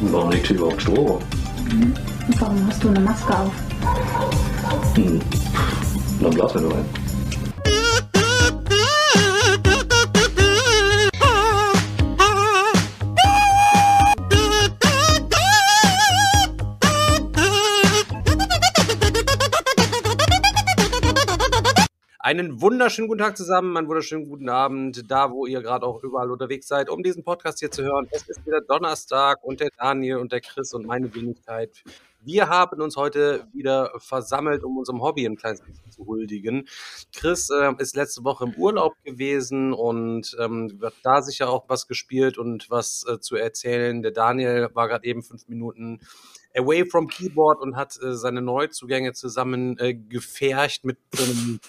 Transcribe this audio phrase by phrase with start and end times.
[0.00, 1.18] warum liegt hier überhaupt Strom?
[1.70, 1.94] Mhm.
[2.38, 3.52] Warum hast du eine Maske auf?
[4.94, 5.20] Hm.
[6.20, 7.05] Dann blasen wir nur ein.
[22.26, 26.32] Einen wunderschönen guten Tag zusammen, einen wunderschönen guten Abend, da wo ihr gerade auch überall
[26.32, 28.08] unterwegs seid, um diesen Podcast hier zu hören.
[28.10, 31.84] Es ist wieder Donnerstag und der Daniel und der Chris und meine Wenigkeit.
[32.22, 36.66] Wir haben uns heute wieder versammelt, um unserem Hobby ein kleines bisschen zu huldigen.
[37.14, 41.86] Chris äh, ist letzte Woche im Urlaub gewesen und ähm, wird da sicher auch was
[41.86, 44.02] gespielt und was äh, zu erzählen.
[44.02, 46.00] Der Daniel war gerade eben fünf Minuten
[46.56, 51.60] away from Keyboard und hat äh, seine Neuzugänge zusammen äh, gefercht mit so einem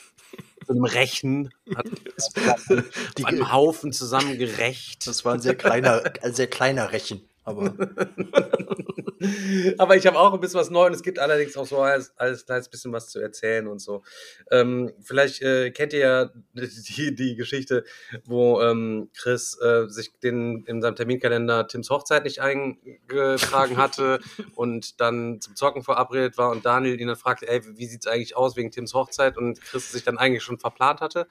[0.67, 1.87] so einem Rechen, hat
[3.17, 5.07] die einem Haufen zusammengerecht.
[5.07, 7.21] Das war ein sehr kleiner, ein sehr kleiner Rechen.
[7.47, 7.73] Aber,
[9.77, 10.97] aber ich habe auch ein bisschen was Neues.
[10.97, 14.03] Es gibt allerdings auch so als, als kleines bisschen was zu erzählen und so.
[14.51, 17.85] Ähm, vielleicht äh, kennt ihr ja die, die Geschichte,
[18.25, 24.19] wo ähm, Chris äh, sich den, in seinem Terminkalender Tims Hochzeit nicht eingetragen hatte
[24.55, 28.35] und dann zum Zocken verabredet war und Daniel ihn dann fragte, ey, wie sieht's eigentlich
[28.35, 29.37] aus wegen Tims Hochzeit?
[29.37, 31.27] Und Chris sich dann eigentlich schon verplant hatte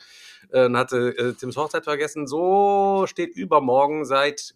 [0.50, 2.26] äh, und hatte äh, Tims Hochzeit vergessen.
[2.26, 4.54] So steht übermorgen seit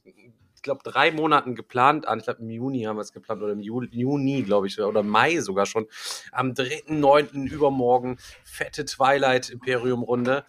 [0.61, 2.19] ich glaube, drei Monaten geplant an.
[2.19, 5.41] Ich glaube, im Juni haben wir es geplant oder im Juni, glaube ich, oder Mai
[5.41, 5.87] sogar schon.
[6.33, 7.49] Am 3.9.
[7.49, 10.45] übermorgen fette Twilight Imperium Runde.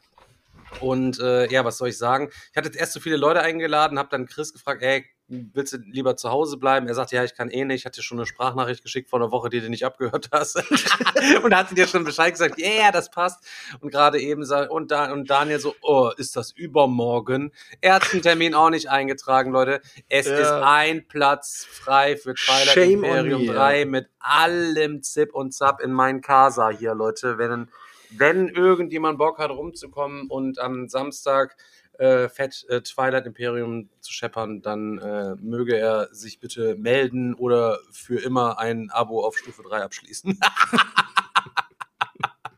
[0.81, 2.29] Und äh, ja, was soll ich sagen?
[2.51, 5.05] Ich hatte jetzt erst so viele Leute eingeladen, habe dann Chris gefragt, ey,
[5.53, 6.87] willst du lieber zu Hause bleiben?
[6.87, 7.81] Er sagte, ja, ich kann eh nicht.
[7.81, 10.57] Ich hatte schon eine Sprachnachricht geschickt vor einer Woche, die du nicht abgehört hast.
[11.43, 13.43] und hat dir schon Bescheid gesagt, ja, yeah, das passt.
[13.79, 17.51] Und gerade eben sagt, und, da, und Daniel so, oh, ist das übermorgen?
[17.79, 19.81] Er hat den Termin auch nicht eingetragen, Leute.
[20.09, 20.37] Es ja.
[20.37, 23.85] ist ein Platz frei für Twilight Shame Imperium 3 ja.
[23.85, 27.37] mit allem Zip und Zap in meinen Casa hier, Leute.
[27.37, 27.69] Wenn,
[28.09, 31.55] wenn irgendjemand Bock hat, rumzukommen und am Samstag
[31.97, 37.79] äh, Fett äh, Twilight Imperium zu scheppern, dann äh, möge er sich bitte melden oder
[37.91, 40.39] für immer ein Abo auf Stufe 3 abschließen.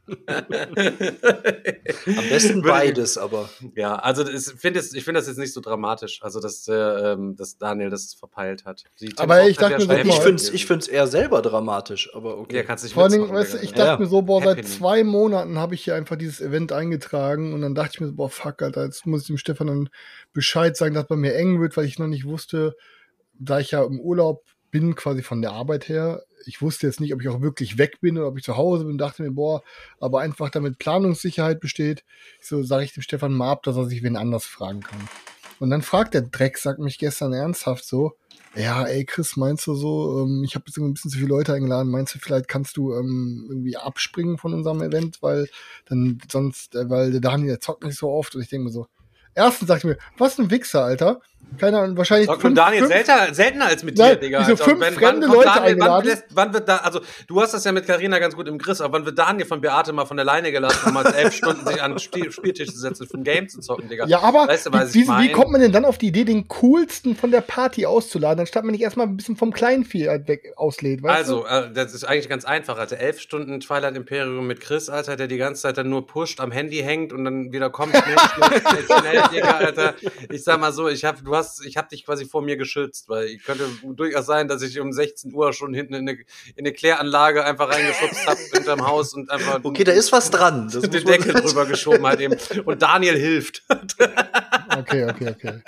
[0.28, 0.46] Am
[2.30, 3.50] besten beides, aber.
[3.76, 7.90] Ja, also ich finde find das jetzt nicht so dramatisch, also dass, äh, dass Daniel
[7.90, 8.84] das verpeilt hat.
[9.16, 12.58] aber ich dachte mir, ich finde es ich find's eher selber dramatisch, aber okay.
[12.58, 13.98] Ja, kannst dich Vor allem, weißt du, ich dachte ja.
[13.98, 17.74] mir so, boah, seit zwei Monaten habe ich hier einfach dieses Event eingetragen und dann
[17.74, 19.90] dachte ich mir so, boah, fuck, Alter, jetzt muss ich dem Stefan dann
[20.34, 22.76] Bescheid sagen, dass bei mir eng wird, weil ich noch nicht wusste,
[23.40, 27.14] da ich ja im Urlaub bin, quasi von der Arbeit her, ich wusste jetzt nicht,
[27.14, 29.64] ob ich auch wirklich weg bin oder ob ich zu Hause bin, dachte mir, boah,
[30.00, 32.04] aber einfach damit Planungssicherheit besteht,
[32.42, 35.08] so sage ich dem Stefan mal ab, dass er sich wen anders fragen kann.
[35.60, 38.18] Und dann fragt der Dreck, sagt mich gestern ernsthaft so,
[38.56, 41.54] ja, ey Chris, meinst du so, ähm, ich habe jetzt ein bisschen zu viele Leute
[41.54, 45.48] eingeladen, meinst du, vielleicht kannst du ähm, irgendwie abspringen von unserem Event, weil
[45.86, 48.88] dann sonst, äh, weil der Daniel zockt nicht so oft und ich denke mir so,
[49.36, 51.22] erstens dachte ich mir, was ein Wichser, Alter.
[51.60, 52.28] Keine Ahnung, wahrscheinlich.
[52.28, 54.42] Sagt fünf, Daniel fünf, seltener, seltener als mit dir, Digga.
[54.42, 57.54] Wieso fünf wenn, fremde wann, Leute Daniel, wann, lässt, wann, wird da, also du hast
[57.54, 60.06] das ja mit Karina ganz gut im Griff, aber wann wird Daniel von Beate mal
[60.06, 63.08] von der Leine gelassen, um mal elf Stunden sich an den Spiel, Spieltisch zu setzen,
[63.08, 64.08] für ein Game zu zocken, Digga?
[64.08, 66.48] Ja, aber weißt du, wie, wie, wie, kommt man denn dann auf die Idee, den
[66.48, 71.04] coolsten von der Party auszuladen, anstatt man nicht erstmal ein bisschen vom Kleinvieh weg auslädt,
[71.04, 72.98] weißt Also, äh, das ist eigentlich ganz einfach, Alter.
[72.98, 76.52] Elf Stunden Twilight Imperium mit Chris, Alter, der die ganze Zeit dann nur pusht, am
[76.52, 79.96] Handy hängt und dann wieder kommt, schnell, schnell, schnell, Digga, Alter.
[80.30, 83.10] Ich sag mal so, ich hab, du hast, ich hab dich quasi vor mir geschützt,
[83.10, 86.20] weil ich könnte durchaus sein, dass ich um 16 Uhr schon hinten in eine,
[86.56, 89.60] in eine Kläranlage einfach reingeschubst habe hinterm Haus und einfach.
[89.64, 90.70] Okay, da ist was dran.
[90.72, 92.36] Das den Deckel drüber geschoben hat eben.
[92.66, 93.64] Und Daniel hilft.
[94.78, 95.62] okay, okay, okay.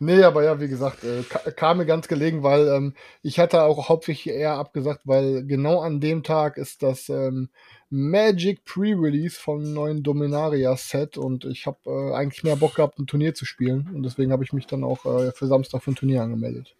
[0.00, 3.88] Nee, aber ja, wie gesagt, äh, kam mir ganz gelegen, weil ähm, ich hatte auch
[3.88, 7.48] hauptsächlich eher abgesagt, weil genau an dem Tag ist das ähm,
[7.96, 13.34] Magic Pre-Release vom neuen Dominaria-Set und ich habe äh, eigentlich mehr Bock gehabt, ein Turnier
[13.34, 16.22] zu spielen und deswegen habe ich mich dann auch äh, für Samstag für ein Turnier
[16.22, 16.74] angemeldet.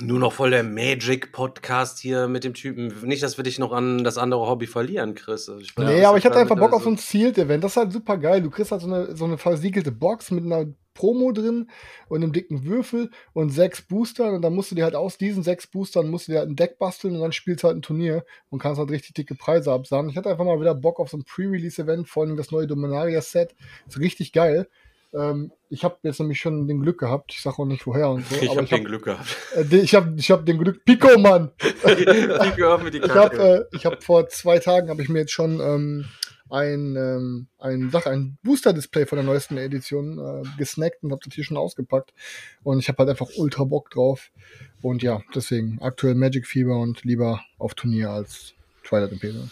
[0.00, 2.92] Nur noch voll der Magic-Podcast hier mit dem Typen.
[3.04, 5.48] Nicht, dass wir dich noch an das andere Hobby verlieren, Chris.
[5.60, 7.62] Ich nee, aber ich hatte einfach Bock auf so ein Sealed-Event.
[7.62, 8.42] Das ist halt super geil.
[8.42, 10.66] Du kriegst halt so eine, so eine versiegelte Box mit einer
[10.98, 11.70] Promo drin
[12.08, 15.44] und einem dicken Würfel und sechs Boostern und dann musst du dir halt aus diesen
[15.44, 17.82] sechs Boostern musst du dir halt ein Deck basteln und dann spielst du halt ein
[17.82, 20.10] Turnier und kannst halt richtig dicke Preise absagen.
[20.10, 23.54] Ich hatte einfach mal wieder Bock auf so ein Pre-Release-Event, vor allem das neue Dominaria-Set.
[23.86, 24.68] Ist richtig geil.
[25.14, 28.26] Ähm, ich habe jetzt nämlich schon den Glück gehabt, ich sage auch nicht woher und
[28.26, 28.34] so.
[28.34, 29.36] Ich habe ich den Glück gehabt.
[29.54, 30.84] Äh, ich habe ich hab den Glück.
[30.84, 31.52] Pico, Mann!
[31.58, 35.60] Pico mit die ich habe äh, hab vor zwei Tagen habe ich mir jetzt schon
[35.60, 36.06] ähm,
[36.50, 41.34] ein, ähm, ein, Sach, ein Booster-Display von der neuesten Edition äh, gesnackt und habe das
[41.34, 42.12] hier schon ausgepackt.
[42.62, 44.30] Und ich habe halt einfach ultra Bock drauf.
[44.82, 48.54] Und ja, deswegen aktuell Magic Fever und lieber auf Turnier als
[48.84, 49.50] Twilight Imperium.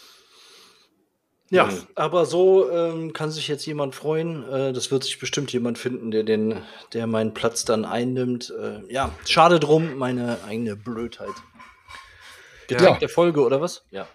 [1.50, 1.86] Ja, mhm.
[1.94, 4.42] aber so ähm, kann sich jetzt jemand freuen.
[4.48, 6.60] Äh, das wird sich bestimmt jemand finden, der den,
[6.92, 8.52] der meinen Platz dann einnimmt.
[8.60, 11.34] Äh, ja, schade drum, meine eigene Blödheit.
[12.66, 12.98] Getränk ja.
[12.98, 13.84] der Folge oder was?
[13.92, 14.08] Ja.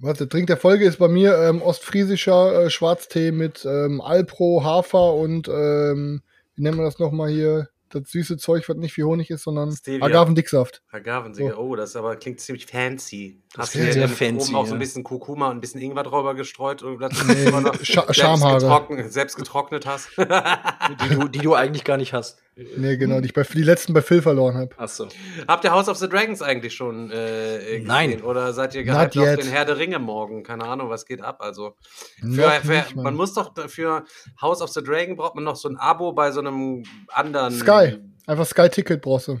[0.00, 4.62] Was, der Trink der Folge ist bei mir ähm, ostfriesischer äh, Schwarztee mit ähm, Alpro,
[4.62, 6.22] Hafer und ähm,
[6.54, 7.68] wie nennen wir das nochmal hier?
[7.90, 10.04] das süße Zeug, was nicht wie Honig ist, sondern Stevia.
[10.04, 10.82] Agavendicksaft.
[10.90, 11.62] Agavendicksaft, so.
[11.62, 13.40] oh, das aber klingt ziemlich fancy.
[13.54, 16.02] Das Hast du sehr fancy, oben auch so ein bisschen Kurkuma und ein bisschen Ingwer
[16.02, 17.50] drüber gestreut und das nee,
[17.82, 18.60] Sch Schamhaare.
[18.60, 20.08] Selbst getrocknet, selbst getrocknet hast.
[20.18, 22.38] die, du, die du eigentlich gar nicht hast.
[22.76, 24.78] Nee, genau, die ich bei, die letzten bei Phil verloren habe.
[24.78, 25.06] Achso.
[25.46, 27.86] Habt ihr House of the Dragons eigentlich schon äh, gesehen?
[27.86, 28.22] Nein.
[28.22, 30.42] Oder seid ihr gehypt auf den Herr der Ringe morgen?
[30.42, 31.38] Keine Ahnung, was geht ab.
[31.40, 31.76] Also,
[32.20, 34.04] für, für, nicht, man muss doch für
[34.42, 37.54] House of the Dragon braucht man noch so ein Abo bei so einem anderen.
[37.54, 37.98] Sky.
[38.26, 39.40] Einfach Sky-Ticket brauchst du.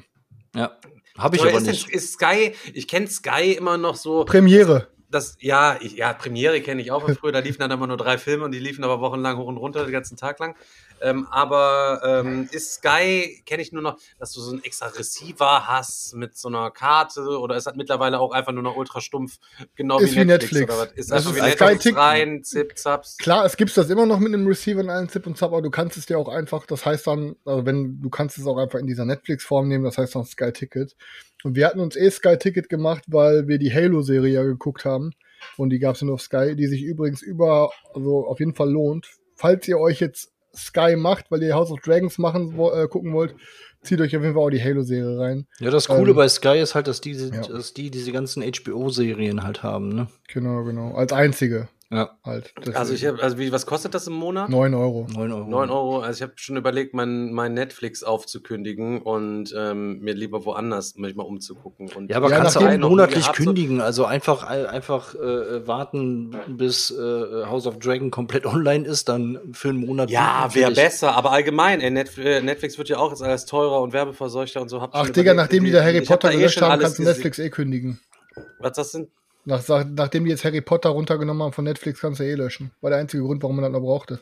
[0.54, 0.78] Ja.
[1.18, 1.90] Habe ich Oder aber ist nicht.
[1.90, 4.24] ist Sky, ich kenne Sky immer noch so.
[4.24, 4.86] Premiere.
[5.10, 7.32] Das, ja, ich, ja, Premiere kenne ich auch von früher.
[7.32, 9.84] Da liefen dann immer nur drei Filme und die liefen aber wochenlang hoch und runter,
[9.84, 10.54] den ganzen Tag lang.
[11.00, 15.66] Ähm, aber ähm, ist Sky, kenne ich nur noch, dass du so einen extra Receiver
[15.66, 19.38] hast mit so einer Karte oder ist das mittlerweile auch einfach nur noch ultra stumpf,
[19.74, 20.52] genau ist wie Netflix?
[20.52, 20.74] Netflix.
[20.74, 20.92] Oder was?
[20.92, 23.16] Ist das einfach wie Netflix Sky rein, Zip, Zaps?
[23.18, 25.62] Klar, es gibt das immer noch mit einem Receiver und allen Zip und Zap, aber
[25.62, 28.58] du kannst es dir auch einfach, das heißt dann, also wenn, du kannst es auch
[28.58, 30.96] einfach in dieser Netflix-Form nehmen, das heißt dann Sky Ticket.
[31.44, 35.12] Und wir hatten uns eh Sky Ticket gemacht, weil wir die Halo-Serie ja geguckt haben.
[35.56, 38.70] Und die gab es nur auf Sky, die sich übrigens über, also auf jeden Fall
[38.70, 39.08] lohnt.
[39.36, 43.34] Falls ihr euch jetzt Sky macht, weil ihr House of Dragons machen, äh, gucken wollt,
[43.82, 45.46] zieht euch auf jeden Fall auch die Halo-Serie rein.
[45.60, 47.42] Ja, das Coole ähm, bei Sky ist halt, dass, diese, ja.
[47.42, 50.08] dass die diese ganzen HBO-Serien halt haben, ne?
[50.28, 50.94] Genau, genau.
[50.94, 51.68] Als einzige.
[51.90, 52.18] Ja.
[52.22, 54.50] Halt, also ich habe, also wie, was kostet das im Monat?
[54.50, 55.06] 9 Euro.
[55.10, 55.48] 9 Euro.
[55.48, 56.00] 9 Euro.
[56.00, 61.24] Also ich habe schon überlegt, mein, mein Netflix aufzukündigen und ähm, mir lieber woanders manchmal
[61.24, 61.90] umzugucken.
[61.92, 63.80] Und ja, aber ja, kannst du auch monatlich kündigen.
[63.80, 69.70] Also einfach, einfach äh, warten, bis äh, House of Dragon komplett online ist, dann für
[69.70, 70.10] einen Monat.
[70.10, 71.16] Ja, wäre besser.
[71.16, 74.82] Aber allgemein, ey, äh, Netflix wird ja auch jetzt alles teurer und werbeverseuchter und so.
[74.82, 77.98] Hab Ach, Digga, nachdem die da Harry Potter gelöscht haben, kannst du Netflix eh kündigen.
[78.58, 79.08] Was das sind?
[79.48, 82.70] Nach, nachdem die jetzt Harry Potter runtergenommen haben von Netflix, kannst du eh löschen.
[82.82, 84.20] War der einzige Grund, warum man das noch brauchte.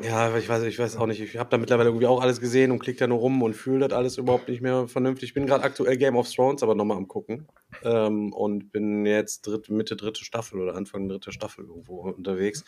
[0.00, 1.20] Ja, ich weiß, ich weiß auch nicht.
[1.20, 3.86] Ich habe da mittlerweile irgendwie auch alles gesehen und klicke da nur rum und fühle
[3.86, 5.28] das alles überhaupt nicht mehr vernünftig.
[5.28, 7.46] Ich bin gerade aktuell Game of Thrones, aber nochmal am gucken.
[7.82, 12.64] Ähm, und bin jetzt dritt, Mitte dritte Staffel oder Anfang dritte Staffel irgendwo unterwegs.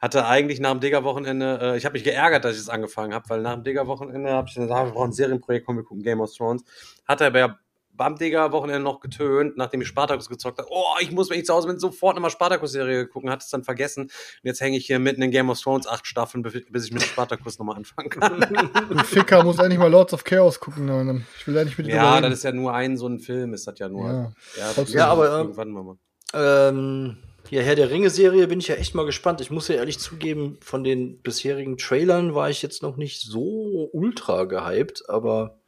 [0.00, 3.28] Hatte eigentlich nach dem Digger-Wochenende, äh, ich habe mich geärgert, dass ich es angefangen habe,
[3.30, 6.20] weil nach dem Digger-Wochenende habe ich gesagt, wir brauchen ein Serienprojekt, komm, wir gucken Game
[6.20, 6.62] of Thrones.
[7.04, 7.58] Hatte aber
[7.94, 10.68] Bam, Wochenende noch getönt, nachdem ich Spartacus gezockt habe.
[10.70, 13.30] Oh, ich muss, wenn ich zu Hause bin, sofort nochmal Spartacus-Serie gucken.
[13.30, 14.04] Hat es dann vergessen.
[14.04, 14.10] Und
[14.42, 17.58] jetzt hänge ich hier mitten in Game of Thrones acht Staffeln, bis ich mit Spartacus
[17.58, 18.40] nochmal anfangen kann.
[18.88, 20.86] Du Ficker muss eigentlich mal Lords of Chaos gucken.
[20.86, 21.24] Ne?
[21.38, 23.54] Ich will ja nicht mit dir Ja, das ist ja nur ein so ein Film,
[23.54, 24.34] ist das ja nur.
[24.56, 25.96] Ja, ja, ja aber äh, irgendwann mal.
[26.34, 27.16] Ähm,
[27.50, 29.40] ja, Herr der Ringe-Serie bin ich ja echt mal gespannt.
[29.40, 33.90] Ich muss ja ehrlich zugeben, von den bisherigen Trailern war ich jetzt noch nicht so
[33.92, 35.61] ultra gehypt, aber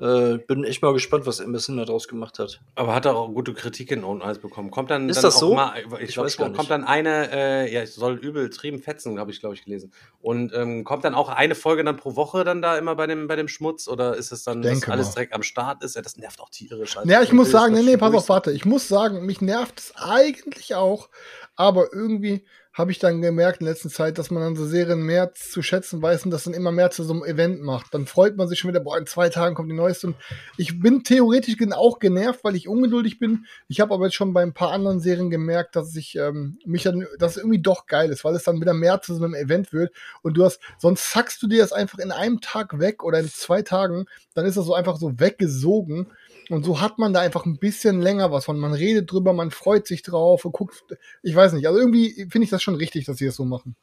[0.00, 2.60] äh, bin echt mal gespannt, was Emerson daraus gemacht hat.
[2.74, 4.70] Aber hat er auch gute Kritiken und alles bekommen.
[4.70, 5.54] Kommt dann, ist dann das so?
[5.54, 6.56] Mal, ich, ich weiß gar nicht.
[6.56, 9.92] kommt dann eine, äh, ja, ich soll übel trieben fetzen, habe ich glaube ich gelesen.
[10.20, 13.28] Und ähm, kommt dann auch eine Folge dann pro Woche dann da immer bei dem
[13.28, 15.12] bei dem Schmutz oder ist es dann, dass alles mal.
[15.14, 15.94] direkt am Start ist?
[15.94, 16.96] Ja, das nervt auch tierisch.
[16.96, 18.50] Also ja, ich muss sagen, nee, nee, pass auf, warte.
[18.50, 21.08] Ich muss sagen, mich nervt es eigentlich auch,
[21.54, 22.44] aber irgendwie
[22.74, 26.02] habe ich dann gemerkt in letzter Zeit, dass man dann so Serien mehr zu schätzen
[26.02, 27.94] weiß und das dann immer mehr zu so einem Event macht.
[27.94, 30.08] Dann freut man sich schon wieder, boah, in zwei Tagen kommt die neueste.
[30.08, 30.16] Und
[30.56, 33.46] ich bin theoretisch auch genervt, weil ich ungeduldig bin.
[33.68, 36.82] Ich habe aber jetzt schon bei ein paar anderen Serien gemerkt, dass ich ähm, mich
[36.82, 39.34] dann, dass es irgendwie doch geil ist, weil es dann wieder mehr zu so einem
[39.34, 39.94] Event wird.
[40.22, 43.28] Und du hast, sonst zackst du dir das einfach in einem Tag weg oder in
[43.28, 46.08] zwei Tagen, dann ist das so einfach so weggesogen.
[46.48, 48.58] Und so hat man da einfach ein bisschen länger was von.
[48.58, 50.84] Man redet drüber, man freut sich drauf und guckt.
[51.22, 51.66] Ich weiß nicht.
[51.66, 53.76] Also irgendwie finde ich das schon richtig, dass sie das so machen.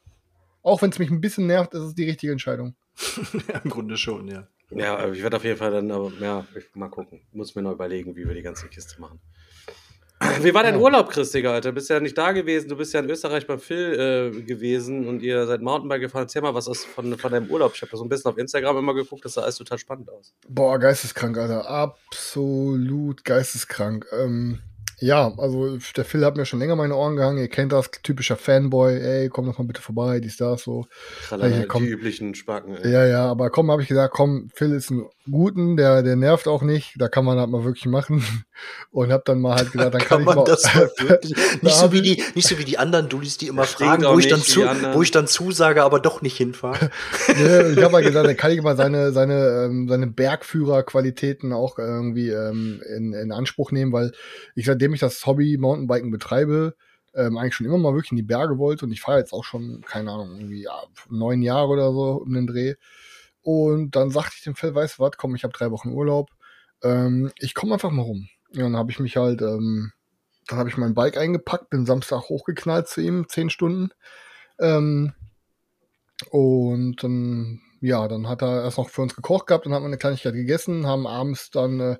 [0.64, 2.76] Auch wenn es mich ein bisschen nervt, ist es die richtige Entscheidung.
[3.64, 4.48] Im Grunde schon, ja.
[4.70, 7.22] Ja, ich werde auf jeden Fall dann, aber ja, mal gucken.
[7.34, 9.20] Muss mir noch überlegen, wie wir die ganze Kiste machen.
[10.42, 10.76] Wie war dein.
[10.76, 11.70] Urlaub, Chris, Digga, Alter?
[11.70, 15.08] Du bist ja nicht da gewesen, du bist ja in Österreich beim Phil äh, gewesen
[15.08, 16.24] und ihr seid Mountainbike gefahren.
[16.24, 17.74] Erzähl mal, was ist von, von deinem Urlaub?
[17.76, 20.34] Ich habe so ein bisschen auf Instagram immer geguckt, das sah alles total spannend aus.
[20.48, 21.68] Boah, geisteskrank, Alter.
[21.68, 24.06] Absolut geisteskrank.
[24.12, 24.60] Ähm,
[25.02, 27.40] ja, also der Phil hat mir schon länger meine Ohren gehangen.
[27.40, 29.00] Ihr kennt das, typischer Fanboy.
[29.00, 30.86] Ey, komm doch mal bitte vorbei, dies, das, so.
[31.28, 32.78] Tralala, komm, die üblichen Spacken.
[32.78, 32.92] Ey.
[32.92, 36.48] Ja, ja, aber komm, habe ich gesagt, komm, Phil ist ein Guten, der, der nervt
[36.48, 36.96] auch nicht.
[36.98, 38.24] Da kann man halt mal wirklich machen.
[38.92, 41.36] Und hab dann mal halt gesagt, dann kann, kann man ich mal, das mal wirklich.
[41.62, 44.28] nicht so wie die, nicht so wie die anderen Dullis, die immer fragen, wo ich
[44.28, 44.62] dann zu,
[44.94, 46.92] wo ich dann zusage, aber doch nicht hinfahre.
[47.28, 51.80] nee, ich habe halt gesagt, dann kann ich mal seine, seine, ähm, seine Bergführerqualitäten auch
[51.80, 54.12] irgendwie ähm, in, in Anspruch nehmen, weil
[54.56, 56.76] ich seitdem seitdem ich das Hobby Mountainbiken betreibe,
[57.14, 59.44] ähm, eigentlich schon immer mal wirklich in die Berge wollte und ich fahre jetzt auch
[59.44, 62.76] schon, keine Ahnung, irgendwie ja, neun Jahre oder so um den Dreh.
[63.42, 66.30] Und dann sagte ich dem Phil, weißt du was, komm, ich habe drei Wochen Urlaub,
[66.84, 68.28] ähm, ich komme einfach mal rum.
[68.54, 69.92] Ja, dann habe ich mich halt, ähm,
[70.48, 73.90] dann habe ich mein Bike eingepackt, bin Samstag hochgeknallt zu ihm, zehn Stunden.
[74.60, 75.14] Ähm,
[76.30, 79.88] und dann, ja, dann hat er erst noch für uns gekocht gehabt, dann haben wir
[79.88, 81.98] eine Kleinigkeit gegessen, haben abends dann äh,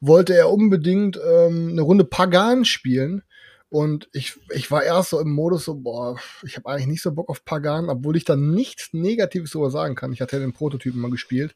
[0.00, 3.22] wollte er unbedingt ähm, eine Runde Pagan spielen.
[3.68, 7.12] Und ich, ich war erst so im Modus so, boah, ich habe eigentlich nicht so
[7.12, 10.12] Bock auf Pagan, obwohl ich da nichts Negatives darüber sagen kann.
[10.12, 11.54] Ich hatte ja den Prototypen mal gespielt.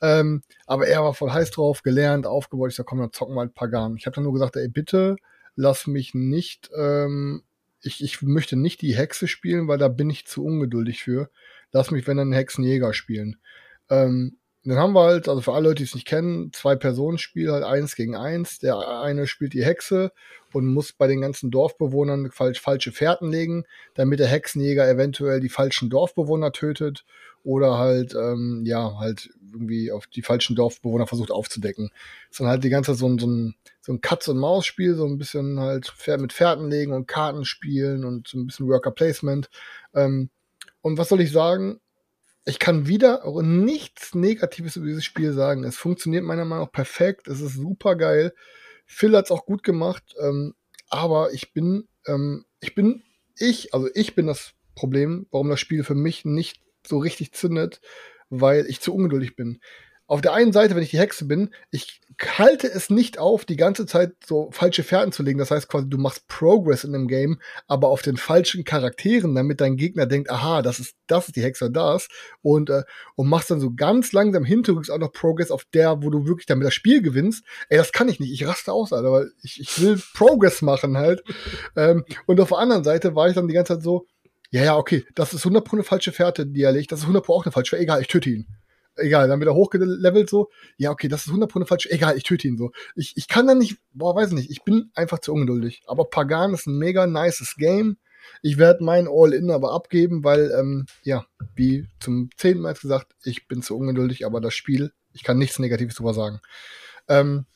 [0.00, 2.70] Ähm, aber er war voll heiß drauf, gelernt, aufgebaut.
[2.70, 3.96] Ich sag, komm, dann zocken wir halt Pagan.
[3.98, 5.16] Ich habe dann nur gesagt, ey, bitte
[5.56, 7.42] lass mich nicht, ähm,
[7.82, 11.30] ich, ich möchte nicht die Hexe spielen, weil da bin ich zu ungeduldig für.
[11.72, 13.36] Lass mich, wenn dann Hexenjäger spielen.
[13.90, 14.38] Ähm,
[14.70, 17.64] dann haben wir halt, also für alle Leute, die es nicht kennen, zwei Personen-Spiel, halt
[17.64, 18.58] eins gegen eins.
[18.58, 20.12] Der eine spielt die Hexe
[20.52, 25.48] und muss bei den ganzen Dorfbewohnern falsch, falsche Fährten legen, damit der Hexenjäger eventuell die
[25.48, 27.04] falschen Dorfbewohner tötet
[27.44, 31.90] oder halt, ähm, ja, halt irgendwie auf die falschen Dorfbewohner versucht aufzudecken.
[32.30, 35.16] Ist dann halt die ganze Zeit so ein, so ein, so ein Katz-und-Maus-Spiel, so ein
[35.16, 39.48] bisschen halt mit Fährten legen und Karten spielen und so ein bisschen Worker-Placement.
[39.94, 40.30] Ähm,
[40.80, 41.80] und was soll ich sagen?
[42.46, 45.64] Ich kann wieder nichts Negatives über dieses Spiel sagen.
[45.64, 47.26] Es funktioniert meiner Meinung nach perfekt.
[47.26, 48.32] Es ist super geil.
[48.86, 50.14] Phil hat es auch gut gemacht.
[50.22, 50.54] Ähm,
[50.88, 53.02] aber ich bin, ähm, ich bin,
[53.36, 57.80] ich, also ich bin das Problem, warum das Spiel für mich nicht so richtig zündet,
[58.30, 59.60] weil ich zu ungeduldig bin
[60.08, 63.56] auf der einen Seite, wenn ich die Hexe bin, ich halte es nicht auf, die
[63.56, 65.38] ganze Zeit so falsche Fährten zu legen.
[65.38, 69.60] Das heißt quasi, du machst Progress in dem Game, aber auf den falschen Charakteren, damit
[69.60, 72.08] dein Gegner denkt, aha, das ist, das ist die Hexe, das.
[72.40, 72.84] Und, äh,
[73.16, 76.46] und machst dann so ganz langsam hinterrücks auch noch Progress auf der, wo du wirklich
[76.46, 77.44] damit das Spiel gewinnst.
[77.68, 78.32] Ey, das kann ich nicht.
[78.32, 81.22] Ich raste aus, Alter, weil ich, ich will Progress machen halt.
[81.76, 84.06] ähm, und auf der anderen Seite war ich dann die ganze Zeit so,
[84.50, 86.92] ja, ja, okay, das ist 100 Pro eine falsche Fährte, die er legt.
[86.92, 87.82] Das ist 100 Pro auch eine falsche Fährte.
[87.82, 88.46] Egal, ich töte ihn
[88.96, 92.56] egal, dann wieder hochgelevelt so, ja, okay, das ist 100% falsch, egal, ich töte ihn
[92.56, 92.72] so.
[92.94, 95.82] Ich, ich kann da nicht, boah, weiß nicht, ich bin einfach zu ungeduldig.
[95.86, 97.96] Aber Pagan ist ein mega nices Game.
[98.42, 103.46] Ich werde mein All-In aber abgeben, weil, ähm, ja, wie zum zehnten Mal gesagt, ich
[103.46, 106.40] bin zu ungeduldig, aber das Spiel, ich kann nichts Negatives drüber sagen.
[107.08, 107.46] Ähm,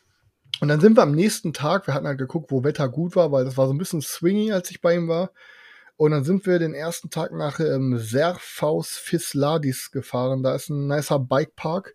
[0.61, 3.33] und dann sind wir am nächsten Tag, wir hatten halt geguckt, wo Wetter gut war,
[3.33, 5.33] weil das war so ein bisschen swingy, als ich bei ihm war.
[6.01, 10.43] Und dann sind wir den ersten Tag nach ähm, Serfaus Fisladis gefahren.
[10.43, 11.95] Da ist ein nicer Bikepark.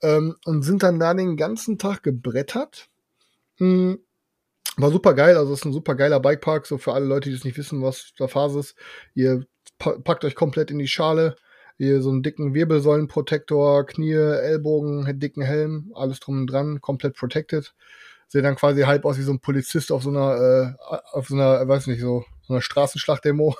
[0.00, 2.88] Ähm, und sind dann da den ganzen Tag gebrettert.
[3.58, 3.98] Mhm.
[4.76, 7.34] War super geil, also es ist ein super geiler Bikepark, so für alle Leute, die
[7.34, 8.76] es nicht wissen, was da Phase ist.
[9.14, 9.44] Ihr
[9.78, 11.34] packt euch komplett in die Schale,
[11.78, 17.74] ihr so einen dicken Wirbelsäulenprotektor, Knie, Ellbogen, dicken Helm, alles drum und dran, komplett protected.
[18.28, 21.34] Seht dann quasi halb aus wie so ein Polizist auf so einer, äh, auf so
[21.34, 23.56] einer, weiß nicht, so so einer Straßenschlachtdemo.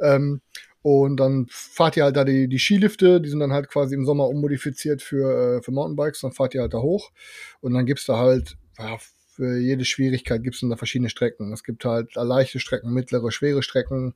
[0.00, 0.40] Ähm,
[0.82, 4.04] und dann fahrt ihr halt da die, die Skilifte, die sind dann halt quasi im
[4.04, 7.12] Sommer ummodifiziert für, äh, für Mountainbikes, dann fahrt ihr halt da hoch
[7.60, 8.98] und dann gibt's da halt, ja,
[9.34, 11.52] für jede Schwierigkeit gibt's dann da verschiedene Strecken.
[11.52, 14.14] Es gibt halt leichte Strecken, mittlere, schwere Strecken,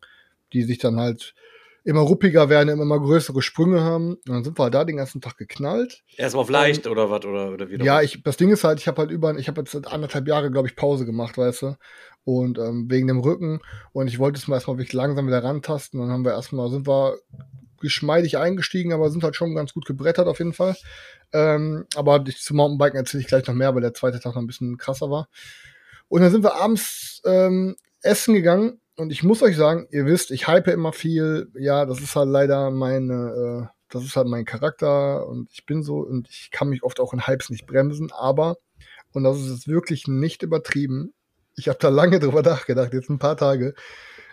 [0.52, 1.34] die sich dann halt
[1.88, 4.16] immer ruppiger werden, immer größere Sprünge haben.
[4.16, 6.02] Und dann sind wir halt da den ganzen Tag geknallt.
[6.18, 7.82] Erstmal auf leicht um, oder was oder, oder wie?
[7.82, 10.50] Ja, ich, das Ding ist halt, ich habe halt über, ich habe jetzt anderthalb Jahre,
[10.50, 11.76] glaube ich, Pause gemacht, weißt du.
[12.24, 13.60] Und ähm, wegen dem Rücken.
[13.92, 15.98] Und ich wollte es mal erstmal wirklich langsam wieder rantasten.
[15.98, 17.16] Dann haben wir erstmal, sind wir
[17.80, 20.76] geschmeidig eingestiegen, aber sind halt schon ganz gut gebrettert auf jeden Fall.
[21.32, 24.46] Ähm, aber zu Mountainbiken erzähle ich gleich noch mehr, weil der zweite Tag noch ein
[24.46, 25.28] bisschen krasser war.
[26.08, 30.30] Und dann sind wir abends ähm, essen gegangen und ich muss euch sagen, ihr wisst,
[30.32, 31.50] ich hype immer viel.
[31.54, 35.82] Ja, das ist halt leider meine, äh, das ist halt mein Charakter und ich bin
[35.82, 38.56] so und ich kann mich oft auch in Hypes nicht bremsen, aber,
[39.12, 41.14] und das ist jetzt wirklich nicht übertrieben,
[41.56, 43.74] ich habe da lange drüber nachgedacht, jetzt ein paar Tage,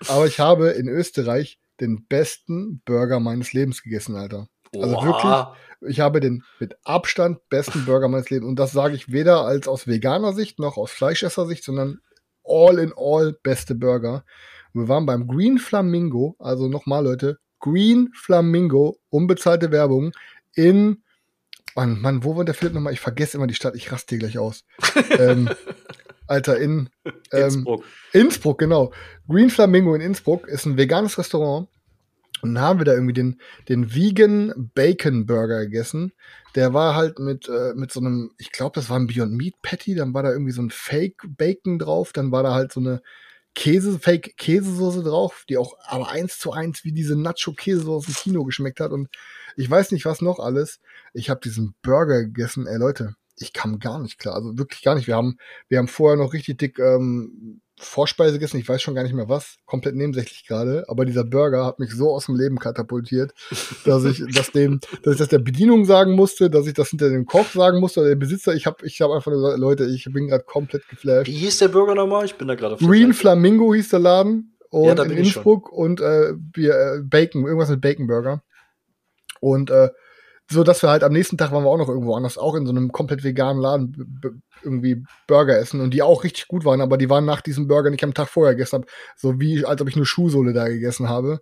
[0.08, 4.48] aber ich habe in Österreich den besten Burger meines Lebens gegessen, Alter.
[4.74, 5.06] Also Oha.
[5.06, 8.48] wirklich, ich habe den mit Abstand besten Burger meines Lebens.
[8.48, 12.00] Und das sage ich weder als aus veganer Sicht noch aus Fleischesser Sicht, sondern
[12.44, 14.26] all in all beste Burger.
[14.76, 20.12] Wir waren beim Green Flamingo, also nochmal Leute, Green Flamingo, unbezahlte Werbung
[20.54, 21.02] in
[21.76, 22.94] Mann, Mann, wo war der Philipp nochmal?
[22.94, 24.64] Ich vergesse immer die Stadt, ich raste hier gleich aus.
[25.20, 25.50] ähm,
[26.28, 27.84] Alter, in ähm, Innsbruck.
[28.14, 28.94] Innsbruck, genau.
[29.28, 31.68] Green Flamingo in Innsbruck ist ein veganes Restaurant.
[32.42, 36.14] Und dann haben wir da irgendwie den, den Vegan Bacon Burger gegessen.
[36.54, 39.56] Der war halt mit, äh, mit so einem, ich glaube, das war ein Beyond Meat
[39.62, 42.80] Patty, dann war da irgendwie so ein Fake Bacon drauf, dann war da halt so
[42.80, 43.02] eine
[43.56, 48.14] Käse, Fake Käsesoße drauf, die auch aber eins zu eins wie diese Nacho Käsesoße im
[48.14, 49.10] Kino geschmeckt hat und
[49.56, 50.80] ich weiß nicht was noch alles.
[51.14, 54.96] Ich habe diesen Burger gegessen, ey Leute, ich kam gar nicht klar, also wirklich gar
[54.96, 55.08] nicht.
[55.08, 59.04] Wir haben, wir haben vorher noch richtig dick ähm, Vorspeise gegessen, ich weiß schon gar
[59.04, 62.58] nicht mehr was, komplett nebensächlich gerade, aber dieser Burger hat mich so aus dem Leben
[62.58, 63.34] katapultiert,
[63.84, 67.10] dass ich das dem, dass ich das der Bedienung sagen musste, dass ich das hinter
[67.10, 70.06] dem Koch sagen musste, oder der Besitzer, ich habe ich hab einfach gesagt, Leute, ich
[70.06, 71.28] bin gerade komplett geflasht.
[71.28, 72.26] Wie hieß der Burger nochmal?
[72.26, 76.30] Ich bin da gerade Green Flamingo hieß der Laden und ja, in Innsbruck und äh,
[76.30, 78.42] äh, Bacon, irgendwas mit Bacon Burger.
[79.42, 79.90] Und äh,
[80.50, 82.66] so dass wir halt am nächsten Tag waren wir auch noch irgendwo anders, auch in
[82.66, 84.32] so einem komplett veganen Laden
[84.64, 87.90] irgendwie Burger essen und die auch richtig gut waren, aber die waren nach diesem Burger
[87.90, 88.86] nicht am Tag vorher gegessen
[89.16, 91.40] so wie als ob ich nur Schuhsohle da gegessen habe.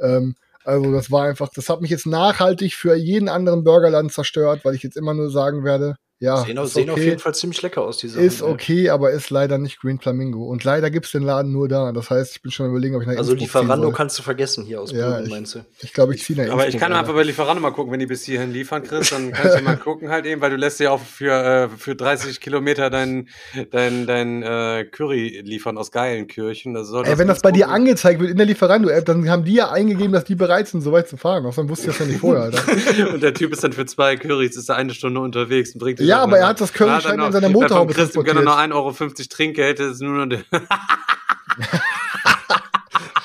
[0.00, 4.64] Ähm, also das war einfach, das hat mich jetzt nachhaltig für jeden anderen Burgerladen zerstört,
[4.64, 6.92] weil ich jetzt immer nur sagen werde, ja, sehen, auf, sehen okay.
[6.92, 9.98] auf jeden Fall ziemlich lecker aus, diese Ist Sachen, okay, aber ist leider nicht Green
[9.98, 10.46] Flamingo.
[10.46, 11.92] Und leider gibt's den Laden nur da.
[11.92, 14.64] Das heißt, ich bin schon überlegen, ob ich nach Also Innsbruck Lieferando kannst du vergessen
[14.64, 15.66] hier aus ja, Böden, meinst du?
[15.82, 18.06] Ich glaube, ich ziehe nach Aber ich kann einfach bei Lieferando mal gucken, wenn die
[18.06, 20.90] bis hierhin liefern, Chris, dann kannst du mal gucken halt eben, weil du lässt ja
[20.90, 23.28] auch für, äh, für 30 Kilometer dein,
[23.70, 26.72] dein, dein äh, Curry liefern aus Geilenkirchen.
[26.72, 29.54] Das soll Ey, wenn das bei dir angezeigt wird in der Lieferando-App, dann haben die
[29.54, 31.44] ja eingegeben, dass die bereit sind, so weit zu fahren.
[31.44, 33.12] Außerdem wusste ich das ja nicht vorher, Alter.
[33.12, 36.05] und der Typ ist dann für zwei Currys, ist er eine Stunde unterwegs und bringt
[36.06, 38.36] Ja, aber er hat das Curry Curryschein in seiner Motorhaube transportiert.
[38.36, 40.36] Wenn er noch 1,50 Euro Trinkgeld, ist nur noch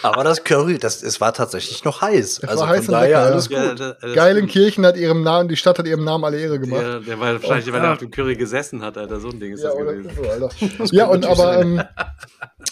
[0.04, 2.40] Aber das Curry, das, es war tatsächlich noch heiß.
[2.40, 3.58] Es also war heiß von daher lecker, alles gut.
[3.58, 6.82] Ja, das, Geilenkirchen hat ihrem Namen, die Stadt hat ihrem Namen alle Ehre gemacht.
[6.82, 9.20] Ja, der war wahrscheinlich, oh, weil er auf dem Curry gesessen hat, Alter.
[9.20, 10.12] So ein Ding ist ja, das gewesen.
[10.16, 10.50] So, Alter.
[10.92, 11.84] ja, und aber ähm,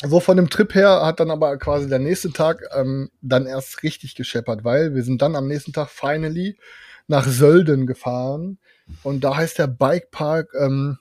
[0.08, 3.84] so von dem Trip her hat dann aber quasi der nächste Tag ähm, dann erst
[3.84, 6.58] richtig gescheppert, weil wir sind dann am nächsten Tag finally
[7.08, 8.58] nach Sölden gefahren
[9.04, 10.98] und da heißt der Bikepark, ähm,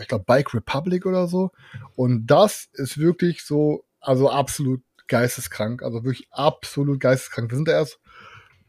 [0.00, 1.50] ich glaube Bike Republic oder so.
[1.96, 7.50] Und das ist wirklich so, also absolut geisteskrank, also wirklich absolut geisteskrank.
[7.50, 7.98] Wir sind da erst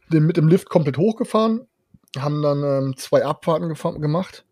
[0.10, 1.68] mit dem Lift komplett hochgefahren,
[2.18, 4.46] haben dann ähm, zwei Abfahrten gemacht.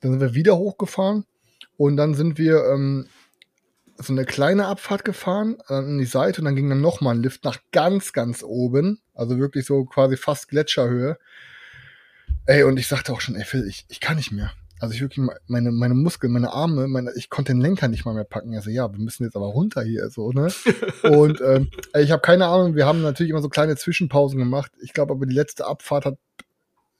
[0.00, 1.24] Dann sind wir wieder hochgefahren
[1.76, 3.08] und dann sind wir ähm,
[3.96, 7.44] so eine kleine Abfahrt gefahren an die Seite und dann ging dann nochmal ein Lift
[7.44, 9.00] nach ganz, ganz oben.
[9.14, 11.18] Also wirklich so quasi fast Gletscherhöhe.
[12.46, 14.52] Ey, und ich sagte auch schon, ey Phil, ich, ich kann nicht mehr.
[14.80, 18.12] Also ich wirklich, meine, meine Muskeln, meine Arme, meine, ich konnte den Lenker nicht mal
[18.12, 18.54] mehr packen.
[18.54, 20.52] Also ja, wir müssen jetzt aber runter hier, so, ne?
[21.04, 24.72] und ähm, ich habe keine Ahnung, wir haben natürlich immer so kleine Zwischenpausen gemacht.
[24.82, 26.18] Ich glaube aber die letzte Abfahrt hat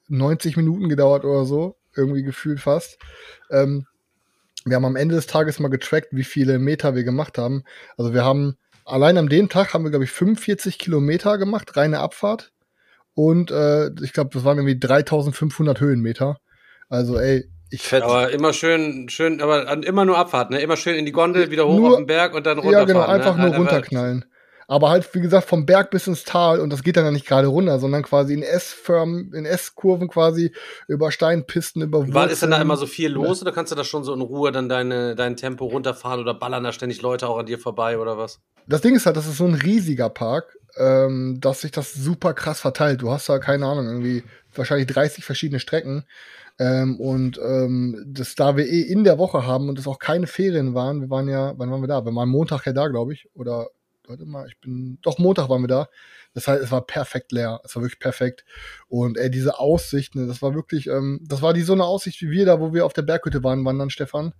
[0.09, 2.99] 90 Minuten gedauert oder so, irgendwie gefühlt fast.
[3.51, 3.87] Ähm,
[4.65, 7.65] wir haben am Ende des Tages mal getrackt, wie viele Meter wir gemacht haben.
[7.99, 11.99] Also wir haben, allein an dem Tag haben wir, glaube ich, 45 Kilometer gemacht, reine
[11.99, 12.54] Abfahrt.
[13.15, 16.39] Und äh, ich glaube, das waren irgendwie 3500 Höhenmeter.
[16.89, 18.03] Also, ey, ich fett.
[18.03, 20.61] Aber immer schön, schön, aber immer nur Abfahrt, ne?
[20.61, 22.89] Immer schön in die Gondel, wieder hoch nur, auf den Berg und dann runterfahren.
[22.89, 23.47] Ja, genau, einfach ne?
[23.47, 24.25] nur runterknallen.
[24.67, 27.27] Aber halt, wie gesagt, vom Berg bis ins Tal und das geht dann ja nicht
[27.27, 30.55] gerade runter, sondern quasi in S-Förm, in S-Kurven quasi
[30.89, 32.15] über Steinpisten, über Wurzeln.
[32.15, 34.23] War, ist denn da immer so viel los oder kannst du da schon so in
[34.23, 37.99] Ruhe dann deine, dein Tempo runterfahren oder ballern da ständig Leute auch an dir vorbei
[37.99, 38.41] oder was?
[38.67, 42.35] Das Ding ist halt, das ist so ein riesiger Park ähm, dass sich das super
[42.35, 43.03] krass verteilt.
[43.03, 46.05] Du hast da, keine Ahnung, irgendwie wahrscheinlich 30 verschiedene Strecken.
[46.59, 50.27] Ähm, und ähm, das, da wir eh in der Woche haben und es auch keine
[50.27, 52.05] Ferien waren, wir waren ja, wann waren wir da?
[52.05, 53.29] Wir waren Montag ja da, glaube ich.
[53.35, 53.69] Oder,
[54.07, 55.89] warte mal, ich bin, doch Montag waren wir da.
[56.33, 57.61] Das heißt, es war perfekt leer.
[57.65, 58.45] Es war wirklich perfekt.
[58.89, 62.21] Und ey, diese Aussicht, ne, das war wirklich, ähm, das war die so eine Aussicht
[62.23, 64.33] wie wir da, wo wir auf der Berghütte waren, wandern, Stefan.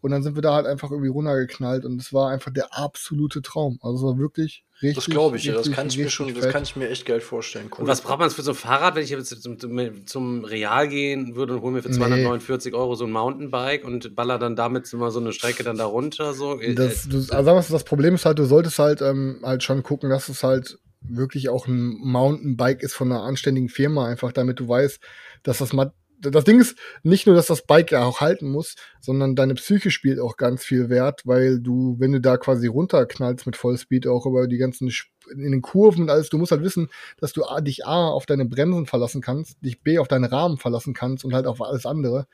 [0.00, 3.42] Und dann sind wir da halt einfach irgendwie runtergeknallt und es war einfach der absolute
[3.42, 3.78] Traum.
[3.82, 4.94] Also es war wirklich richtig.
[4.94, 5.70] Das glaube ich, richtig, ja.
[5.70, 7.66] Das kann ich mir schon, das kann ich mir echt geil vorstellen.
[7.72, 7.80] Cool.
[7.80, 10.86] Und was braucht man für so ein Fahrrad, wenn ich jetzt zum, zum, zum Real
[10.88, 12.78] gehen würde und hole mir für 249 nee.
[12.78, 16.32] Euro so ein Mountainbike und baller dann damit immer so eine Strecke dann da runter?
[16.32, 16.60] So?
[16.60, 19.64] Äh, das, du, also sagen wir, das Problem ist halt, du solltest halt ähm, halt
[19.64, 24.32] schon gucken, dass es halt wirklich auch ein Mountainbike ist von einer anständigen Firma, einfach
[24.32, 25.00] damit du weißt,
[25.42, 25.72] dass das
[26.20, 29.90] das Ding ist nicht nur, dass das Bike ja auch halten muss, sondern deine Psyche
[29.90, 34.26] spielt auch ganz viel Wert, weil du, wenn du da quasi runterknallst mit Vollspeed, auch
[34.26, 34.90] über die ganzen
[35.30, 38.46] in den Kurven und alles, du musst halt wissen, dass du dich A auf deine
[38.46, 42.26] Bremsen verlassen kannst, dich B auf deinen Rahmen verlassen kannst und halt auf alles andere.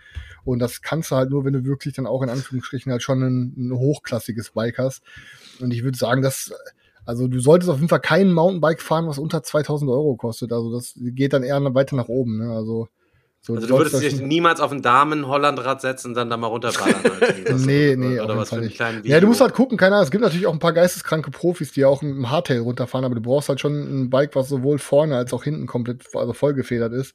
[0.44, 3.22] Und das kannst du halt nur, wenn du wirklich dann auch in Anführungsstrichen halt schon
[3.22, 5.02] ein, ein hochklassiges Bike hast.
[5.60, 6.52] Und ich würde sagen, dass
[7.06, 10.52] also du solltest auf jeden Fall kein Mountainbike fahren, was unter 2000 Euro kostet.
[10.52, 12.38] Also das geht dann eher weiter nach oben.
[12.38, 12.50] Ne?
[12.50, 12.88] Also
[13.46, 17.02] so, also du würdest dich niemals auf ein Damen-Hollandrad setzen und dann da mal runterballern.
[17.20, 19.12] Halt, nee, nee, oder was für einen kleinen Video.
[19.12, 21.70] Ja, du musst halt gucken, keine Ahnung, es gibt natürlich auch ein paar geisteskranke Profis,
[21.72, 25.18] die auch im Hardtail runterfahren, aber du brauchst halt schon ein Bike, was sowohl vorne
[25.18, 27.14] als auch hinten komplett also vollgefedert ist.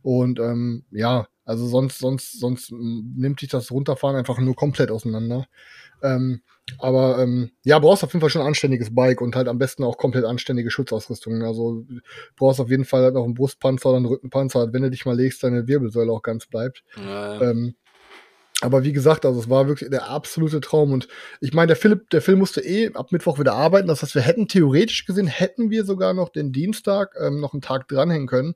[0.00, 5.44] Und ähm, ja, also sonst, sonst, sonst nimmt dich das Runterfahren einfach nur komplett auseinander.
[6.02, 6.40] Ähm,
[6.78, 9.84] aber ähm, ja, brauchst auf jeden Fall schon ein anständiges Bike und halt am besten
[9.84, 11.42] auch komplett anständige Schutzausrüstung.
[11.42, 11.84] Also
[12.36, 15.16] brauchst auf jeden Fall halt noch einen Brustpanzer oder einen Rückenpanzer, wenn du dich mal
[15.16, 16.82] legst, deine Wirbelsäule auch ganz bleibt.
[16.96, 17.50] Ja, ja.
[17.50, 17.76] Ähm,
[18.62, 20.92] aber wie gesagt, also es war wirklich der absolute Traum.
[20.92, 21.08] Und
[21.40, 23.88] ich meine, der Philipp, der Film musste eh ab Mittwoch wieder arbeiten.
[23.88, 27.60] Das heißt, wir hätten theoretisch gesehen, hätten wir sogar noch den Dienstag ähm, noch einen
[27.60, 28.54] Tag dranhängen können.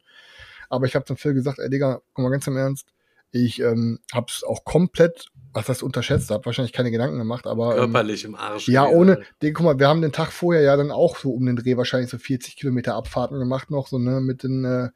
[0.71, 2.89] Aber ich habe zum Phil gesagt, ey Digga, komm mal ganz im Ernst,
[3.31, 7.73] ich ähm, habe es auch komplett was heißt unterschätzt, habe wahrscheinlich keine Gedanken gemacht, aber.
[7.73, 8.69] Ähm, Körperlich ähm, im Arsch.
[8.69, 11.47] Ja, ohne, den, guck mal, wir haben den Tag vorher ja dann auch so um
[11.47, 14.89] den Dreh wahrscheinlich so 40 Kilometer Abfahrten gemacht noch, so, ne, mit den, äh,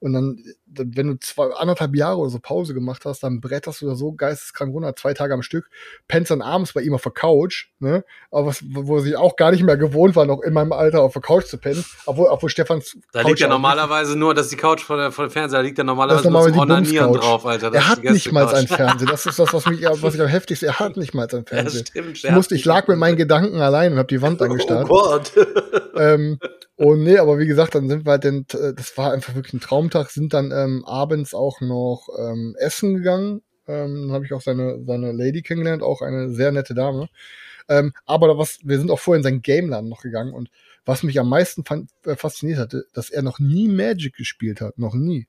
[0.00, 0.42] und dann,
[0.74, 4.12] wenn du zwei, anderthalb Jahre oder so Pause gemacht hast, dann bretterst du da so
[4.12, 5.68] geisteskrank runter, zwei Tage am Stück,
[6.08, 8.04] pennst dann abends bei ihm auf der Couch, ne?
[8.30, 11.12] Aber was, wo sie auch gar nicht mehr gewohnt war, noch in meinem Alter auf
[11.12, 12.96] der Couch zu pennen, obwohl, obwohl Stefans.
[13.12, 15.78] Da Couch liegt ja normalerweise nur, dass die Couch vor, der, vor dem Fernseher, liegt
[15.78, 17.70] ja normalerweise nur zum Onanieren drauf, Alter.
[17.70, 19.08] Das er hat nicht mal ein Fernseher.
[19.08, 21.80] Das ist das, was mich, was ich am heftigsten, er hat nicht mal ein Fernseher.
[21.80, 24.86] Ja, stimmt, ich, musste, ich lag mit meinen Gedanken allein und hab die Wand angestarrt.
[24.88, 25.32] Oh Gott.
[25.96, 26.38] ähm,
[26.76, 29.60] und nee, aber wie gesagt, dann sind wir halt, denn, das war einfach wirklich ein
[29.60, 33.42] Traumtag, sind dann ähm, abends auch noch ähm, essen gegangen.
[33.66, 37.08] Ähm, dann habe ich auch seine, seine Lady kennengelernt, auch eine sehr nette Dame.
[37.68, 40.50] Ähm, aber was, wir sind auch vorher in seinen Game-Laden noch gegangen und
[40.84, 44.78] was mich am meisten fand, äh, fasziniert hatte, dass er noch nie Magic gespielt hat,
[44.78, 45.28] noch nie.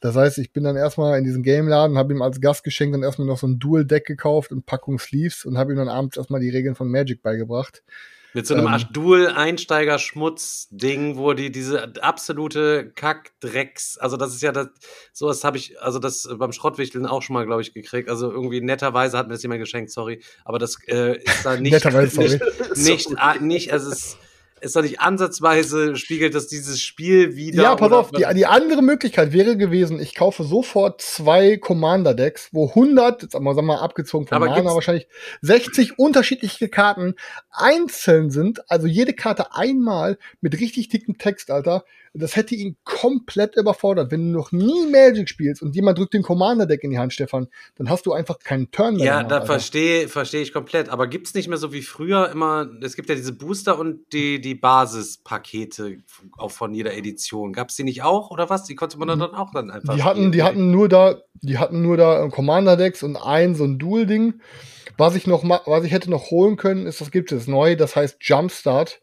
[0.00, 3.26] Das heißt, ich bin dann erstmal in diesen Game-Laden, habe ihm als Gastgeschenk dann erstmal
[3.28, 6.50] noch so ein Dual-Deck gekauft und Packung Sleeves und habe ihm dann abends erstmal die
[6.50, 7.82] Regeln von Magic beigebracht.
[8.34, 14.68] Mit so einem ähm, Dual-Einsteiger-Schmutz-Ding, wo die diese absolute Kack-Drecks, also das ist ja das,
[15.12, 18.08] sowas habe ich, also das beim Schrottwichteln auch schon mal, glaube ich, gekriegt.
[18.08, 20.22] Also irgendwie netterweise hat mir das jemand geschenkt, sorry.
[20.44, 22.40] Aber das äh, ist da nicht, netterweise, sorry.
[22.76, 24.16] nicht, nicht, nicht, also es
[24.62, 27.62] ist, doch nicht ansatzweise spiegelt das dieses Spiel wieder.
[27.62, 32.68] Ja, pass auf, die, die andere Möglichkeit wäre gewesen, ich kaufe sofort zwei Commander-Decks, wo
[32.68, 35.08] 100, jetzt sagen wir mal abgezogen von Mana, wahrscheinlich
[35.42, 37.14] 60 unterschiedliche Karten
[37.50, 43.56] einzeln sind, also jede Karte einmal mit richtig dickem Text, Alter, das hätte ihn komplett
[43.56, 44.10] überfordert.
[44.10, 47.48] Wenn du noch nie Magic spielst und jemand drückt den Commander-Deck in die Hand, Stefan,
[47.76, 49.04] dann hast du einfach keinen Turn mehr.
[49.04, 50.90] Ja, da verstehe versteh ich komplett.
[50.90, 54.12] Aber gibt es nicht mehr so wie früher immer, es gibt ja diese Booster und
[54.12, 55.98] die, die Basispakete
[56.36, 57.54] auch von jeder Edition.
[57.54, 58.64] Gab es die nicht auch oder was?
[58.64, 59.34] Die konnte man dann mhm.
[59.34, 59.94] auch dann einfach.
[59.94, 63.78] Die hatten, die hatten nur da, die hatten nur da Commander-Decks und ein so ein
[63.78, 64.34] Dual-Ding.
[64.98, 67.96] Was ich noch, was ich hätte noch holen können, ist, das gibt es neu, das
[67.96, 69.00] heißt Jumpstart.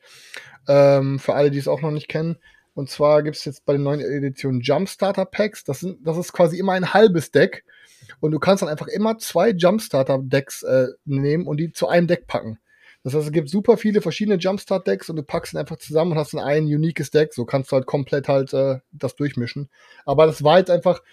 [0.67, 2.37] Ähm, für alle, die es auch noch nicht kennen.
[2.79, 5.65] Und zwar gibt es jetzt bei den neuen Editionen Jumpstarter Packs.
[5.65, 7.65] Das, sind, das ist quasi immer ein halbes Deck.
[8.21, 12.07] Und du kannst dann einfach immer zwei Jumpstarter Decks äh, nehmen und die zu einem
[12.07, 12.57] Deck packen.
[13.03, 16.13] Das heißt, es gibt super viele verschiedene Jumpstart Decks und du packst ihn einfach zusammen
[16.13, 17.33] und hast dann ein uniques Deck.
[17.33, 19.67] So kannst du halt komplett halt äh, das durchmischen.
[20.05, 21.03] Aber das war jetzt einfach,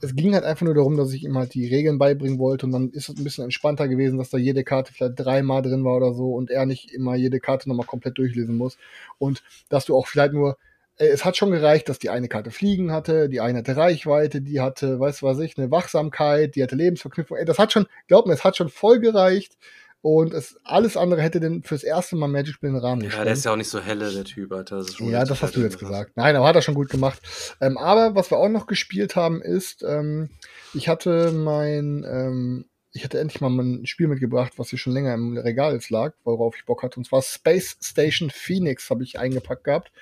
[0.00, 2.72] es ging halt einfach nur darum, dass ich ihm halt die Regeln beibringen wollte und
[2.72, 5.98] dann ist es ein bisschen entspannter gewesen, dass da jede Karte vielleicht dreimal drin war
[5.98, 8.78] oder so und er nicht immer jede Karte nochmal komplett durchlesen muss.
[9.18, 10.56] Und dass du auch vielleicht nur
[10.96, 14.60] es hat schon gereicht, dass die eine Karte Fliegen hatte, die eine hatte Reichweite, die
[14.60, 17.38] hatte, weiß was ich, eine Wachsamkeit, die hatte Lebensverknüpfung.
[17.38, 19.56] Ey, das hat schon, glaub mir, es hat schon voll gereicht.
[20.02, 23.16] Und es, alles andere hätte denn fürs erste Mal Magic Spiel den Rahmen nicht.
[23.16, 24.78] Ja, der ist ja auch nicht so helle, der Typ, Alter.
[24.78, 26.16] Das ja, das hast du jetzt gesagt.
[26.16, 27.20] Nein, aber hat er schon gut gemacht.
[27.60, 30.28] Ähm, aber was wir auch noch gespielt haben, ist, ähm,
[30.74, 35.14] ich hatte mein, ähm, ich hatte endlich mal ein Spiel mitgebracht, was hier schon länger
[35.14, 36.98] im Regal lag, worauf ich Bock hatte.
[36.98, 39.92] Und zwar Space Station Phoenix habe ich eingepackt gehabt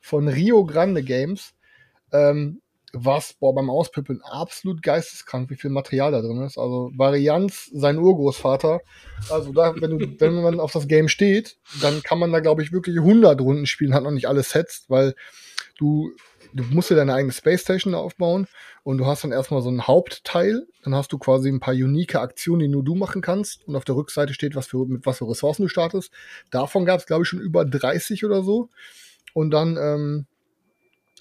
[0.00, 1.54] von Rio Grande Games.
[2.12, 2.60] Ähm,
[2.92, 6.58] was boah, beim Auspippeln absolut geisteskrank, wie viel Material da drin ist.
[6.58, 8.80] Also Varianz, sein Urgroßvater.
[9.30, 12.62] Also da, wenn, du, wenn man auf das Game steht, dann kann man da, glaube
[12.62, 15.14] ich, wirklich 100 Runden spielen, hat noch nicht alles Sets, weil
[15.78, 16.12] du,
[16.54, 18.46] du musst dir deine eigene Space Station aufbauen
[18.82, 22.14] und du hast dann erstmal so einen Hauptteil, dann hast du quasi ein paar unique
[22.14, 25.18] Aktionen, die nur du machen kannst und auf der Rückseite steht, was für, mit was
[25.18, 26.12] für Ressourcen du startest.
[26.50, 28.70] Davon gab es, glaube ich, schon über 30 oder so.
[29.36, 30.26] Und dann ähm,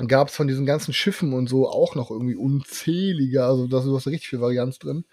[0.08, 4.08] gab es von diesen ganzen Schiffen und so auch noch irgendwie unzählige, also da hast
[4.08, 5.04] richtig viel Varianz drin.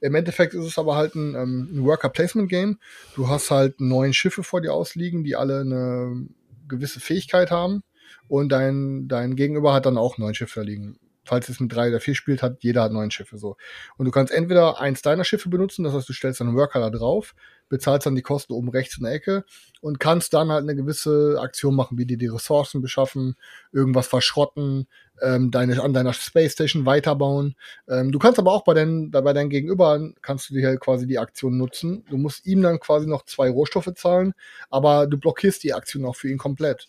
[0.00, 2.80] Im Endeffekt ist es aber halt ein, ähm, ein Worker-Placement-Game.
[3.14, 6.26] Du hast halt neun Schiffe vor dir ausliegen, die alle eine
[6.66, 7.84] gewisse Fähigkeit haben.
[8.26, 11.88] Und dein, dein Gegenüber hat dann auch neun Schiffe da liegen falls es mit drei
[11.88, 13.56] oder vier spielt, hat jeder hat neun Schiffe so.
[13.96, 16.90] Und du kannst entweder eins deiner Schiffe benutzen, das heißt, du stellst einen Worker da
[16.90, 17.34] drauf,
[17.68, 19.44] bezahlst dann die Kosten oben rechts in der Ecke
[19.80, 23.36] und kannst dann halt eine gewisse Aktion machen, wie dir die Ressourcen beschaffen,
[23.72, 24.88] irgendwas verschrotten,
[25.20, 27.56] ähm, deine, an deiner Space Station weiterbauen.
[27.88, 31.06] Ähm, du kannst aber auch bei deinen, bei deinen Gegenüber kannst du dir halt quasi
[31.06, 32.04] die Aktion nutzen.
[32.08, 34.32] Du musst ihm dann quasi noch zwei Rohstoffe zahlen,
[34.70, 36.88] aber du blockierst die Aktion auch für ihn komplett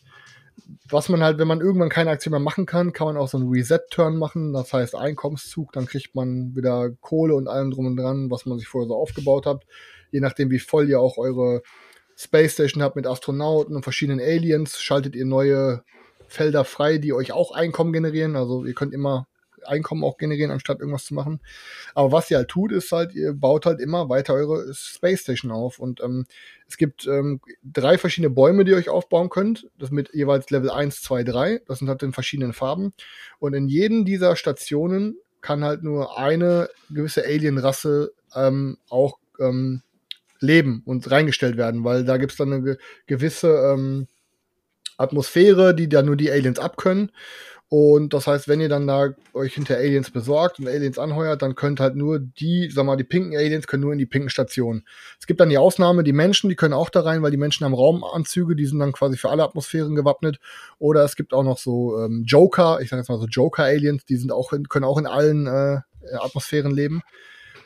[0.89, 3.37] was man halt, wenn man irgendwann keine Aktion mehr machen kann, kann man auch so
[3.37, 4.53] einen Reset-Turn machen.
[4.53, 8.59] Das heißt Einkommenszug, dann kriegt man wieder Kohle und allem drum und dran, was man
[8.59, 9.65] sich vorher so aufgebaut hat.
[10.11, 11.61] Je nachdem, wie voll ihr auch eure
[12.17, 15.83] Space Station habt mit Astronauten und verschiedenen Aliens, schaltet ihr neue
[16.27, 18.35] Felder frei, die euch auch Einkommen generieren.
[18.35, 19.28] Also ihr könnt immer
[19.65, 21.39] Einkommen auch generieren, anstatt irgendwas zu machen.
[21.93, 25.51] Aber was ihr halt tut, ist halt, ihr baut halt immer weiter eure Space Station
[25.51, 25.79] auf.
[25.79, 26.25] Und ähm,
[26.67, 29.67] es gibt ähm, drei verschiedene Bäume, die ihr euch aufbauen könnt.
[29.77, 31.61] Das mit jeweils Level 1, 2, 3.
[31.67, 32.93] Das sind halt in verschiedenen Farben.
[33.39, 39.81] Und in jedem dieser Stationen kann halt nur eine gewisse Alien-Rasse ähm, auch ähm,
[40.39, 44.07] leben und reingestellt werden, weil da gibt es dann eine ge gewisse ähm,
[44.97, 47.11] Atmosphäre, die da nur die Aliens abkönnen.
[47.71, 51.53] Und das heißt, wenn ihr dann da euch hinter Aliens besorgt und Aliens anheuert, dann
[51.53, 54.87] könnt halt nur die, sag mal, die pinken Aliens können nur in die pinken Stationen.
[55.19, 57.65] Es gibt dann die Ausnahme, die Menschen, die können auch da rein, weil die Menschen
[57.65, 60.39] haben Raumanzüge, die sind dann quasi für alle Atmosphären gewappnet.
[60.79, 64.17] Oder es gibt auch noch so ähm, Joker, ich sag jetzt mal so Joker-Aliens, die
[64.17, 65.81] sind auch in, können auch in allen äh,
[66.19, 67.03] Atmosphären leben.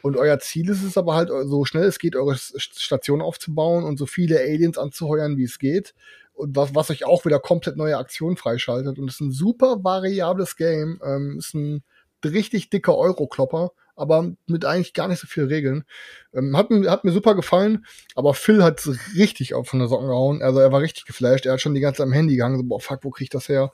[0.01, 3.97] Und euer Ziel ist es aber halt, so schnell es geht, eure Station aufzubauen und
[3.97, 5.93] so viele Aliens anzuheuern, wie es geht
[6.33, 8.99] und was, was euch auch wieder komplett neue Aktionen freischaltet.
[8.99, 10.99] Und es ist ein super variables Game.
[11.05, 11.83] Ähm, ist ein
[12.25, 15.83] richtig dicker Euro-Klopper, aber mit eigentlich gar nicht so viel Regeln.
[16.33, 20.41] Ähm, hat, hat mir super gefallen, aber Phil hat richtig auf von der Socken gehauen.
[20.41, 21.45] Also er war richtig geflasht.
[21.45, 22.57] Er hat schon die ganze Zeit am Handy gehangen.
[22.57, 23.71] So, boah, fuck, wo krieg ich das her?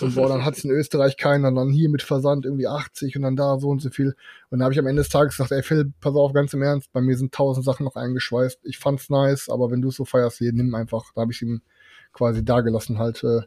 [0.00, 3.16] Und boah, dann hat es in Österreich keinen, und dann hier mit Versand irgendwie 80
[3.16, 4.14] und dann da so und so viel.
[4.50, 6.62] Und dann habe ich am Ende des Tages gesagt, ey Phil, pass auf, ganz im
[6.62, 8.60] Ernst, bei mir sind tausend Sachen noch eingeschweißt.
[8.64, 11.12] Ich fand's nice, aber wenn du es so feierst, hier, nimm einfach.
[11.14, 11.62] Da habe ich ihm
[12.12, 13.42] quasi dagelassen halt äh,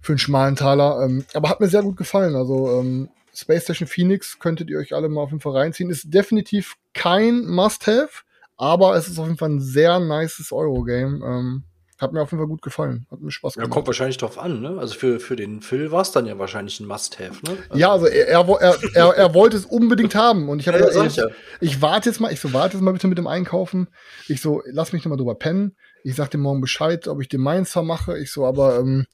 [0.00, 1.04] für einen schmalen Taler.
[1.04, 2.34] Ähm, aber hat mir sehr gut gefallen.
[2.34, 5.90] Also ähm, Space Station Phoenix könntet ihr euch alle mal auf jeden Fall reinziehen.
[5.90, 8.22] Ist definitiv kein Must-Have,
[8.56, 11.24] aber es ist auf jeden Fall ein sehr nices Eurogame.
[11.24, 11.64] Ähm,
[12.02, 13.06] hat mir auf jeden Fall gut gefallen.
[13.12, 13.68] Hat mir Spaß gemacht.
[13.68, 14.76] Ja, kommt wahrscheinlich drauf an, ne?
[14.76, 17.56] Also für, für den Phil war es dann ja wahrscheinlich ein Must-Have, ne?
[17.68, 20.48] Also ja, also er, er, er, er, wollte es unbedingt haben.
[20.48, 22.92] Und ich habe ja, gesagt, ich, ich warte jetzt mal, ich so, warte jetzt mal
[22.92, 23.86] bitte mit dem Einkaufen.
[24.26, 25.76] Ich so, lass mich nochmal drüber pennen.
[26.04, 28.18] Ich sag dir morgen Bescheid, ob ich den Mainzer mache.
[28.18, 29.06] Ich so, aber ähm,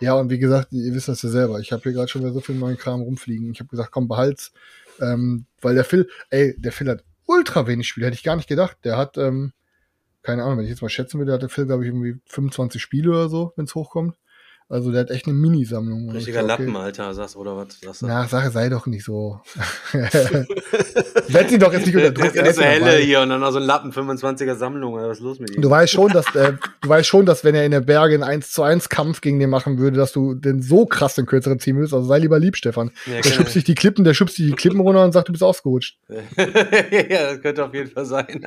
[0.00, 1.60] ja, und wie gesagt, ihr wisst das ja selber.
[1.60, 3.52] Ich habe hier gerade schon wieder so viel neuen Kram rumfliegen.
[3.52, 4.52] Ich habe gesagt, komm, behalt's.
[5.00, 8.48] Ähm, weil der Phil, ey, der Phil hat ultra wenig Spiele, hätte ich gar nicht
[8.48, 8.78] gedacht.
[8.84, 9.52] Der hat, ähm,
[10.22, 12.82] keine Ahnung, wenn ich jetzt mal schätzen würde, hat der Phil, glaube ich, irgendwie 25
[12.82, 14.16] Spiele oder so, wenn es hochkommt.
[14.68, 16.10] Also der hat echt eine Mini-Sammlung.
[16.10, 16.48] Richtiger okay.
[16.48, 17.78] Lappen, Alter, sagst oder was?
[17.80, 19.40] Sagst Na, Sache sei doch nicht so.
[19.92, 22.32] Werd sie doch jetzt nicht unter Druck.
[22.32, 24.94] Das ist so helle hier und dann noch so ein Lappen, 25er Sammlung.
[24.94, 25.60] Was ist los mit ihm?
[25.60, 28.22] Du weißt schon, dass äh, du weißt schon, dass wenn er in der Berge einen
[28.22, 31.58] 1 zu 1 Kampf gegen den machen würde, dass du den so krass den kürzeren
[31.58, 31.92] ziehen würdest.
[31.92, 32.92] Also sei lieber lieb, Stefan.
[33.06, 35.32] Ja, der schubst dich die Klippen, der schubst dich die Klippen runter und sagt, du
[35.32, 35.98] bist ausgerutscht.
[36.08, 38.46] ja, das könnte auf jeden Fall sein.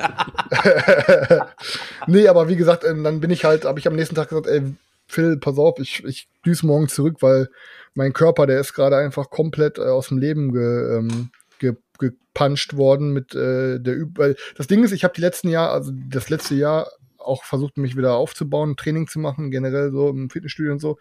[2.08, 4.48] nee, aber wie gesagt, ähm, dann bin ich halt, habe ich am nächsten Tag gesagt,
[4.48, 4.62] ey,
[5.06, 7.48] Phil, pass auf, ich, ich düse morgen zurück, weil
[7.94, 12.76] mein Körper, der ist gerade einfach komplett äh, aus dem Leben ge, ähm, ge, gepuncht
[12.76, 15.92] worden mit äh, der Üb weil das Ding ist, ich habe die letzten Jahre, also
[16.10, 20.72] das letzte Jahr auch versucht, mich wieder aufzubauen, Training zu machen, generell so im Fitnessstudio
[20.72, 20.98] und so.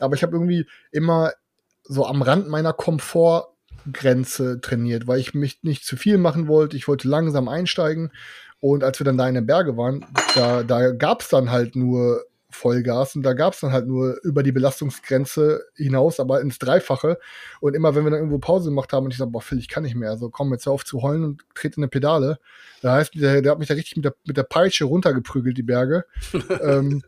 [0.00, 1.32] Aber ich habe irgendwie immer
[1.84, 6.76] so am Rand meiner Komfortgrenze trainiert, weil ich mich nicht zu viel machen wollte.
[6.76, 8.10] Ich wollte langsam einsteigen.
[8.60, 11.76] Und als wir dann da in den Berge waren, da, da gab es dann halt
[11.76, 16.58] nur Vollgas und da gab es dann halt nur über die Belastungsgrenze hinaus, aber ins
[16.58, 17.18] Dreifache.
[17.60, 19.68] Und immer, wenn wir dann irgendwo Pause gemacht haben und ich sage, boah, Phil, ich
[19.68, 22.38] kann nicht mehr, also komm jetzt auf zu heulen und trete in eine Pedale.
[22.80, 25.62] Da heißt, der, der hat mich da richtig mit der, mit der Peitsche runtergeprügelt, die
[25.62, 26.04] Berge.
[26.62, 27.02] ähm,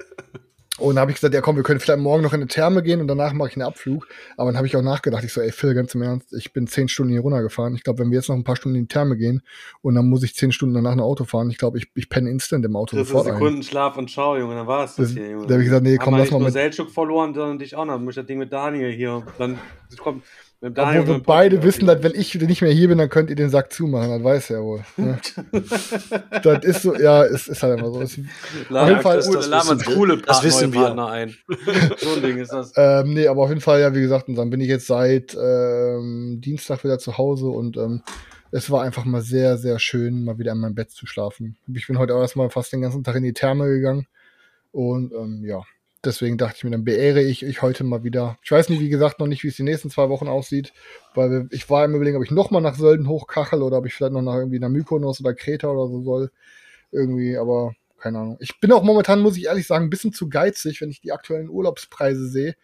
[0.79, 2.83] und dann habe ich gesagt, ja komm, wir können vielleicht morgen noch in eine Therme
[2.83, 4.09] gehen und danach mache ich einen Abflug.
[4.37, 6.67] Aber dann habe ich auch nachgedacht, ich so, ey Phil, ganz im Ernst, ich bin
[6.67, 7.75] zehn Stunden hier runtergefahren.
[7.75, 9.43] Ich glaube, wenn wir jetzt noch ein paar Stunden in die Therme gehen
[9.83, 12.31] und dann muss ich zehn Stunden danach ein Auto fahren, ich glaube, ich, ich penne
[12.31, 13.63] instant im Auto das sofort Sekunden ein.
[13.63, 15.47] Schlaf und Schau, Junge, dann war es das, das, hier, Junge.
[15.47, 16.53] Da habe ich gesagt, nee, komm, lass mal mit...
[16.53, 17.99] Seltschuk verloren, sondern dich auch noch.
[17.99, 19.23] Muss das Ding mit Daniel hier.
[19.39, 19.59] Dann
[19.99, 20.25] kommt
[20.61, 23.51] Obwohl wir beide wissen, dass wenn ich nicht mehr hier bin, dann könnt ihr den
[23.51, 24.85] Sack zumachen, das weiß er wohl.
[24.97, 25.19] Ne?
[26.43, 28.01] das ist so, ja, es ist halt immer so.
[28.01, 28.19] Es,
[28.71, 30.81] auf jeden Fall, das, das, das, coole das wissen wir.
[30.81, 31.35] Partner ein.
[31.99, 32.73] so ein Ding ist das.
[32.77, 35.37] Ähm, nee, aber auf jeden Fall, ja, wie gesagt, und dann bin ich jetzt seit
[35.39, 38.03] ähm, Dienstag wieder zu Hause und ähm,
[38.51, 41.59] es war einfach mal sehr, sehr schön, mal wieder in meinem Bett zu schlafen.
[41.73, 44.07] Ich bin heute auch erstmal fast den ganzen Tag in die Therme gegangen
[44.73, 45.63] und ähm, ja,
[46.07, 48.39] deswegen dachte ich mir, dann beehre ich euch heute mal wieder.
[48.43, 50.73] Ich weiß nicht, wie gesagt, noch nicht, wie es die nächsten zwei Wochen aussieht,
[51.15, 54.13] weil ich war im Überlegen, ob ich nochmal nach Sölden hochkachel oder ob ich vielleicht
[54.13, 56.31] noch nach irgendwie nach Mykonos oder Kreta oder so soll.
[56.93, 58.37] Irgendwie, aber keine Ahnung.
[58.41, 61.13] Ich bin auch momentan, muss ich ehrlich sagen, ein bisschen zu geizig, wenn ich die
[61.13, 62.55] aktuellen Urlaubspreise sehe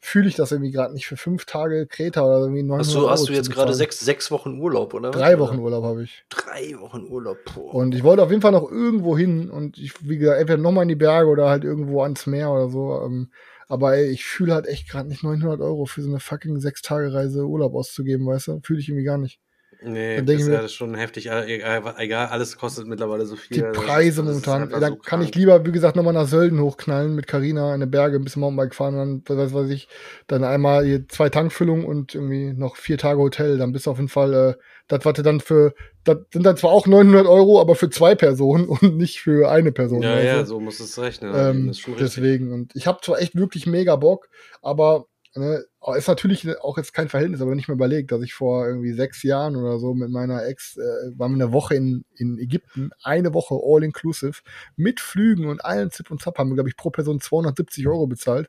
[0.00, 3.08] fühle ich das irgendwie gerade nicht für fünf Tage Kreta oder irgendwie neun Hast du,
[3.08, 5.10] hast du jetzt gerade sechs, sechs Wochen Urlaub, oder?
[5.10, 6.24] Drei Wochen Urlaub habe ich.
[6.30, 7.38] Drei Wochen Urlaub.
[7.54, 7.74] Boah.
[7.74, 10.82] Und ich wollte auf jeden Fall noch irgendwo hin und ich, wie gesagt, entweder nochmal
[10.82, 13.02] in die Berge oder halt irgendwo ans Meer oder so.
[13.04, 13.30] Ähm,
[13.68, 16.82] aber ey, ich fühle halt echt gerade nicht 900 Euro für so eine fucking sechs
[16.82, 18.60] Tage Reise Urlaub auszugeben, weißt du?
[18.64, 19.38] Fühle ich irgendwie gar nicht.
[19.82, 21.30] Nee, das ist ja schon heftig.
[21.30, 23.56] Egal, alles kostet mittlerweile so viel.
[23.56, 24.68] Die also Preise momentan.
[24.68, 27.90] Da so kann ich lieber, wie gesagt, nochmal nach Sölden hochknallen mit Carina in den
[27.90, 29.88] Berge, ein bisschen Mountainbike fahren und dann, was weiß ich,
[30.26, 33.58] dann einmal hier zwei Tankfüllungen und irgendwie noch vier Tage Hotel.
[33.58, 34.54] Dann bist du auf jeden Fall, äh,
[34.88, 38.68] das warte dann für, das sind dann zwar auch 900 Euro, aber für zwei Personen
[38.68, 40.02] und nicht für eine Person.
[40.02, 40.26] Ja, also.
[40.26, 41.32] ja, so muss es rechnen.
[41.34, 42.52] Ähm, deswegen.
[42.52, 44.28] Und ich habe zwar echt wirklich mega Bock,
[44.60, 45.64] aber Ne,
[45.96, 48.92] ist natürlich auch jetzt kein Verhältnis, aber wenn ich mir überlege, dass ich vor irgendwie
[48.92, 50.80] sechs Jahren oder so mit meiner Ex, äh,
[51.16, 54.40] waren wir eine Woche in, in Ägypten, eine Woche all inclusive,
[54.76, 58.08] mit Flügen und allen Zip und Zap haben wir, glaube ich, pro Person 270 Euro
[58.08, 58.48] bezahlt.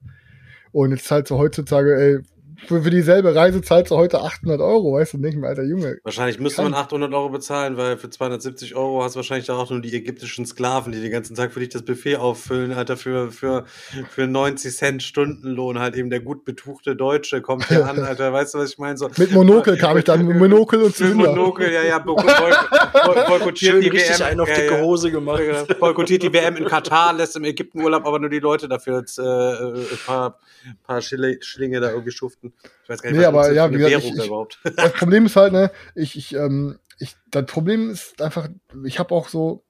[0.71, 2.19] Und jetzt zahlt so heutzutage, ey,
[2.65, 5.97] für, für dieselbe Reise zahlst du heute 800 Euro, weißt du nicht mehr, alter Junge.
[6.03, 9.81] Wahrscheinlich müsste man 800 Euro bezahlen, weil für 270 Euro hast du wahrscheinlich auch nur
[9.81, 13.65] die ägyptischen Sklaven, die den ganzen Tag für dich das Buffet auffüllen, Alter, für, für,
[14.09, 18.53] für 90 Cent Stundenlohn halt eben der gut betuchte Deutsche kommt hier an, Alter, weißt
[18.53, 18.97] du, was ich meine?
[18.97, 21.27] So, mit Monokel kam ich dann, mit Monokel und Zylinder.
[21.27, 24.21] Mit Monokel, ja, ja, boykottiert die WM.
[24.23, 25.41] einen auf ja, dicke Hose gemacht.
[25.79, 29.21] Boykottiert die WM in Katar, lässt im Ägyptenurlaub aber nur die Leute dafür jetzt, äh,
[29.23, 30.39] ein paar,
[30.83, 32.40] paar Schlinge da irgendwie schuften.
[32.41, 35.35] Ich weiß gar nicht, nee, was aber ja, wie gesagt, ich, ich, das Problem ist
[35.35, 38.49] halt, ne, ich, ich, ähm, ich, das Problem ist einfach,
[38.85, 39.63] ich habe auch so,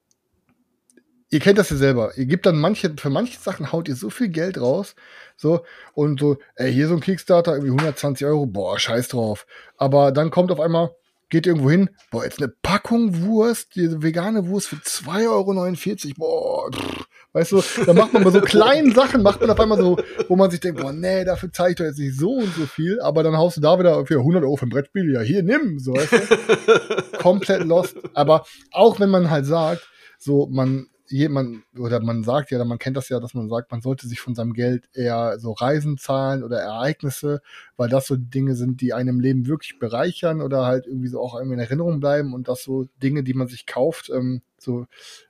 [1.29, 4.09] ihr kennt das ja selber, ihr gebt dann manche, für manche Sachen haut ihr so
[4.09, 4.95] viel Geld raus,
[5.37, 9.47] so, und so, ey, hier so ein Kickstarter, irgendwie 120 Euro, boah, scheiß drauf.
[9.77, 10.95] Aber dann kommt auf einmal,
[11.31, 16.71] geht irgendwo hin, boah, jetzt eine Packung Wurst, diese vegane Wurst für 2,49 Euro, boah,
[16.71, 19.97] pff, weißt du, da macht man bei so kleinen Sachen, macht man auf einmal so,
[20.27, 22.65] wo man sich denkt, boah, nee, dafür zeige ich doch jetzt nicht so und so
[22.65, 25.41] viel, aber dann haust du da wieder für 100 Euro für ein Brettspiel, ja, hier,
[25.41, 29.87] nimm, so, weißt du, komplett lost, aber auch wenn man halt sagt,
[30.19, 33.81] so, man jemand, oder man sagt ja, man kennt das ja, dass man sagt, man
[33.81, 37.41] sollte sich von seinem Geld eher so Reisen zahlen oder Ereignisse,
[37.77, 41.35] weil das so Dinge sind, die einem Leben wirklich bereichern oder halt irgendwie so auch
[41.35, 44.85] irgendwie in Erinnerung bleiben und das so Dinge, die man sich kauft, ähm, so,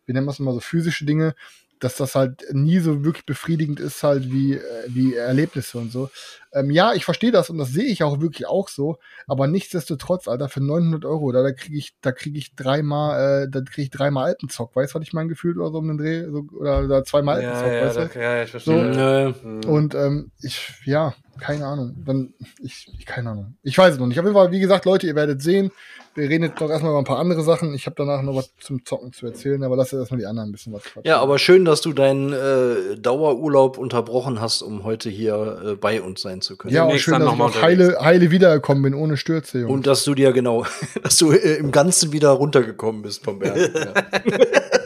[0.06, 1.36] wie nennen wir es mal, so physische Dinge,
[1.82, 6.10] dass das halt nie so wirklich befriedigend ist, halt wie, äh, wie Erlebnisse und so.
[6.54, 10.28] Ähm, ja, ich verstehe das und das sehe ich auch wirklich auch so, aber nichtsdestotrotz,
[10.28, 13.84] Alter, für 900 Euro, da, da kriege ich, da kriege ich dreimal, äh, da kriege
[13.84, 16.46] ich dreimal Alpenzock, weißt du, was ich mein Gefühl oder so um den Dreh, so,
[16.60, 18.20] oder, oder zweimal ja, Alpenzock, ja, weißt du?
[18.20, 18.94] Ja, ich verstehe.
[18.94, 19.34] So, ja.
[19.44, 19.64] Mhm.
[19.66, 21.96] Und ähm, ich, ja, keine Ahnung.
[22.06, 23.56] Dann, ich, keine Ahnung.
[23.64, 24.20] Ich weiß es noch nicht.
[24.20, 25.72] Auf jeden Fall, wie gesagt, Leute, ihr werdet sehen.
[26.14, 27.74] Wir reden jetzt noch erstmal über ein paar andere Sachen.
[27.74, 30.52] Ich habe danach noch was zum Zocken zu erzählen, aber lass erstmal die anderen ein
[30.52, 31.04] bisschen was quatschen.
[31.06, 36.02] Ja, aber schön, dass du deinen äh, Dauerurlaub unterbrochen hast, um heute hier äh, bei
[36.02, 36.74] uns sein zu können.
[36.74, 39.60] Ja, und schön, dass ich auch heile, heile wiedergekommen bin, ohne Stürze.
[39.60, 39.72] Jungs.
[39.72, 40.66] Und dass du dir genau,
[41.04, 43.58] dass du äh, im Ganzen wieder runtergekommen bist vom Berg.
[43.74, 44.80] ja.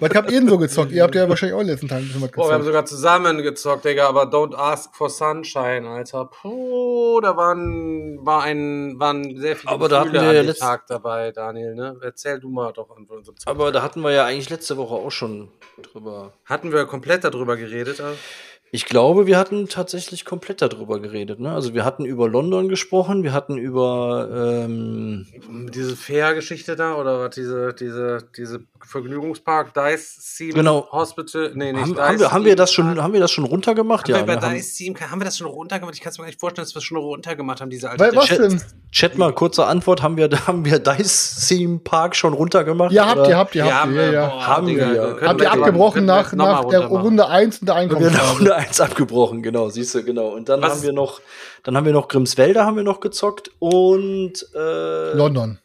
[0.00, 0.08] Ja.
[0.08, 0.92] Was habt ihr denn so gezockt?
[0.92, 2.46] Ihr habt ja wahrscheinlich auch letzten Tag ein bisschen was gezockt.
[2.46, 6.26] Oh, wir haben sogar zusammen gezockt, Digga, aber Don't Ask for Sunshine, Alter.
[6.26, 10.86] Puh, da waren, war ein, waren sehr viele aber da hatten wir ja letzten Tag
[10.86, 11.96] dabei, Daniel, ne?
[12.02, 15.10] Erzähl du mal doch an unserem Aber da hatten wir ja eigentlich letzte Woche auch
[15.10, 15.48] schon
[15.82, 16.32] drüber.
[16.44, 18.00] Hatten wir komplett darüber geredet?
[18.00, 18.16] Also?
[18.70, 21.40] Ich glaube, wir hatten tatsächlich komplett darüber geredet.
[21.40, 21.50] Ne?
[21.50, 25.26] Also wir hatten über London gesprochen, wir hatten über ähm
[25.74, 30.88] diese Fair-Geschichte da oder was diese diese diese Vergnügungspark Dice Theme genau.
[30.92, 31.52] Hospital.
[31.54, 34.06] Nee, nicht haben, Dice haben wir haben wir das schon haben wir das schon runtergemacht?
[34.06, 34.26] Haben ja.
[34.26, 35.94] Wir bei ne, Dice Theme haben wir das schon runtergemacht?
[35.94, 37.70] Ich kann es mir gar nicht vorstellen, dass wir es schon runtergemacht haben.
[37.70, 38.60] Diese alte Weil, was Chat, denn?
[38.92, 40.02] Chat mal kurze Antwort.
[40.02, 42.92] Haben wir haben wir Dice Theme Park schon runtergemacht?
[42.92, 44.26] Ja, habt ihr habt ihr habt ihr ja.
[44.26, 44.76] Boah, haben wir.
[44.76, 45.16] Ja.
[45.22, 48.57] Habt ihr abgebrochen nach nach der Runde 1 und der Einkommensphase?
[48.58, 50.28] 1 abgebrochen gebrochen, genau, siehst du, genau.
[50.28, 50.72] Und dann Was?
[50.72, 51.20] haben wir noch,
[51.62, 55.58] dann haben wir noch Grimswälder haben wir noch gezockt und äh, London.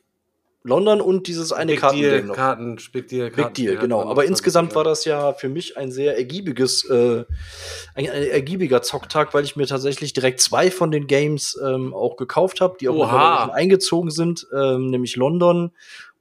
[0.66, 2.36] London und dieses eine Kartending noch.
[2.36, 4.02] Karten, Big Deal, Karten, Big Deal, genau.
[4.04, 7.26] Aber insgesamt war das ja für mich ein sehr ergiebiges, äh,
[7.96, 12.16] ein, ein, ergiebiger Zocktag, weil ich mir tatsächlich direkt zwei von den Games ähm, auch
[12.16, 15.74] gekauft habe, die auch eingezogen sind, ähm, nämlich London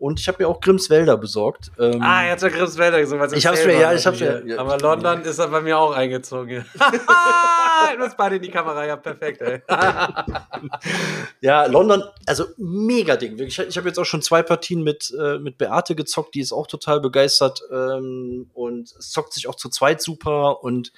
[0.03, 1.70] und ich habe mir auch Grimmswälder besorgt.
[1.78, 3.34] Ähm, ah, er hat ja Grimmswälder gesagt.
[3.36, 4.42] Ich hab's mir, ja, ich hab's mir.
[4.44, 4.59] Ja.
[4.59, 6.64] Aber London ist bei mir auch eingezogen.
[6.74, 9.62] du hast beide in die Kamera, ja, perfekt, ey.
[11.40, 13.38] ja, London, also mega Ding.
[13.38, 16.50] Ich, ich habe jetzt auch schon zwei Partien mit, äh, mit Beate gezockt, die ist
[16.53, 17.62] auch total begeistert.
[17.70, 20.92] Ähm, und es zockt sich auch zu zweit super und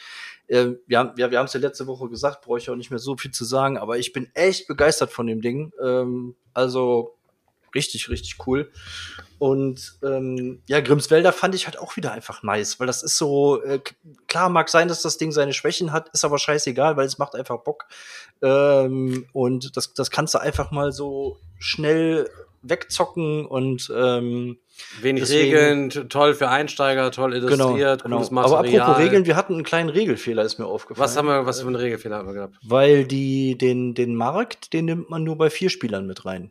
[0.47, 2.89] äh, wir haben ja, wir haben es ja letzte Woche gesagt, brauche ich auch nicht
[2.89, 5.75] mehr so viel zu sagen, aber ich bin echt begeistert von dem Ding.
[5.79, 7.15] Ähm, also
[7.75, 8.71] richtig, richtig cool.
[9.39, 13.63] Und ähm, ja, Grimmswälder fand ich halt auch wieder einfach nice, weil das ist so,
[13.63, 13.81] äh,
[14.29, 17.35] klar mag sein, dass das Ding seine Schwächen hat, ist aber scheißegal, weil es macht
[17.35, 17.87] einfach Bock.
[18.43, 22.31] Ähm, und das, das kannst du einfach mal so schnell
[22.63, 24.59] wegzocken und ähm,
[25.01, 28.41] Wenig Regeln, toll für Einsteiger, toll illustriert, genau, genau.
[28.41, 31.05] Aber apropos Regeln, wir hatten einen kleinen Regelfehler, ist mir aufgefallen.
[31.05, 32.57] Was haben wir, was für einen Regelfehler haben wir gehabt?
[32.63, 36.51] Weil die, den, den Markt, den nimmt man nur bei vier Spielern mit rein.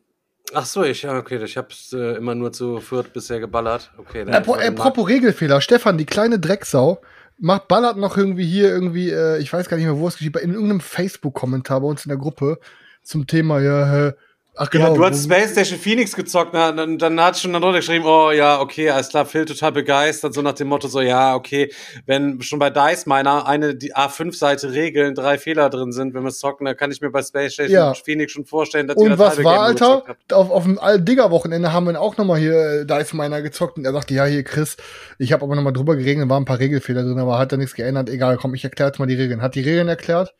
[0.54, 3.92] Ach so, ich, ja, okay, ich hab's äh, immer nur zu viert bisher geballert.
[3.98, 7.02] Okay, äh, apropos Regelfehler, Stefan, die kleine Drecksau,
[7.38, 10.36] macht, ballert noch irgendwie hier irgendwie, äh, ich weiß gar nicht mehr, wo es geschieht,
[10.38, 12.60] in irgendeinem Facebook-Kommentar bei uns in der Gruppe
[13.02, 14.14] zum Thema, ja, äh,
[14.56, 14.90] Ach genau.
[14.90, 18.30] Ja, du hast Space Station Phoenix gezockt, na, dann, dann hat schon darunter geschrieben, oh
[18.30, 21.74] ja, okay, alles klar, Phil total begeistert, so nach dem Motto, so ja, okay,
[22.06, 26.30] wenn schon bei Dice Miner eine die A5-Seite Regeln, drei Fehler drin sind, wenn wir
[26.30, 27.94] es zocken, dann kann ich mir bei Space Station ja.
[27.96, 30.04] Phoenix schon vorstellen, dass Und was war, Alter?
[30.32, 33.94] Auf, auf dem Digger-Wochenende haben wir auch nochmal hier äh, Dice Miner gezockt und er
[33.94, 34.78] sagte, ja, hier Chris,
[35.18, 37.74] ich habe aber nochmal drüber geregelt, waren ein paar Regelfehler drin, aber hat da nichts
[37.74, 39.42] geändert, egal, komm, ich erkläre jetzt mal die Regeln.
[39.42, 40.36] Hat die Regeln erklärt?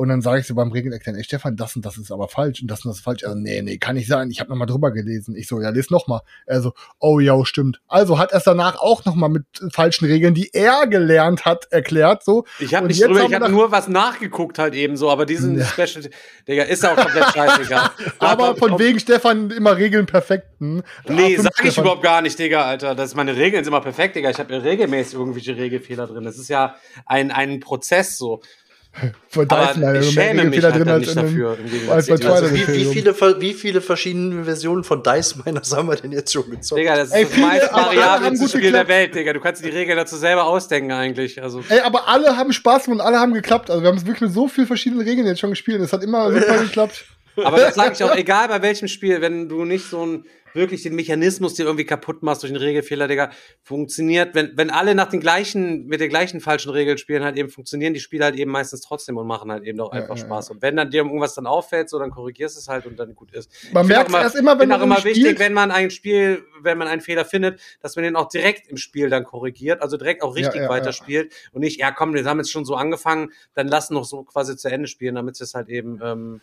[0.00, 2.26] Und dann sage ich so beim Regeln erklären, ey Stefan, das und das ist aber
[2.26, 3.22] falsch und das und das ist falsch.
[3.22, 4.30] Also, nee, nee, kann nicht sein.
[4.30, 5.36] Ich habe nochmal drüber gelesen.
[5.36, 6.22] Ich so, ja, lese nochmal.
[6.46, 7.82] Er so, oh ja, stimmt.
[7.86, 9.44] Also hat er es danach auch nochmal mit
[9.74, 12.24] falschen Regeln, die er gelernt hat, erklärt.
[12.24, 12.46] So.
[12.60, 15.66] Ich habe nicht drüber, ich habe nur was nachgeguckt halt eben so, aber diesen ja.
[15.66, 16.08] Special,
[16.48, 17.90] Digga, ist auch komplett scheißegal.
[18.20, 20.82] aber von wegen Stefan immer Regeln perfekten.
[21.10, 21.84] Nee, sag ich Stefan.
[21.84, 22.94] überhaupt gar nicht, Digga, Alter.
[22.94, 24.30] Das ist meine Regeln sind immer perfekt, Digga.
[24.30, 26.24] Ich habe regelmäßig irgendwelche Regelfehler drin.
[26.24, 28.40] Das ist ja ein, ein Prozess so.
[29.28, 31.56] Von Dyson, aber ich schäme mich halt drin als nicht dafür.
[31.88, 36.10] Als also wie, wie, viele, wie viele verschiedene Versionen von Dice Miners haben wir denn
[36.12, 36.80] jetzt schon gezockt?
[36.80, 39.32] Digga, das ist Ey, das meist variabelste Spiel der Welt, Digga.
[39.32, 41.40] Du kannst die Regeln dazu selber ausdenken eigentlich.
[41.40, 41.62] Also.
[41.68, 43.70] Ey, aber alle haben Spaß und alle haben geklappt.
[43.70, 45.80] Also wir haben es wirklich mit so vielen verschiedenen Regeln jetzt schon gespielt.
[45.80, 47.04] Es hat immer super geklappt.
[47.36, 50.24] Aber das sage ich auch, egal bei welchem Spiel, wenn du nicht so ein
[50.54, 53.30] wirklich den Mechanismus dir irgendwie kaputt machst durch einen Regelfehler, Digga,
[53.62, 57.48] funktioniert, wenn, wenn alle nach den gleichen, mit den gleichen falschen Regeln spielen, halt eben
[57.48, 60.48] funktionieren die Spiele halt eben meistens trotzdem und machen halt eben doch einfach ja, Spaß.
[60.48, 60.54] Ja.
[60.54, 63.32] Und wenn dann dir irgendwas dann auffällt, so, dann korrigierst es halt und dann gut
[63.32, 63.50] ist.
[63.72, 66.78] Man merkt es erst immer, wenn man auch immer wichtig, wenn man ein Spiel, wenn
[66.78, 70.22] man einen Fehler findet, dass man den auch direkt im Spiel dann korrigiert, also direkt
[70.22, 73.90] auch richtig weiterspielt und nicht, ja komm, wir haben jetzt schon so angefangen, dann lass
[73.90, 76.40] noch so quasi zu Ende spielen, damit es halt eben, ähm,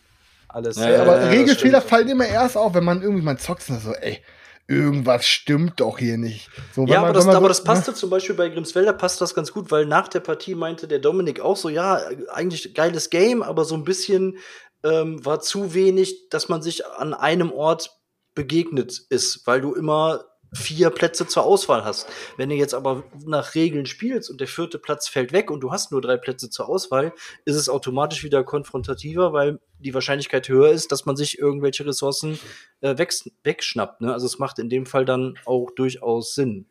[0.48, 0.78] alles.
[0.78, 3.92] Ja, äh, aber Regelfehler fallen immer erst auf, wenn man irgendwie mal zockt und so,
[3.94, 4.22] ey,
[4.68, 6.50] irgendwas stimmt doch hier nicht.
[6.74, 7.98] So, ja, man, aber, das, aber das passte ne?
[7.98, 11.40] zum Beispiel bei Grimswälder passt das ganz gut, weil nach der Partie meinte der Dominik
[11.40, 12.02] auch so, ja,
[12.34, 14.38] eigentlich geiles Game, aber so ein bisschen
[14.84, 17.92] ähm, war zu wenig, dass man sich an einem Ort
[18.36, 22.08] begegnet ist, weil du immer vier Plätze zur Auswahl hast.
[22.38, 25.72] Wenn du jetzt aber nach Regeln spielst und der vierte Platz fällt weg und du
[25.72, 27.14] hast nur drei Plätze zur Auswahl,
[27.46, 32.40] ist es automatisch wieder konfrontativer, weil die Wahrscheinlichkeit höher ist, dass man sich irgendwelche Ressourcen
[32.82, 34.02] äh, wegschnappt.
[34.02, 34.14] Ne?
[34.14, 36.68] Also es macht in dem Fall dann auch durchaus Sinn.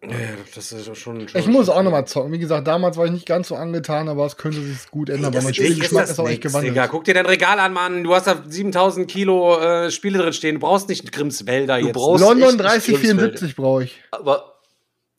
[0.00, 0.10] Ja,
[0.54, 2.32] das ist schon, schon Ich muss auch nochmal zocken.
[2.32, 5.32] Wie gesagt, damals war ich nicht ganz so angetan, aber es könnte sich gut ändern.
[5.32, 6.74] Hey, mein Spielgeschmack ist, ist auch echt gewandelt.
[6.74, 6.86] Digga.
[6.86, 8.04] Guck dir dein Regal an, Mann.
[8.04, 10.54] Du hast da 7000 Kilo äh, Spiele drin stehen.
[10.54, 11.88] Du brauchst nicht Grimms-Wälder jetzt.
[11.88, 14.00] Du brauchst London 3074 brauche ich.
[14.12, 14.57] Aber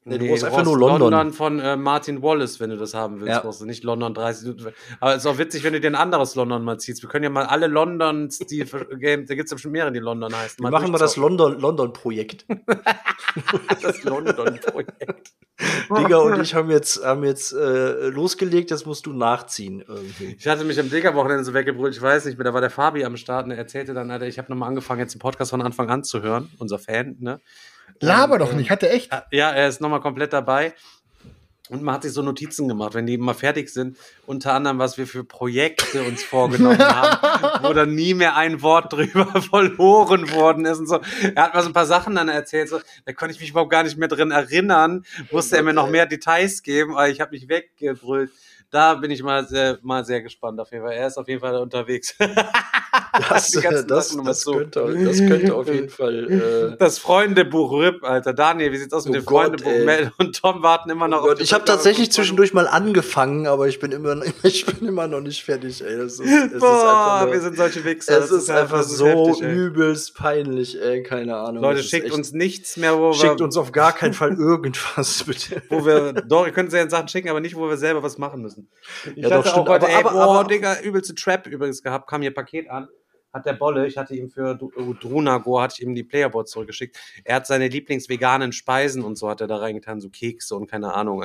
[0.10, 1.12] Nee, du brauchst einfach nur London.
[1.12, 3.40] London von äh, Martin Wallace, wenn du das haben willst, ja.
[3.40, 4.56] brauchst du nicht London 30.
[5.00, 7.02] Aber es ist auch witzig, wenn du dir ein anderes London mal ziehst.
[7.02, 8.66] Wir können ja mal alle Londons, die
[9.00, 10.62] Game, da gibt es ja schon mehrere, die London heißen.
[10.62, 12.46] Mal machen wir das London, London Projekt.
[13.82, 15.34] das London Projekt.
[15.90, 20.36] Digga und ich haben jetzt, haben jetzt äh, losgelegt, das musst du nachziehen irgendwie.
[20.40, 23.04] Ich hatte mich am Digger-Wochenende so weggebrüllt, ich weiß nicht mehr, da war der Fabi
[23.04, 25.62] am Start und er erzählte dann, Alter, ich habe nochmal angefangen, jetzt den Podcast von
[25.62, 27.42] Anfang an zu hören, unser Fan, ne?
[28.00, 29.12] Laber und, doch nicht, hat er echt?
[29.32, 30.74] Ja, er ist nochmal komplett dabei.
[31.70, 34.98] Und man hat sich so Notizen gemacht, wenn die mal fertig sind, unter anderem, was
[34.98, 40.66] wir für Projekte uns vorgenommen haben, wo dann nie mehr ein Wort drüber verloren worden
[40.66, 41.00] ist und so.
[41.36, 43.70] Er hat mal so ein paar Sachen dann erzählt, so, da konnte ich mich überhaupt
[43.70, 47.32] gar nicht mehr drin erinnern, musste er mir noch mehr Details geben, aber ich habe
[47.32, 48.32] mich weggebrüllt.
[48.72, 50.94] Da bin ich mal sehr, mal sehr gespannt auf jeden Fall.
[50.94, 52.16] Er ist auf jeden Fall unterwegs.
[53.30, 56.76] Das, das, das, das, könnte, das könnte auf jeden Fall.
[56.76, 58.34] Äh das Freundebuch RIP, Alter.
[58.34, 59.86] Daniel, wie sieht's aus mit oh dem Gott, Freundebuch?
[59.86, 63.68] Mel und Tom warten immer noch oh auf Ich habe tatsächlich zwischendurch mal angefangen, aber
[63.68, 65.98] ich bin immer, ich bin immer noch nicht fertig, ey.
[65.98, 68.20] Das ist, es Boah, nur, wir sind solche Wichser.
[68.20, 71.04] Es ist, ist einfach so heftig, übelst peinlich, ey.
[71.04, 71.64] Keine Ahnung.
[71.64, 73.14] Leute, schickt uns nichts mehr, wo wir.
[73.16, 75.62] Schickt uns auf gar keinen Fall irgendwas, bitte.
[75.70, 78.42] Wo wir, doch, ihr könnt uns Sachen schicken, aber nicht, wo wir selber was machen
[78.42, 78.70] müssen.
[79.16, 81.82] Ich ja, hatte doch, auch heute, aber, ey, aber, boah, aber, Digga, übelste Trap übrigens
[81.82, 82.88] gehabt, kam hier Paket an
[83.34, 86.98] hat der Bolle, ich hatte ihm für Drunago, hatte ich ihm die Playerboard zurückgeschickt.
[87.24, 90.94] Er hat seine Lieblingsveganen Speisen und so hat er da reingetan, so Kekse und keine
[90.94, 91.24] Ahnung.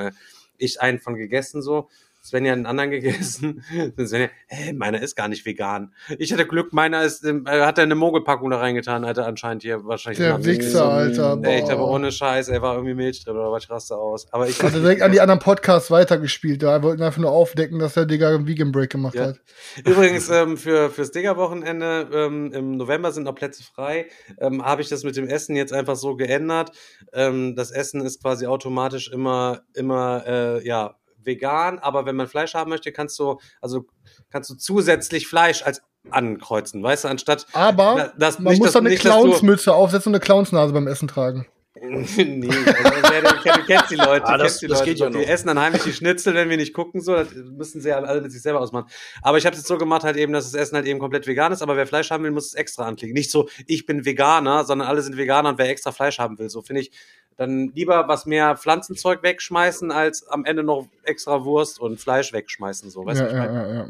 [0.58, 1.88] Ich einen von gegessen so.
[2.24, 3.62] Svenja hat einen anderen gegessen.
[3.98, 5.92] Svenja, hä, meiner ist gar nicht vegan.
[6.18, 9.84] Ich hatte Glück, meiner ist, äh, hat er eine Mogelpackung da reingetan, Alter, anscheinend hier
[9.84, 10.20] wahrscheinlich.
[10.20, 11.36] Der Wichser, Alter.
[11.36, 11.46] Boah.
[11.46, 14.26] Echt, aber ohne Scheiß, er war irgendwie Milch drin oder was, ich raste aus.
[14.32, 14.62] Aber ich.
[14.62, 18.06] Hat er direkt an die anderen Podcasts weitergespielt, da wollten einfach nur aufdecken, dass der
[18.06, 19.26] Digga einen Vegan Break gemacht ja.
[19.26, 19.40] hat.
[19.84, 24.06] Übrigens, ähm, für, fürs Digger-Wochenende, ähm, im November sind noch Plätze frei,
[24.40, 26.72] ähm, habe ich das mit dem Essen jetzt einfach so geändert.
[27.12, 32.54] Ähm, das Essen ist quasi automatisch immer, immer, äh, ja, vegan, aber wenn man Fleisch
[32.54, 33.86] haben möchte, kannst du, also
[34.30, 37.46] kannst du zusätzlich Fleisch als ankreuzen, weißt du, anstatt.
[37.52, 41.46] Aber das, man nicht, muss dann eine Clownsmütze aufsetzen und eine Clownsnase beim Essen tragen.
[41.84, 45.58] nee, also, du kennst die Leute, ah, das, die, das Leute, ja die essen dann
[45.58, 48.42] heimlich die Schnitzel, wenn wir nicht gucken, so, das müssen sie ja alle mit sich
[48.42, 48.88] selber ausmachen.
[49.22, 51.26] Aber ich habe es jetzt so gemacht, halt eben, dass das Essen halt eben komplett
[51.26, 53.14] vegan ist, aber wer Fleisch haben will, muss es extra anklicken.
[53.14, 56.48] Nicht so, ich bin Veganer, sondern alle sind Veganer und wer extra Fleisch haben will,
[56.48, 56.92] so finde ich,
[57.36, 62.90] dann lieber was mehr Pflanzenzeug wegschmeißen, als am Ende noch extra Wurst und Fleisch wegschmeißen.
[62.90, 63.88] So, weißt ja, du, ja, ja, ja.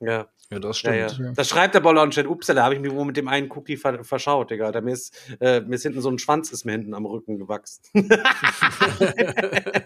[0.00, 0.26] Ja.
[0.52, 0.96] Ja, das stimmt.
[0.96, 1.32] Ja, ja.
[1.32, 2.26] Das schreibt der Boller und Chat.
[2.26, 4.72] Ups, da habe ich mich wohl mit dem einen Cookie ver verschaut, Digga.
[4.72, 7.38] Da mir ist, äh, mir ist hinten so ein Schwanz ist mir hinten am Rücken
[7.38, 7.82] gewachsen.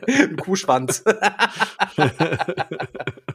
[0.09, 1.05] ein Kuhschwanz.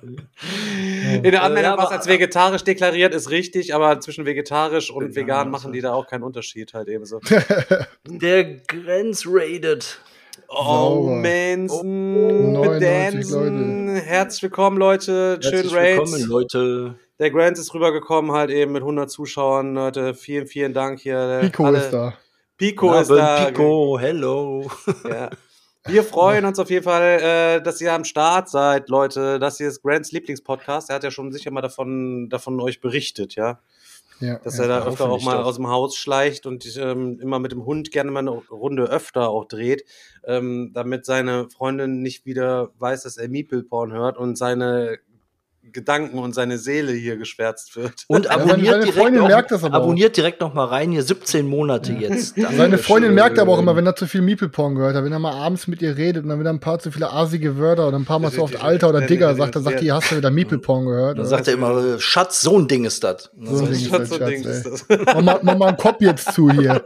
[0.02, 5.50] In der Anmeldung, ja, was als vegetarisch deklariert, ist richtig, aber zwischen vegetarisch und vegan
[5.50, 7.20] machen die da auch keinen Unterschied halt eben so.
[8.08, 10.00] der Grenz rated.
[10.48, 13.96] Oh, Manson, oh, Bedansen.
[13.98, 15.40] Herzlich willkommen, Leute.
[15.42, 16.12] Schön Herzlich Raids.
[16.12, 16.96] willkommen, Leute.
[17.20, 20.14] Der Grant ist rübergekommen, halt eben mit 100 Zuschauern, Leute.
[20.14, 21.40] Vielen, vielen Dank hier.
[21.42, 21.80] Pico Alle.
[21.80, 22.14] ist da.
[22.58, 23.46] Pico ist da.
[23.46, 24.70] Pico, hello.
[25.08, 25.30] Ja.
[25.86, 29.40] Wir freuen uns auf jeden Fall, äh, dass ihr am Start seid, Leute.
[29.40, 30.90] Das hier ist Grants Lieblingspodcast.
[30.90, 33.60] Er hat ja schon sicher mal davon, davon euch berichtet, ja.
[34.20, 37.54] Ja, dass er da öfter auch mal aus dem Haus schleicht und ähm, immer mit
[37.54, 39.86] dem Hund gerne mal eine Runde öfter auch dreht,
[40.26, 45.00] ähm, damit seine Freundin nicht wieder weiß, dass er Meeple-Porn hört und seine
[45.72, 48.06] Gedanken und seine Seele hier geschwärzt wird.
[48.08, 51.94] Und abonniert, ja, direkt, merkt das aber abonniert direkt noch mal rein, hier 17 Monate
[51.94, 52.10] ja.
[52.10, 52.36] jetzt.
[52.58, 55.20] seine Freundin merkt aber auch immer, wenn er zu viel Meeple-Porn gehört hat, wenn er
[55.20, 57.98] mal abends mit ihr redet und dann wieder ein paar zu viele asige Wörter oder
[57.98, 60.32] ein paar Mal so oft Alter oder Digger sagt, dann sagt die, hast du wieder
[60.32, 61.18] Meeple-Porn gehört?
[61.18, 63.30] Dann sagt er immer, Schatz, so ein Ding ist das.
[63.42, 64.86] So ein Ding ist das, Schatz.
[65.24, 66.84] Mach, mal einen Kopf jetzt zu hier.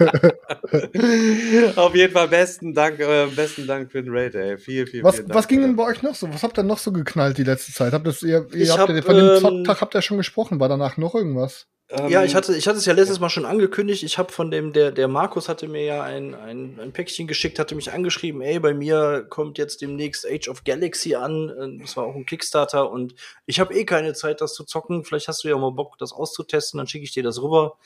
[1.76, 4.58] Auf jeden Fall besten Dank, äh, besten Dank für den Raid, ey.
[4.58, 5.34] Viel, viel, was, Dank.
[5.34, 6.32] Was ging denn bei euch noch so?
[6.32, 7.92] Was habt ihr noch so geknallt die letzte Zeit?
[7.92, 10.60] Habt das, ihr, ihr habt hab, ja, von dem ähm, Zocktag habt ihr schon gesprochen.
[10.60, 11.66] War danach noch irgendwas?
[12.08, 14.04] ja, ich hatte, ich hatte es ja letztes Mal schon angekündigt.
[14.04, 17.58] Ich habe von dem, der, der Markus hatte mir ja ein, ein, ein Päckchen geschickt,
[17.58, 21.80] hatte mich angeschrieben, ey, bei mir kommt jetzt demnächst Age of Galaxy an.
[21.80, 23.14] Das war auch ein Kickstarter und
[23.46, 25.04] ich habe eh keine Zeit, das zu zocken.
[25.04, 27.76] Vielleicht hast du ja mal Bock, das auszutesten, dann schicke ich dir das rüber.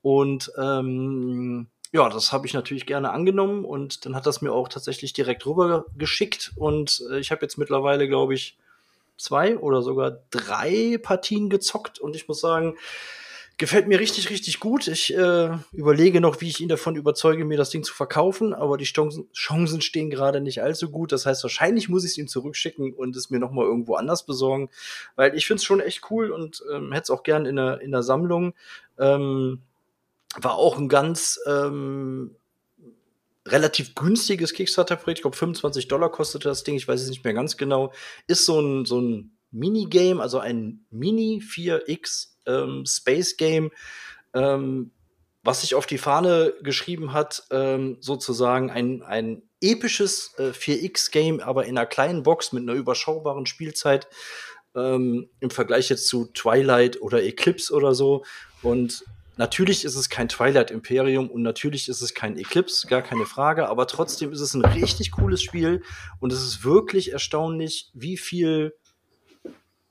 [0.00, 4.68] Und ähm, ja, das habe ich natürlich gerne angenommen und dann hat das mir auch
[4.68, 6.52] tatsächlich direkt rüber geschickt.
[6.56, 8.58] Und äh, ich habe jetzt mittlerweile, glaube ich,
[9.16, 12.76] zwei oder sogar drei Partien gezockt und ich muss sagen,
[13.56, 14.88] gefällt mir richtig, richtig gut.
[14.88, 18.76] Ich äh, überlege noch, wie ich ihn davon überzeuge, mir das Ding zu verkaufen, aber
[18.76, 21.12] die Chancen, stehen gerade nicht allzu gut.
[21.12, 24.26] Das heißt, wahrscheinlich muss ich es ihm zurückschicken und es mir noch mal irgendwo anders
[24.26, 24.70] besorgen,
[25.14, 27.80] weil ich finde es schon echt cool und ähm, hätte es auch gern in der,
[27.80, 28.54] in der Sammlung.
[28.98, 29.60] Ähm,
[30.36, 32.34] war auch ein ganz ähm,
[33.46, 35.18] relativ günstiges Kickstarter-Projekt.
[35.18, 36.76] Ich glaube, 25 Dollar kostete das Ding.
[36.76, 37.92] Ich weiß es nicht mehr ganz genau.
[38.26, 43.70] Ist so ein, so ein Minigame, also ein Mini 4X ähm, Space Game,
[44.34, 44.90] ähm,
[45.42, 51.66] was sich auf die Fahne geschrieben hat, ähm, sozusagen ein, ein episches äh, 4X-Game, aber
[51.66, 54.08] in einer kleinen Box mit einer überschaubaren Spielzeit
[54.74, 58.24] ähm, im Vergleich jetzt zu Twilight oder Eclipse oder so.
[58.62, 59.04] Und
[59.36, 63.68] Natürlich ist es kein Twilight Imperium und natürlich ist es kein Eclipse, gar keine Frage,
[63.68, 65.82] aber trotzdem ist es ein richtig cooles Spiel
[66.20, 68.74] und es ist wirklich erstaunlich, wie viel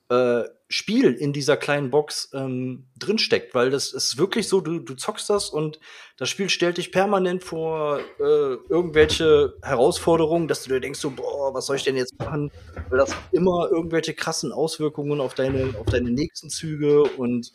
[0.10, 4.96] äh, Spiel in dieser kleinen Box ähm, drinsteckt, weil das ist wirklich so, du, du
[4.96, 5.80] zockst das und
[6.18, 11.54] das Spiel stellt dich permanent vor äh, irgendwelche Herausforderungen, dass du dir denkst, so, boah,
[11.54, 12.50] was soll ich denn jetzt machen?
[12.90, 17.52] Weil das immer irgendwelche krassen Auswirkungen auf deine, auf deine nächsten Züge und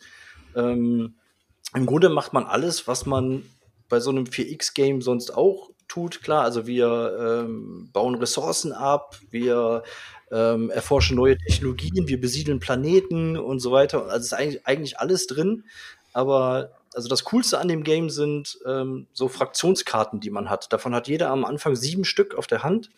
[0.55, 1.15] ähm,
[1.75, 3.43] im Grunde macht man alles, was man
[3.89, 6.21] bei so einem 4X-Game sonst auch tut.
[6.21, 9.83] Klar, also wir ähm, bauen Ressourcen ab, wir
[10.31, 14.07] ähm, erforschen neue Technologien, wir besiedeln Planeten und so weiter.
[14.07, 15.65] Also ist eigentlich, eigentlich alles drin.
[16.13, 20.71] Aber also das Coolste an dem Game sind ähm, so Fraktionskarten, die man hat.
[20.71, 22.89] Davon hat jeder am Anfang sieben Stück auf der Hand.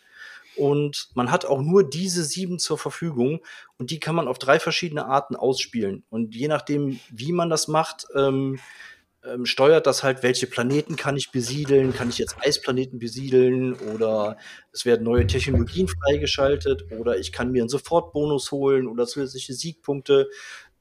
[0.56, 3.40] Und man hat auch nur diese sieben zur Verfügung
[3.78, 6.04] und die kann man auf drei verschiedene Arten ausspielen.
[6.10, 8.58] Und je nachdem, wie man das macht, ähm,
[9.24, 14.36] ähm, steuert das halt, welche Planeten kann ich besiedeln, kann ich jetzt Eisplaneten besiedeln oder
[14.72, 20.28] es werden neue Technologien freigeschaltet oder ich kann mir einen Sofortbonus holen oder zusätzliche Siegpunkte.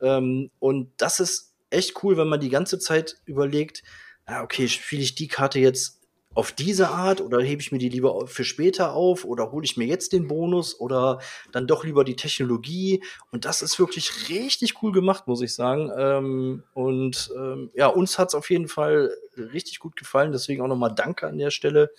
[0.02, 3.84] Ähm, und das ist echt cool, wenn man die ganze Zeit überlegt,
[4.26, 6.01] ah, okay, spiele ich die Karte jetzt
[6.34, 9.76] auf diese Art oder hebe ich mir die lieber für später auf oder hole ich
[9.76, 11.20] mir jetzt den Bonus oder
[11.52, 15.92] dann doch lieber die Technologie und das ist wirklich richtig cool gemacht, muss ich sagen.
[15.98, 20.68] Ähm, und ähm, ja, uns hat es auf jeden Fall richtig gut gefallen, deswegen auch
[20.68, 21.92] nochmal Danke an der Stelle.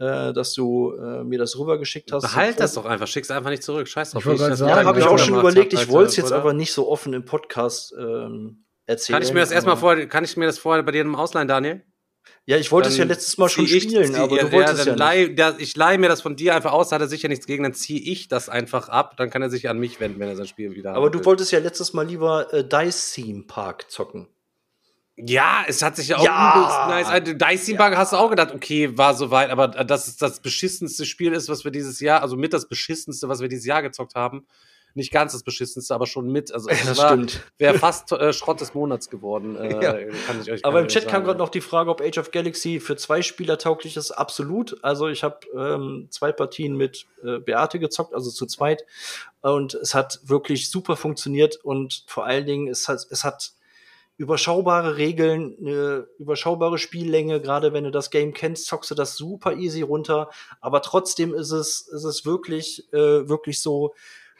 [0.00, 2.22] Äh, dass du äh, mir das rübergeschickt hast.
[2.22, 3.88] Behalt das doch einfach, schick's einfach nicht zurück.
[3.88, 4.24] Scheiß drauf.
[4.26, 5.72] Ich ja, habe ich auch schon überlegt.
[5.72, 9.18] Ich wollte es jetzt aber nicht so offen im Podcast ähm, erzählen.
[9.18, 11.48] Kann ich mir das erstmal vorher, kann ich mir das vorher bei dir im Ausleihen,
[11.48, 11.82] Daniel?
[12.46, 14.98] Ja, ich wollte es ja letztes Mal schon spielen, aber ja, du wolltest ja, ja
[14.98, 17.46] leih, der, Ich leihe mir das von dir einfach aus, da hat er sicher nichts
[17.46, 20.28] gegen, dann ziehe ich das einfach ab, dann kann er sich an mich wenden, wenn
[20.28, 20.96] er sein Spiel wieder hat.
[20.96, 24.28] Aber du wolltest ja letztes Mal lieber äh, Dice Theme Park zocken.
[25.16, 26.86] Ja, es hat sich ja auch ja.
[26.88, 27.22] nice.
[27.24, 31.04] Dice Theme Park hast du auch gedacht, okay, war soweit, aber das ist das beschissenste
[31.04, 34.14] Spiel ist, was wir dieses Jahr, also mit das beschissenste, was wir dieses Jahr gezockt
[34.14, 34.46] haben
[34.98, 36.52] nicht ganz das beschissenste, aber schon mit.
[36.52, 36.98] Also es
[37.56, 39.56] wäre fast äh, Schrott des Monats geworden.
[39.56, 40.58] Äh, ja.
[40.62, 41.12] aber im Chat sagen.
[41.12, 44.10] kam gerade noch die Frage, ob Age of Galaxy für zwei Spieler tauglich ist.
[44.10, 44.82] Absolut.
[44.84, 48.84] Also ich habe ähm, zwei Partien mit äh, Beate gezockt, also zu zweit.
[49.40, 53.52] Und es hat wirklich super funktioniert und vor allen Dingen, es hat, es hat
[54.18, 59.54] überschaubare Regeln, eine überschaubare Spiellänge, gerade wenn du das Game kennst, zockst du das super
[59.54, 60.28] easy runter,
[60.60, 63.94] aber trotzdem ist es, ist es wirklich, äh, wirklich so,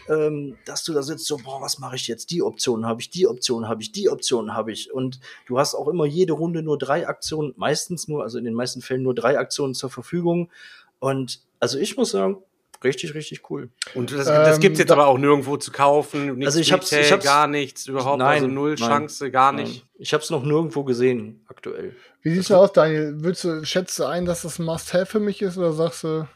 [0.09, 2.31] ähm, dass du da sitzt, so, boah, was mache ich jetzt?
[2.31, 4.93] Die Option habe ich, die Option habe ich, die Option habe ich.
[4.93, 8.55] Und du hast auch immer jede Runde nur drei Aktionen, meistens nur, also in den
[8.55, 10.51] meisten Fällen nur drei Aktionen zur Verfügung.
[10.99, 12.39] Und also ich muss sagen,
[12.83, 13.71] richtig, richtig cool.
[13.95, 16.37] Und das, das ähm, gibt's jetzt da, aber auch nirgendwo zu kaufen.
[16.37, 19.31] Nichts also ich hab's, Retail, ich hab's, gar nichts überhaupt, nein, also null nein, Chance,
[19.31, 19.83] gar nicht.
[19.83, 19.91] Nein.
[19.99, 21.95] Ich habe es noch nirgendwo gesehen aktuell.
[22.23, 23.23] Wie sieht's aus, Daniel?
[23.23, 26.29] Würdest du schätzt du ein, dass das ein Must-have für mich ist oder sagst du?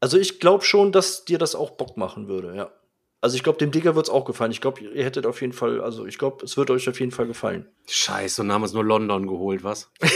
[0.00, 2.70] Also ich glaube schon, dass dir das auch Bock machen würde, ja.
[3.20, 4.52] Also ich glaube, dem Digger wird es auch gefallen.
[4.52, 7.10] Ich glaube, ihr hättet auf jeden Fall, also ich glaube, es wird euch auf jeden
[7.10, 7.66] Fall gefallen.
[7.88, 9.90] Scheiße, und haben uns nur London geholt, was?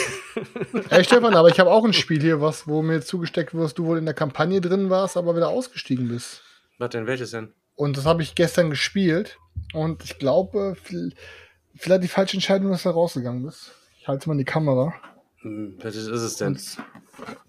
[0.88, 3.84] Hey Stefan, aber ich habe auch ein Spiel hier, was, wo mir zugesteckt wirst, du
[3.84, 6.42] wohl in der Kampagne drin warst, aber wieder ausgestiegen bist.
[6.78, 7.06] Was denn?
[7.06, 7.52] Welches denn?
[7.74, 9.38] Und das habe ich gestern gespielt.
[9.74, 10.76] Und ich glaube,
[11.74, 13.72] vielleicht die falsche Entscheidung, dass du rausgegangen bist.
[14.00, 14.94] Ich halte mal in die Kamera.
[15.42, 16.54] Hm, welches ist es denn?
[16.54, 16.78] Und,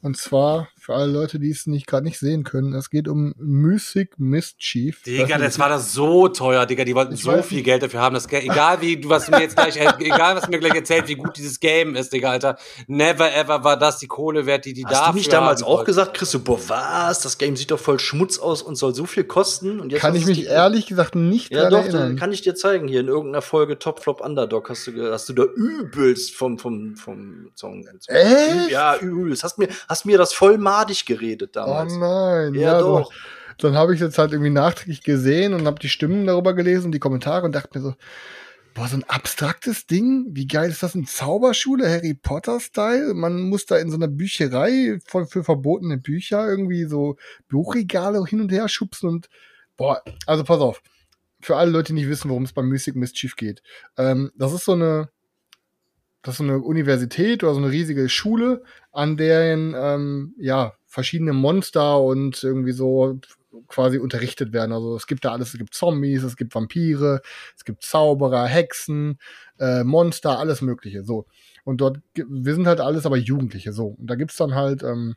[0.02, 3.34] und zwar für alle Leute, die es nicht gerade nicht sehen können, es geht um
[3.38, 5.02] Mythic Mischief.
[5.04, 6.84] Digga, das war das so teuer, Digga.
[6.84, 8.14] Die wollten so viel Geld dafür haben.
[8.14, 11.08] Das egal wie du was du mir jetzt gleich, egal was du mir gleich erzählt,
[11.08, 12.58] wie gut dieses Game ist, Digga, Alter.
[12.88, 16.16] Never ever war das die Kohle wert, die die Hast du nicht damals auch gesagt,
[16.16, 17.22] Chris, boah, was?
[17.22, 19.80] Das Game sieht doch voll Schmutz aus und soll so viel kosten.
[19.80, 22.18] Und jetzt kann ich mich ehrlich gesagt nicht ja, doch, erinnern.
[22.18, 22.90] kann ich dir zeigen.
[22.90, 26.98] Hier in irgendeiner Folge Top Flop Underdog hast du, hast du da übelst vom, vom,
[26.98, 27.88] vom Song.
[28.08, 28.70] Echt?
[28.70, 29.44] Ja, übelst.
[29.44, 31.94] Hast mir, hast mir das voll madig geredet damals.
[31.94, 33.10] Oh nein, ja, ja doch.
[33.58, 36.86] Dann, dann habe ich jetzt halt irgendwie nachträglich gesehen und habe die Stimmen darüber gelesen
[36.88, 37.94] und die Kommentare und dachte mir so,
[38.74, 40.96] boah, so ein abstraktes Ding, wie geil ist das?
[40.96, 43.14] Eine Zauberschule, Harry Potter-Style?
[43.14, 47.18] Man muss da in so einer Bücherei voll für verbotene Bücher irgendwie so
[47.50, 49.30] Buchregale hin und her schubsen und
[49.78, 50.82] boah, also pass auf.
[51.42, 53.62] Für alle Leute, die nicht wissen, worum es beim Mystic Mischief geht.
[53.98, 55.10] Ähm, das ist so eine,
[56.24, 61.34] das ist so eine Universität oder so eine riesige Schule, an deren ähm, ja verschiedene
[61.34, 63.20] Monster und irgendwie so
[63.68, 64.72] quasi unterrichtet werden.
[64.72, 67.22] Also es gibt da alles, es gibt Zombies, es gibt Vampire,
[67.56, 69.20] es gibt Zauberer, Hexen,
[69.60, 71.04] äh, Monster, alles Mögliche.
[71.04, 71.26] So.
[71.64, 73.74] Und dort, wir sind halt alles aber Jugendliche.
[73.74, 73.96] So.
[74.00, 75.16] Und da gibt's dann halt ähm,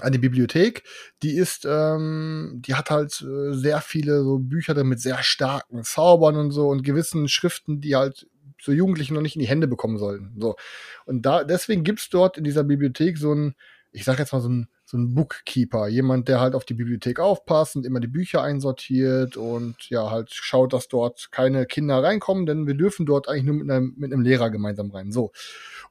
[0.00, 0.84] eine Bibliothek,
[1.22, 6.36] die ist, ähm, die hat halt äh, sehr viele so Bücher mit sehr starken Zaubern
[6.36, 8.26] und so und gewissen Schriften, die halt
[8.62, 10.34] so Jugendlichen noch nicht in die Hände bekommen sollten.
[10.38, 10.56] So.
[11.04, 13.54] Und da, deswegen gibt's dort in dieser Bibliothek so ein,
[13.90, 17.18] ich sag jetzt mal so ein, so ein Bookkeeper, jemand, der halt auf die Bibliothek
[17.18, 22.44] aufpasst und immer die Bücher einsortiert und ja, halt schaut, dass dort keine Kinder reinkommen,
[22.44, 25.10] denn wir dürfen dort eigentlich nur mit einem, mit einem Lehrer gemeinsam rein.
[25.10, 25.32] So.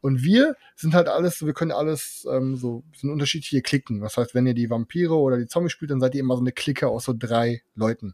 [0.01, 4.01] Und wir sind halt alles, wir können alles ähm, so, sind unterschiedliche Klicken.
[4.01, 6.41] Das heißt, wenn ihr die Vampire oder die Zombies spielt, dann seid ihr immer so
[6.41, 8.13] eine Clique aus so drei Leuten.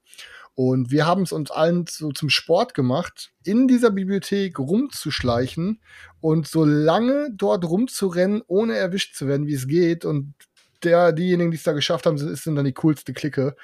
[0.59, 5.79] Und wir haben es uns allen so zum Sport gemacht, in dieser Bibliothek rumzuschleichen
[6.19, 10.03] und so lange dort rumzurennen, ohne erwischt zu werden, wie es geht.
[10.03, 10.33] Und
[10.81, 13.55] der, diejenigen, die es da geschafft haben, sind, sind dann die coolste Clique.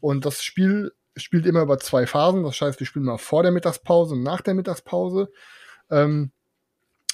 [0.00, 2.42] Und das Spiel spielt immer über zwei Phasen.
[2.42, 5.30] Das heißt, wir spielen mal vor der Mittagspause und nach der Mittagspause.
[5.92, 6.32] Ähm,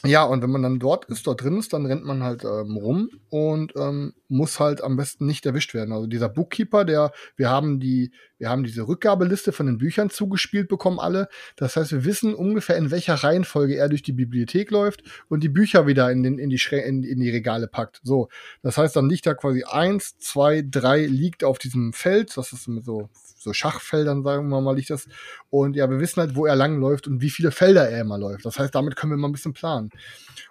[0.05, 2.77] ja, und wenn man dann dort ist, dort drin ist, dann rennt man halt ähm,
[2.77, 5.93] rum und ähm, muss halt am besten nicht erwischt werden.
[5.93, 10.69] Also dieser Bookkeeper, der, wir haben die, wir haben diese Rückgabeliste von den Büchern zugespielt
[10.69, 11.29] bekommen alle.
[11.57, 15.49] Das heißt, wir wissen ungefähr, in welcher Reihenfolge er durch die Bibliothek läuft und die
[15.49, 18.01] Bücher wieder in, den, in, die, Schrä in, in die Regale packt.
[18.05, 18.29] So,
[18.63, 22.37] das heißt, dann liegt da quasi eins, zwei, drei liegt auf diesem Feld.
[22.37, 23.09] Das ist so
[23.39, 25.09] so Schachfeldern, sagen wir mal, liegt das.
[25.51, 28.45] Und ja, wir wissen halt, wo er langläuft und wie viele Felder er immer läuft.
[28.45, 29.91] Das heißt, damit können wir mal ein bisschen planen.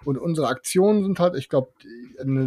[0.03, 1.71] Und unsere Aktionen sind halt, ich glaube,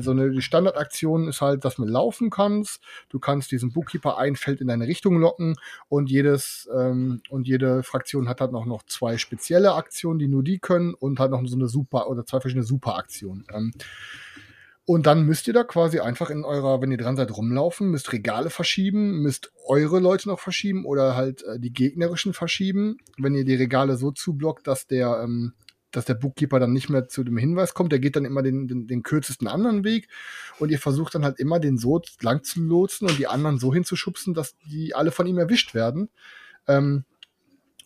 [0.01, 2.80] so eine Standardaktion ist halt, dass du laufen kannst.
[3.09, 5.57] Du kannst diesen Bookkeeper ein Feld in deine Richtung locken
[5.88, 10.43] und jedes ähm, und jede Fraktion hat halt noch, noch zwei spezielle Aktionen, die nur
[10.43, 13.45] die können und halt noch so eine super oder zwei verschiedene Super-Aktionen.
[13.53, 13.72] Ähm,
[14.91, 18.12] und dann müsst ihr da quasi einfach in eurer, wenn ihr dran seid, rumlaufen, müsst
[18.12, 22.97] Regale verschieben, müsst eure Leute noch verschieben oder halt äh, die gegnerischen verschieben.
[23.16, 25.53] Wenn ihr die Regale so zublockt, dass der, ähm,
[25.93, 28.66] dass der Bookkeeper dann nicht mehr zu dem Hinweis kommt, der geht dann immer den,
[28.66, 30.09] den, den kürzesten anderen Weg
[30.59, 33.72] und ihr versucht dann halt immer den so lang zu lotsen und die anderen so
[33.72, 36.09] hinzuschubsen, dass die alle von ihm erwischt werden.
[36.66, 37.05] Ähm,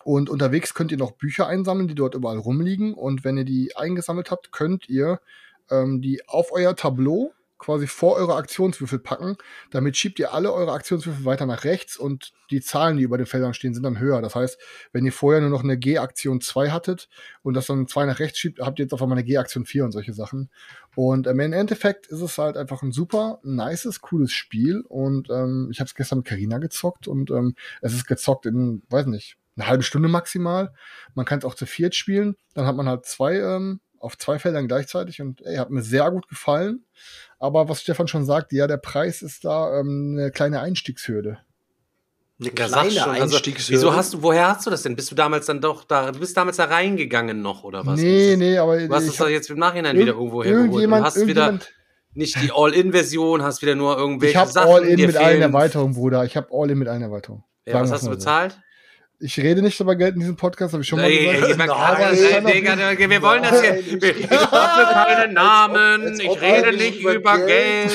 [0.03, 2.95] und unterwegs könnt ihr noch Bücher einsammeln, die dort überall rumliegen.
[2.95, 5.19] Und wenn ihr die eingesammelt habt, könnt ihr
[5.69, 9.37] ähm, die auf euer Tableau quasi vor eure Aktionswürfel packen.
[9.71, 13.25] Damit schiebt ihr alle eure Aktionswürfel weiter nach rechts und die Zahlen, die über den
[13.25, 14.21] Feldern stehen, sind dann höher.
[14.21, 14.59] Das heißt,
[14.91, 17.09] wenn ihr vorher nur noch eine G-Aktion 2 hattet
[17.41, 19.85] und das dann 2 nach rechts schiebt, habt ihr jetzt auf einmal eine G-Aktion 4
[19.85, 20.51] und solche Sachen.
[20.95, 24.83] Und ähm, im Endeffekt ist es halt einfach ein super nices, cooles Spiel.
[24.87, 28.83] Und ähm, ich habe es gestern mit Carina gezockt und ähm, es ist gezockt in,
[28.89, 30.73] weiß nicht, eine halbe Stunde maximal.
[31.13, 32.35] Man kann es auch zu viert spielen.
[32.53, 36.09] Dann hat man halt zwei ähm, auf zwei Feldern gleichzeitig und ey, hat mir sehr
[36.11, 36.85] gut gefallen.
[37.39, 41.39] Aber was Stefan schon sagt, ja, der Preis ist da ähm, eine kleine Einstiegshürde.
[42.39, 43.79] Eine kleine schon, also, Einstiegshürde.
[43.79, 44.95] wieso hast du, woher hast du das denn?
[44.95, 47.99] Bist du damals dann doch da, du bist damals da reingegangen noch oder was?
[47.99, 48.79] Nee, nee, aber.
[48.79, 50.85] Du hast es doch jetzt im Nachhinein wieder irgendwo hergeholt.
[50.85, 51.59] Du hast wieder
[52.13, 54.71] nicht die All-In-Version, hast wieder nur irgendwelche ich hab Sachen.
[54.71, 56.25] All-In mit allen Erweiterungen, Bruder.
[56.25, 57.43] Ich habe All-In mit allen Erweiterungen.
[57.65, 58.59] Ja, was hast du bezahlt?
[59.19, 61.25] Ich rede nicht über Geld in diesem Podcast, habe ich schon mal gesagt.
[61.25, 63.77] Ey, ey, ey, Digga, wir wollen das hier.
[63.77, 66.19] Ich habe keine Namen.
[66.19, 67.91] Ich rede nicht über Geld.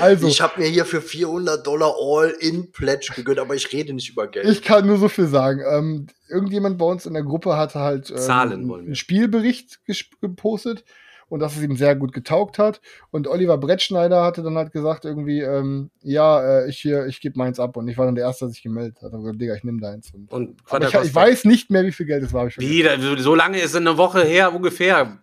[0.00, 4.28] Also, ich habe mir hier für 400 Dollar All-in-Pledge gegönnt, aber ich rede nicht über
[4.28, 4.48] Geld.
[4.48, 5.60] Ich kann nur so viel sagen.
[5.70, 9.80] Ähm, irgendjemand bei uns in der Gruppe hatte halt ähm, einen Spielbericht
[10.20, 10.84] gepostet
[11.28, 12.80] und dass es ihm sehr gut getaugt hat.
[13.10, 17.38] Und Oliver Brettschneider hatte dann halt gesagt irgendwie, ähm, ja, äh, ich hier, ich gebe
[17.38, 17.76] meins ab.
[17.76, 19.12] Und ich war dann der Erste, der sich gemeldet hat.
[19.12, 20.12] Und Digga, ich nehme deins.
[20.12, 22.46] Und, und aber ich, ich, weiß nicht mehr, wie viel Geld es war.
[22.46, 22.84] Wie,
[23.18, 25.18] so lange ist es eine Woche her ungefähr?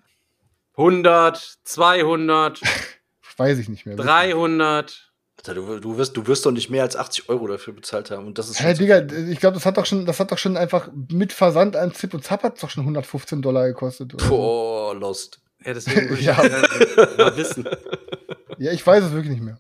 [0.76, 2.62] 100, 200?
[3.38, 3.96] weiß ich nicht mehr.
[3.96, 5.12] 300?
[5.46, 8.28] Du, du, wirst, du wirst doch nicht mehr als 80 Euro dafür bezahlt haben.
[8.28, 10.56] Und das ist hey, Digga, ich glaube, das hat doch schon, das hat doch schon
[10.56, 14.16] einfach mit Versand an Zip und Zap hat doch schon 115 Dollar gekostet.
[14.30, 15.43] Boah, lost.
[15.66, 16.36] Ja, deswegen würde ich ja.
[16.36, 17.68] mal wissen.
[18.58, 19.58] Ja, ich weiß es wirklich nicht mehr.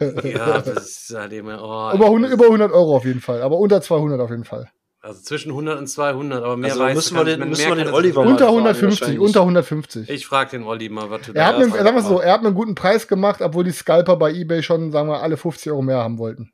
[0.24, 1.60] ja, das ist halt immer.
[1.62, 4.70] Oh, über, 100, über 100 Euro auf jeden Fall, aber unter 200 auf jeden Fall.
[5.00, 7.92] Also zwischen 100 und 200, aber mehr also weiß müssen wir den, müssen wir den
[7.92, 10.08] Oliver Unter 150, unter 150.
[10.08, 12.40] Ich frage den Olli mal, was du er hat, mir, sagen wir so, er hat
[12.40, 15.70] mir einen guten Preis gemacht, obwohl die Scalper bei eBay schon, sagen wir, alle 50
[15.70, 16.52] Euro mehr haben wollten.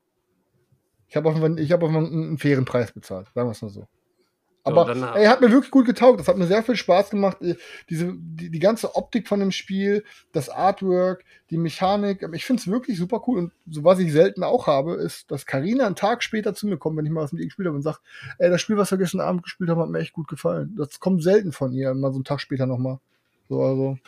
[1.07, 3.87] Ich habe auf, hab auf einen, einen fairen Preis bezahlt, sagen wir es mal so.
[4.63, 6.21] Aber so, ey, hat mir wirklich gut getaugt.
[6.21, 7.41] Das hat mir sehr viel Spaß gemacht.
[7.41, 7.57] Äh,
[7.89, 12.27] diese, die, die ganze Optik von dem Spiel, das Artwork, die Mechanik.
[12.33, 13.39] Ich finde es wirklich super cool.
[13.39, 16.77] Und so was ich selten auch habe, ist, dass Karina einen Tag später zu mir
[16.77, 18.01] kommt, wenn ich mal was mit ihr gespielt habe und sagt,
[18.39, 20.75] ey, das Spiel, was wir gestern Abend gespielt haben, hat mir echt gut gefallen.
[20.77, 22.99] Das kommt selten von ihr, mal so einen Tag später nochmal.
[23.49, 23.99] So, also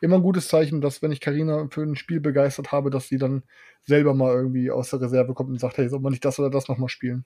[0.00, 3.18] immer ein gutes Zeichen, dass wenn ich Karina für ein Spiel begeistert habe, dass sie
[3.18, 3.42] dann
[3.86, 6.50] selber mal irgendwie aus der Reserve kommt und sagt, hey, soll man nicht das oder
[6.50, 7.24] das nochmal spielen.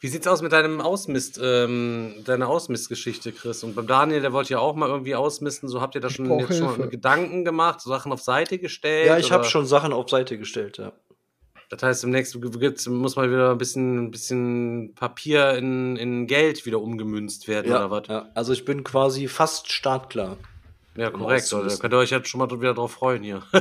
[0.00, 3.64] Wie sieht's aus mit deinem Ausmist, ähm, deiner Ausmistgeschichte, Chris?
[3.64, 5.68] Und beim Daniel, der wollte ja auch mal irgendwie ausmisten.
[5.68, 9.06] So habt ihr da schon, jetzt schon Gedanken gemacht, Sachen auf Seite gestellt?
[9.06, 10.92] Ja, ich habe schon Sachen auf Seite gestellt, ja.
[11.68, 12.38] Das heißt, demnächst
[12.88, 17.78] muss mal wieder ein bisschen, ein bisschen Papier in, in Geld wieder umgemünzt werden, ja,
[17.78, 18.08] oder was?
[18.08, 18.30] Ja.
[18.34, 20.36] Also ich bin quasi fast startklar.
[20.96, 21.52] Ja, korrekt.
[21.52, 23.42] Da könnt ihr euch jetzt schon mal wieder drauf freuen hier.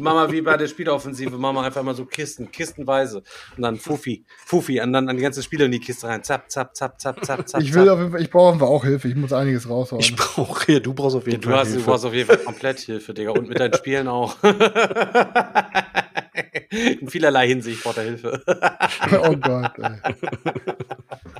[0.00, 3.22] machen wir wie bei der Spieleoffensive, machen wir einfach mal so Kisten, kistenweise.
[3.56, 6.22] Und dann Fufi, Fufi, und dann an die ganzen Spiele in die Kiste rein.
[6.22, 7.60] Zap, zap, zap, zap, zap, zap.
[7.60, 9.08] Ich will auf jeden Fall, ich brauche auch Hilfe.
[9.08, 10.00] Ich muss einiges raushauen.
[10.00, 11.84] Ich brauche hier, du brauchst auf jeden du Fall hast, Hilfe.
[11.84, 13.32] Du brauchst auf jeden Fall komplett Hilfe, Digga.
[13.32, 14.36] Und mit deinen Spielen auch.
[16.70, 18.42] In vielerlei Hinsicht braucht er Hilfe.
[19.22, 19.98] oh Gott, ey.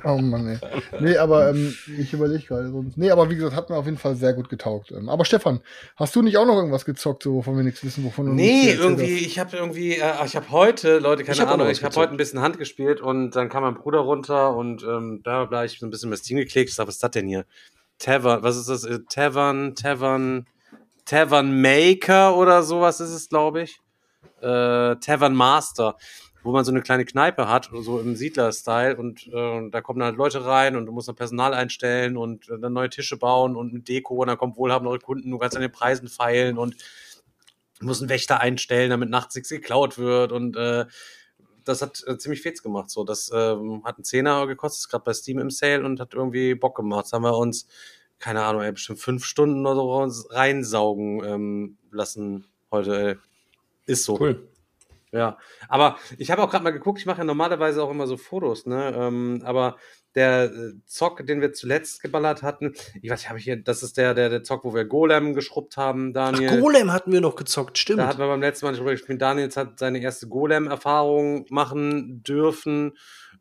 [0.03, 0.57] Oh Mann, ey.
[0.99, 2.97] Nee, aber ähm, ich überlege gerade sonst.
[2.97, 4.91] Nee, aber wie gesagt, hat mir auf jeden Fall sehr gut getaugt.
[4.91, 5.61] Ähm, aber Stefan,
[5.95, 8.71] hast du nicht auch noch irgendwas gezockt, so, wovon wir nichts wissen, wovon du Nee,
[8.71, 12.11] irgendwie, ich habe irgendwie, äh, ich habe heute, Leute, keine Ich Ahnung, ich habe heute
[12.11, 15.79] ein bisschen Hand gespielt und dann kam mein Bruder runter und ähm, da bla, ich
[15.79, 16.69] so ein bisschen mit Steam geklickt.
[16.69, 17.45] Ich sag, was ist das denn hier?
[17.97, 18.83] Tavern, was ist das?
[18.83, 20.45] Äh, Tavern, Tavern,
[21.05, 23.79] Tavern Maker oder sowas ist es, glaube ich.
[24.41, 25.97] Äh, Tavern Master,
[26.43, 30.09] wo man so eine kleine Kneipe hat, so im Siedler-Style und äh, da kommen dann
[30.09, 33.55] halt Leute rein und du musst dann Personal einstellen und äh, dann neue Tische bauen
[33.55, 36.75] und mit Deko und dann kommen wohlhabendere Kunden, du kannst an den Preisen feilen und
[37.79, 40.85] musst einen Wächter einstellen, damit nachts nichts geklaut wird und äh,
[41.63, 42.89] das hat äh, ziemlich fetz gemacht.
[42.89, 46.13] So, das ähm, hat einen Zehner gekostet, ist gerade bei Steam im Sale und hat
[46.13, 47.05] irgendwie Bock gemacht.
[47.05, 47.67] Das haben wir uns,
[48.19, 53.09] keine Ahnung, ey, bestimmt fünf Stunden oder so reinsaugen ähm, lassen heute.
[53.11, 53.32] Ey.
[53.85, 54.19] Ist so.
[54.19, 54.47] Cool.
[55.13, 55.37] Ja,
[55.69, 58.65] aber ich habe auch gerade mal geguckt, ich mache ja normalerweise auch immer so Fotos,
[58.65, 58.95] ne?
[58.97, 59.77] Ähm, aber
[60.15, 63.83] der äh, Zock, den wir zuletzt geballert hatten, ich weiß nicht, habe ich hier, das
[63.83, 66.59] ist der, der, der Zock, wo wir Golem geschrubbt haben, Ach, Daniel.
[66.59, 67.99] Golem hatten wir noch gezockt, stimmt.
[67.99, 69.21] Da hatten wir beim letzten Mal nicht drüber gespielt.
[69.21, 72.93] Daniel hat seine erste Golem-Erfahrung machen dürfen.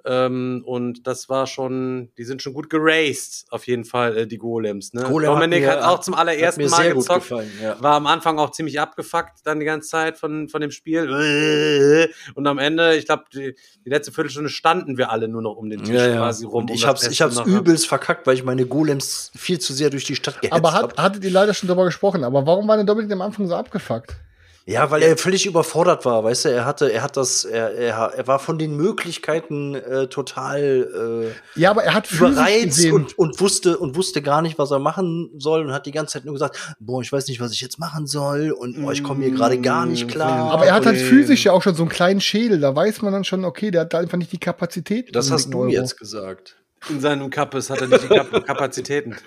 [0.05, 4.39] Ähm, und das war schon, die sind schon gut geraced, auf jeden Fall, äh, die
[4.39, 4.93] Golems.
[4.95, 5.03] Ne?
[5.05, 7.23] Golem hat Dominik mir- hat, auch zum hat allerersten mir Mal sehr gut gezockt.
[7.29, 7.81] gefallen, ja.
[7.83, 12.09] War am Anfang auch ziemlich abgefuckt, dann die ganze Zeit von, von dem Spiel.
[12.35, 15.71] Und am Ende, ich glaube, die, die letzte Viertelstunde standen wir alle nur noch um
[15.71, 16.17] den Tisch Ja, ja.
[16.17, 16.65] quasi rum.
[16.65, 19.73] Und um ich das hab's, ich hab's übelst verkackt, weil ich meine Golems viel zu
[19.73, 20.99] sehr durch die Stadt gehetzt Aber hat, hab.
[20.99, 24.17] hattet ihr leider schon drüber gesprochen, aber warum war denn Dominik am Anfang so abgefuckt?
[24.65, 27.97] Ja, weil er völlig überfordert war, weißt du, er hatte, er hat das, er, er,
[28.17, 33.41] er war von den Möglichkeiten äh, total Ja, aber er hat äh, überreizt und, und
[33.41, 36.35] wusste und wusste gar nicht, was er machen soll und hat die ganze Zeit nur
[36.35, 39.35] gesagt, boah, ich weiß nicht, was ich jetzt machen soll und boah, ich komme hier
[39.35, 40.53] gerade gar nicht klar.
[40.53, 43.13] aber er hat halt physisch ja auch schon so einen kleinen Schädel, da weiß man
[43.13, 45.15] dann schon, okay, der hat da einfach nicht die Kapazität.
[45.15, 45.71] das hast du Euro.
[45.71, 46.62] jetzt gesagt.
[46.89, 49.17] In seinem Kappes hat er nicht die Kap Kapazitäten.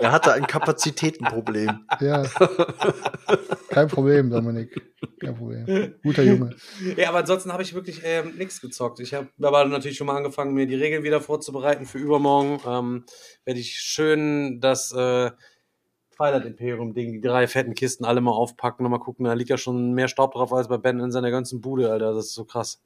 [0.00, 1.84] Er hatte ein Kapazitätenproblem.
[2.00, 2.22] Ja.
[3.70, 4.80] Kein Problem, Dominik.
[5.20, 5.94] Kein Problem.
[6.04, 6.54] Guter Junge.
[6.96, 9.00] Ja, aber ansonsten habe ich wirklich ähm, nichts gezockt.
[9.00, 12.60] Ich habe aber natürlich schon mal angefangen, mir die Regeln wieder vorzubereiten für übermorgen.
[12.66, 13.04] Ähm,
[13.44, 15.30] Werde ich schön das äh,
[16.16, 19.24] Twilight Imperium Ding, die drei fetten Kisten alle mal aufpacken und mal gucken.
[19.24, 22.14] Da liegt ja schon mehr Staub drauf als bei Ben in seiner ganzen Bude, Alter.
[22.14, 22.80] Das ist so krass.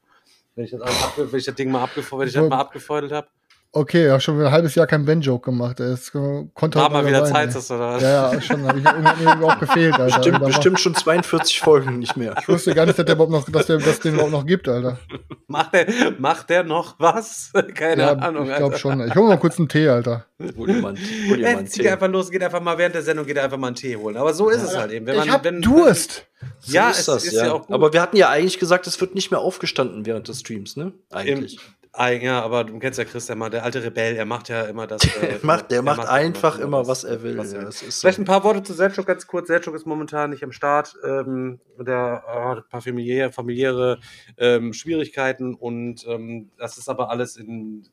[0.55, 3.12] Wenn ich das, abge wenn ich das Ding mal, abgefeu wenn ich das mal abgefeudelt
[3.12, 3.28] habe.
[3.75, 5.81] Okay, ja, schon ein halbes Jahr kein Ben-Joke gemacht.
[5.81, 7.99] Es konnte War mal wieder sein, Zeit, dass du da.
[7.99, 8.66] Ja, ja, schon.
[8.66, 10.16] Hab ich irgendwie auch gefehlt, Alter.
[10.18, 12.35] Bestimmt, bestimmt schon 42 Folgen nicht mehr.
[12.39, 14.68] Ich wusste gar nicht, dass der überhaupt noch, dass der, dass den überhaupt noch gibt,
[14.68, 14.99] Alter.
[15.47, 15.87] Macht der,
[16.18, 17.51] macht der noch was?
[17.75, 18.51] Keine Ja, Ahnung.
[18.51, 19.01] ich glaube schon.
[19.09, 20.27] Ich hole mal kurz einen Tee, Alter.
[20.55, 21.89] Hol dir mal, einen- hol dir mal Ja, einen zieht Tee.
[21.91, 24.18] einfach los, geht einfach mal während der Sendung, geht einfach mal einen Tee holen.
[24.18, 25.07] Aber so ist es halt eben.
[25.07, 26.27] Wenn ich man, hab wenn, Durst.
[26.61, 27.47] So ja, ist es das, ist ja.
[27.47, 27.75] ja auch gut.
[27.75, 30.93] Aber wir hatten ja eigentlich gesagt, es wird nicht mehr aufgestanden während des Streams, ne?
[31.11, 31.59] Eigentlich.
[31.59, 34.86] Ah, Ja, aber du kennst ja Christian mal, der alte Rebell, er macht ja immer
[34.86, 35.03] das.
[35.03, 37.36] Der äh, macht, der er macht einfach immer, was er will.
[37.36, 37.72] was er will.
[37.72, 37.90] so.
[37.90, 39.49] Vielleicht ein paar Worte zu Selchuk ganz kurz.
[39.49, 40.97] Selchuk ist momentan nicht am Start.
[41.05, 44.01] Ähm, der hat ein paar familiäre, familiäre
[44.38, 47.86] ähm, Schwierigkeiten und ähm, das ist aber alles in,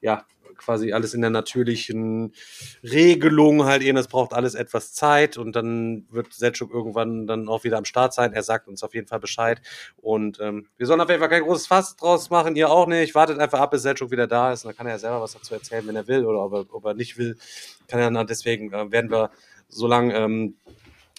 [0.00, 0.24] ja,
[0.64, 2.32] quasi alles in der natürlichen
[2.82, 3.96] Regelung halt eben.
[3.96, 8.14] Das braucht alles etwas Zeit und dann wird Selchuk irgendwann dann auch wieder am Start
[8.14, 8.32] sein.
[8.32, 9.60] Er sagt uns auf jeden Fall Bescheid
[9.96, 12.56] und ähm, wir sollen auf jeden Fall kein großes Fass draus machen.
[12.56, 13.14] Ihr auch nicht.
[13.14, 15.32] Wartet einfach ab, bis Selchuk wieder da ist und dann kann er ja selber was
[15.32, 17.36] dazu erzählen, wenn er will oder ob er, ob er nicht will.
[17.88, 19.30] Kann er dann deswegen äh, werden wir
[19.68, 20.56] so lange ähm,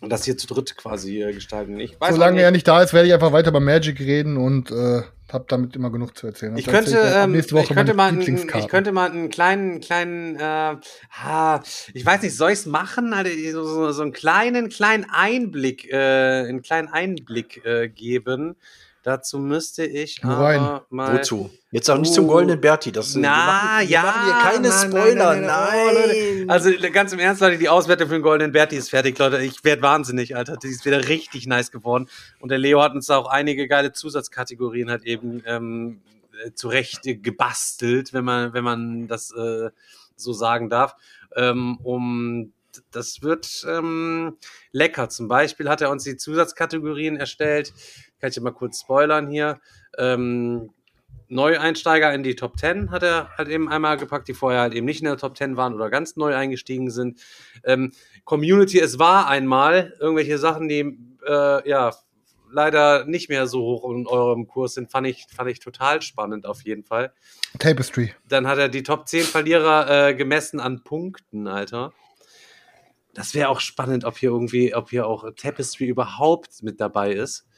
[0.09, 1.79] das hier zu dritt quasi äh, gestalten.
[1.79, 2.43] Ich weiß Solange nicht.
[2.43, 5.01] er nicht da ist, werde ich einfach weiter über Magic reden und äh,
[5.31, 6.55] habe damit immer genug zu erzählen.
[6.57, 10.75] Ich Und könnte, ähm, ich könnte mal, einen, ich könnte mal einen kleinen, kleinen, äh,
[11.11, 13.13] ha, ich weiß nicht, soll ich es machen?
[13.13, 18.55] Also, so, so, so einen kleinen, kleinen Einblick, äh, einen kleinen Einblick äh, geben.
[19.03, 21.17] Dazu müsste ich aber mal.
[21.17, 21.49] Wozu?
[21.71, 22.29] Jetzt auch nicht zum Uh.
[22.29, 22.93] goldenen Berti.
[22.93, 24.01] Das, wir Na, machen, wir ja.
[24.01, 25.35] machen hier keine nein, Spoiler.
[25.35, 26.51] Nein, nein, nein, oh.
[26.51, 29.43] Also ganz im Ernst, Leute, die Auswertung für den Goldenen Berti ist fertig, Leute.
[29.43, 30.55] Ich werde wahnsinnig, Alter.
[30.55, 32.07] Die ist wieder richtig nice geworden.
[32.39, 36.01] Und der Leo hat uns da auch einige geile Zusatzkategorien halt eben ähm,
[36.45, 39.69] äh, zurecht äh, gebastelt, wenn man, wenn man das äh,
[40.15, 40.95] so sagen darf.
[41.35, 42.53] Ähm, um
[42.91, 44.37] das wird ähm,
[44.71, 45.09] lecker.
[45.09, 47.73] Zum Beispiel hat er uns die Zusatzkategorien erstellt.
[48.23, 49.59] Kann ich mal kurz spoilern hier.
[49.97, 50.69] Ähm,
[51.27, 54.85] Neueinsteiger in die Top 10 hat er halt eben einmal gepackt, die vorher halt eben
[54.85, 57.19] nicht in der Top 10 waren oder ganz neu eingestiegen sind.
[57.65, 57.91] Ähm,
[58.23, 60.97] Community, es war einmal irgendwelche Sachen, die
[61.27, 61.91] äh, ja
[62.49, 66.45] leider nicht mehr so hoch in eurem Kurs sind, fand ich, fand ich total spannend
[66.45, 67.11] auf jeden Fall.
[67.59, 68.13] Tapestry.
[68.29, 71.91] Dann hat er die Top 10 Verlierer äh, gemessen an Punkten, Alter.
[73.13, 77.49] Das wäre auch spannend, ob hier irgendwie, ob hier auch Tapestry überhaupt mit dabei ist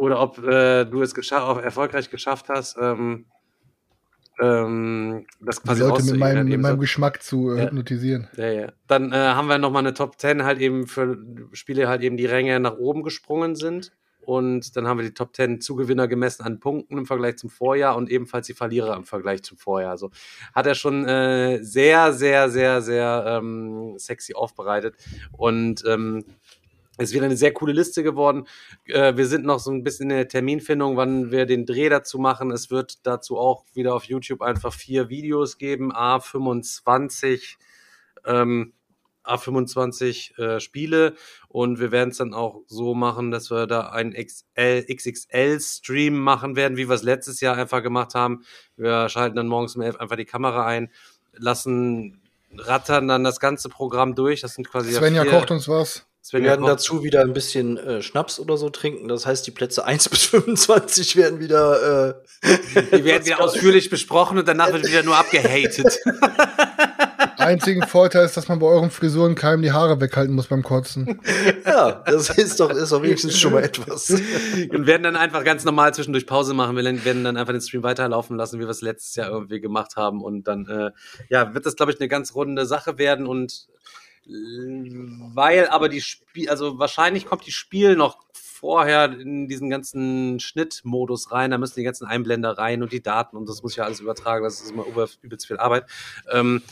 [0.00, 3.26] oder ob äh, du es auch erfolgreich geschafft hast, ähm,
[4.40, 6.80] ähm, das quasi Leute mit meinem, mit meinem so.
[6.80, 7.64] Geschmack zu äh, ja.
[7.66, 8.28] hypnotisieren.
[8.36, 8.72] Ja, ja.
[8.86, 11.18] Dann äh, haben wir nochmal eine Top 10 halt eben für
[11.52, 13.92] Spiele halt eben die Ränge nach oben gesprungen sind.
[14.22, 17.96] Und dann haben wir die Top 10 Zugewinner gemessen an Punkten im Vergleich zum Vorjahr
[17.96, 19.90] und ebenfalls die Verlierer im Vergleich zum Vorjahr.
[19.90, 20.10] Also
[20.54, 24.94] hat er schon äh, sehr, sehr, sehr, sehr ähm, sexy aufbereitet.
[25.32, 26.24] Und ähm,
[27.00, 28.46] ist wieder eine sehr coole Liste geworden.
[28.86, 32.18] Äh, wir sind noch so ein bisschen in der Terminfindung, wann wir den Dreh dazu
[32.18, 32.50] machen.
[32.50, 37.56] Es wird dazu auch wieder auf YouTube einfach vier Videos geben, A25,
[38.24, 38.72] ähm,
[39.24, 41.14] A25 äh, Spiele
[41.48, 46.76] und wir werden es dann auch so machen, dass wir da einen XXL-Stream machen werden,
[46.76, 48.44] wie wir es letztes Jahr einfach gemacht haben.
[48.76, 50.90] Wir schalten dann morgens um elf einfach die Kamera ein,
[51.32, 52.22] lassen
[52.56, 54.40] rattern dann das ganze Programm durch.
[54.40, 56.06] Das sind quasi Svenja ja kocht uns was.
[56.32, 59.08] Wir werden dazu wieder ein bisschen äh, Schnaps oder so trinken.
[59.08, 62.14] Das heißt, die Plätze 1 bis 25 werden wieder.
[62.44, 65.98] Äh, die werden wieder ausführlich besprochen und danach wird wieder nur abgehatet.
[67.38, 71.20] Einzigen Vorteil ist, dass man bei euren Frisuren keinem die Haare weghalten muss beim Kotzen.
[71.64, 74.10] Ja, das ist doch, ist doch wenigstens schon mal etwas.
[74.10, 76.76] Und werden dann einfach ganz normal zwischendurch Pause machen.
[76.76, 79.96] Wir werden dann einfach den Stream weiterlaufen lassen, wie wir es letztes Jahr irgendwie gemacht
[79.96, 80.22] haben.
[80.22, 80.90] Und dann, äh,
[81.30, 83.68] ja, wird das, glaube ich, eine ganz runde Sache werden und
[85.34, 91.32] weil aber die Spiel, also wahrscheinlich kommt die Spiel noch vorher in diesen ganzen Schnittmodus
[91.32, 94.00] rein, da müssen die ganzen Einblender rein und die Daten und das muss ja alles
[94.00, 94.84] übertragen, das ist immer
[95.22, 95.86] übelst viel Arbeit.
[96.30, 96.62] Ähm,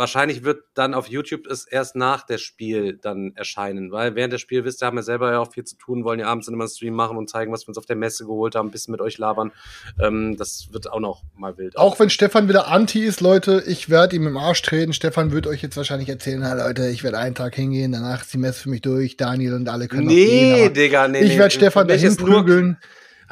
[0.00, 4.38] wahrscheinlich wird dann auf YouTube es erst nach der Spiel dann erscheinen, weil während der
[4.38, 6.54] Spiel, wisst ihr, haben wir selber ja auch viel zu tun, wollen ja abends dann
[6.54, 8.70] immer einen Stream machen und zeigen, was wir uns auf der Messe geholt haben, ein
[8.72, 9.52] bisschen mit euch labern.
[10.00, 11.76] Ähm, das wird auch noch mal wild.
[11.76, 14.92] Auch wenn Stefan wieder anti ist, Leute, ich werde ihm im Arsch treten.
[14.92, 18.32] Stefan wird euch jetzt wahrscheinlich erzählen, na Leute, ich werde einen Tag hingehen, danach ist
[18.32, 21.20] die Messe für mich durch, Daniel und alle können Nee, gehen, Digga, nee.
[21.20, 22.78] Ich werde nee, Stefan dahin prügeln.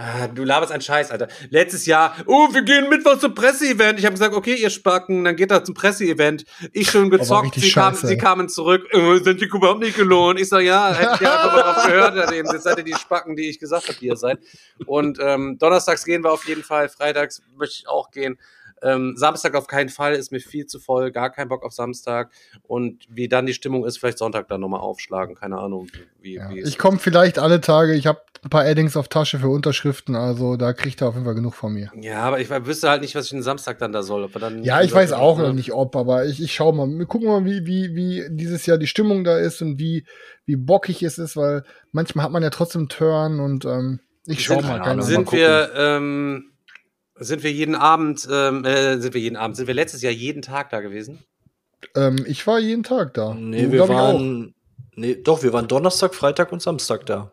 [0.00, 1.26] Ah, du laberst einen Scheiß, Alter.
[1.50, 3.98] Letztes Jahr, oh, wir gehen Mittwoch zum Presseevent.
[3.98, 6.44] Ich habe gesagt, okay, ihr Spacken, dann geht er zum Presseevent.
[6.72, 10.38] Ich schon gezockt, sie, kamen, sie kamen zurück, äh, sind die überhaupt nicht gelohnt.
[10.38, 12.32] Ich sag, ja, hätte ich einfach mal drauf gehört.
[12.32, 14.38] Jetzt seid ihr die Spacken, die ich gesagt habe, die ihr seid.
[14.86, 18.38] Und ähm, donnerstags gehen wir auf jeden Fall, freitags möchte ich auch gehen.
[18.82, 22.30] Ähm, Samstag auf keinen Fall, ist mir viel zu voll, gar kein Bock auf Samstag.
[22.62, 25.88] Und wie dann die Stimmung ist, vielleicht Sonntag dann nochmal aufschlagen, keine Ahnung.
[26.20, 29.38] Wie, ja, wie ich komme vielleicht alle Tage, ich habe ein paar Addings auf Tasche
[29.38, 31.90] für Unterschriften, also da kriegt er auf jeden Fall genug von mir.
[32.00, 34.24] Ja, aber ich wüsste halt nicht, was ich den Samstag dann da soll.
[34.24, 36.86] Ob er dann ja, ich weiß auch noch nicht ob, aber ich, ich schau mal.
[36.88, 40.04] Wir gucken mal, wie, wie, wie dieses Jahr die Stimmung da ist und wie,
[40.46, 44.54] wie bockig es ist, weil manchmal hat man ja trotzdem Turn und ähm, ich schau
[44.54, 44.80] sind, mal.
[44.80, 46.52] Keine sind mal wir, ähm,
[47.18, 50.42] sind wir jeden Abend, ähm, äh, sind wir jeden Abend, sind wir letztes Jahr jeden
[50.42, 51.18] Tag da gewesen?
[51.94, 53.34] Ähm, ich war jeden Tag da.
[53.34, 54.54] Nee, du, wir waren,
[54.94, 57.32] nee, doch, wir waren Donnerstag, Freitag und Samstag da.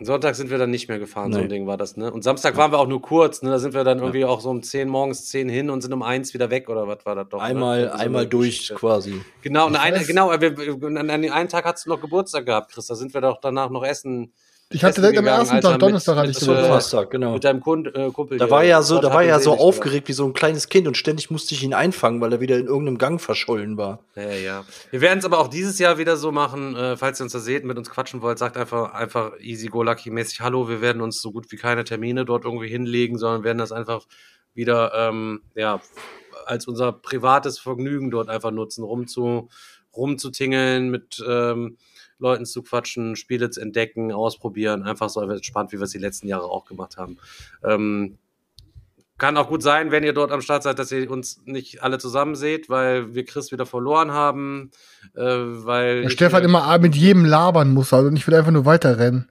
[0.00, 1.36] Sonntag sind wir dann nicht mehr gefahren, nee.
[1.36, 2.10] so ein Ding war das, ne?
[2.10, 3.50] Und Samstag waren wir auch nur kurz, ne?
[3.50, 4.26] Da sind wir dann irgendwie ja.
[4.26, 7.06] auch so um 10 morgens 10 hin und sind um 1 wieder weg oder was
[7.06, 7.40] war das doch?
[7.40, 7.94] Einmal, ne?
[7.94, 8.74] einmal durch Geschichte.
[8.74, 9.20] quasi.
[9.42, 12.72] Genau, und eine, genau, wir, an, an den einen Tag hast du noch Geburtstag gehabt,
[12.72, 12.88] Chris.
[12.88, 14.32] Da sind wir doch danach noch essen
[14.70, 16.54] ich hatte direkt am ersten Tag, Donnerstag hatte ich so.
[16.54, 17.34] Donnerstag, genau.
[17.34, 18.38] Mit deinem Kund, äh, Kumpel.
[18.38, 20.96] Da war ja so, da war ja so aufgeregt wie so ein kleines Kind und
[20.96, 24.00] ständig musste ich ihn einfangen, weil er wieder in irgendeinem Gang verschollen war.
[24.16, 24.64] Ja, ja.
[24.90, 27.38] Wir werden es aber auch dieses Jahr wieder so machen, äh, falls ihr uns da
[27.38, 31.02] seht, mit uns quatschen wollt, sagt einfach, einfach easy go lucky mäßig Hallo, wir werden
[31.02, 34.06] uns so gut wie keine Termine dort irgendwie hinlegen, sondern werden das einfach
[34.54, 35.80] wieder, ähm, ja,
[36.46, 39.48] als unser privates Vergnügen dort einfach nutzen, rumzu,
[39.94, 41.76] rumzutingeln mit, ähm,
[42.24, 46.26] Leuten zu quatschen, Spiele zu entdecken, ausprobieren, einfach so entspannt, wie wir es die letzten
[46.26, 47.18] Jahre auch gemacht haben.
[47.62, 48.18] Ähm,
[49.16, 51.98] kann auch gut sein, wenn ihr dort am Start seid, dass ihr uns nicht alle
[51.98, 54.72] zusammen seht, weil wir Chris wieder verloren haben.
[55.14, 58.64] Äh, weil Der Stefan äh, immer mit jedem labern muss, also nicht will einfach nur
[58.64, 59.30] weiterrennen.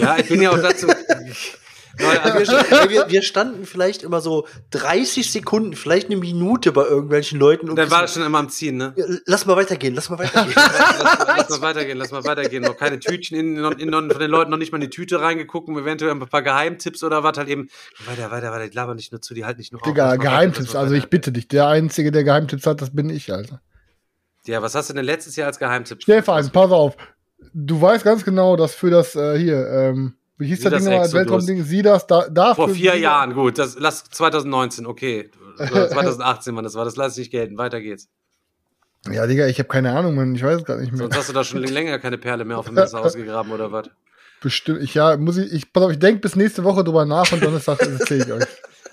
[0.00, 0.86] Ja, ich bin ja auch dazu.
[1.98, 2.52] Also
[2.88, 7.68] wir, wir, standen vielleicht immer so 30 Sekunden, vielleicht eine Minute bei irgendwelchen Leuten.
[7.68, 8.94] Und dann war das schon immer am Ziehen, ne?
[9.26, 10.54] Lass mal weitergehen, lass mal weitergehen.
[10.56, 12.62] lass, lass, mal weitergehen, lass mal weitergehen.
[12.62, 15.20] Noch keine Tütchen in, in, in, von den Leuten noch nicht mal in die Tüte
[15.20, 17.68] reingeguckt, eventuell ein paar Geheimtipps oder was halt eben.
[18.06, 20.94] Weiter, weiter, weiter, die labern nicht nur zu, die halt nicht nur Digga, Geheimtipps, also
[20.94, 23.60] ich bitte dich, der Einzige, der Geheimtipps hat, das bin ich, Alter.
[24.46, 26.02] Ja, was hast du denn letztes Jahr als Geheimtipp?
[26.02, 26.96] Stefan, pass auf.
[27.52, 31.12] Du weißt ganz genau, dass für das äh, hier, ähm, Wie hieß das Ding nochmal?
[31.12, 31.62] Weltraumding?
[31.64, 32.66] Sieh das, da, dafür.
[32.66, 33.58] Vor vier Jahren, gut.
[33.58, 35.30] Das, lass 2019, okay.
[35.58, 37.58] 2018, Mann, das war, das lasse ich nicht gelten.
[37.58, 38.08] Weiter geht's.
[39.10, 40.34] Ja, Digga, ich habe keine Ahnung, Mann.
[40.34, 41.02] Ich weiß es gerade nicht mehr.
[41.02, 43.90] Sonst hast du da schon länger keine Perle mehr auf dem Messer ausgegraben, oder was?
[44.40, 44.82] Bestimmt.
[44.82, 47.42] Ich, ja, muss ich, ich, pass auf, ich denke bis nächste Woche drüber nach und
[47.42, 48.44] Donnerstag erzähle ich euch.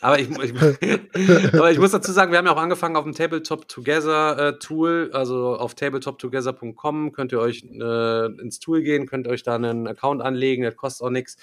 [0.08, 0.54] Aber ich, ich,
[1.54, 4.58] aber ich muss dazu sagen, wir haben ja auch angefangen auf dem Tabletop Together äh,
[4.58, 9.86] Tool, also auf tabletoptogether.com könnt ihr euch äh, ins Tool gehen, könnt euch da einen
[9.86, 11.36] Account anlegen, das kostet auch nichts.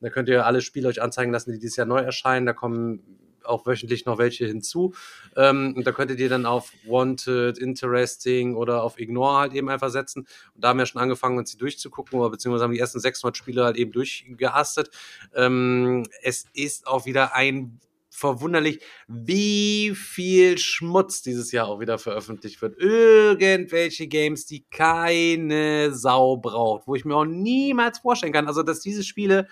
[0.00, 2.46] Da könnt ihr alle Spiele euch anzeigen lassen, die dieses Jahr neu erscheinen.
[2.46, 3.00] Da kommen
[3.42, 4.94] auch wöchentlich noch welche hinzu.
[5.34, 9.90] Ähm, und da könntet ihr dann auf Wanted, Interesting oder auf Ignore halt eben einfach
[9.90, 10.28] setzen.
[10.54, 13.36] Und da haben wir schon angefangen, uns die durchzugucken, oder beziehungsweise haben die ersten 600
[13.36, 14.90] Spiele halt eben durchgeastet.
[15.34, 17.80] Ähm, es ist auch wieder ein
[18.12, 22.78] verwunderlich, wie viel Schmutz dieses Jahr auch wieder veröffentlicht wird.
[22.78, 28.46] Irgendwelche Games, die keine Sau braucht, wo ich mir auch niemals vorstellen kann.
[28.46, 29.48] Also, dass diese Spiele,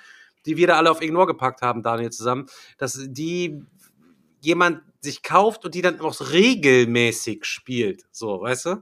[0.46, 2.46] die wir da alle auf Ignore gepackt haben, Daniel, zusammen,
[2.78, 3.62] dass die
[4.40, 8.04] jemand sich kauft und die dann auch regelmäßig spielt.
[8.10, 8.76] So, weißt du?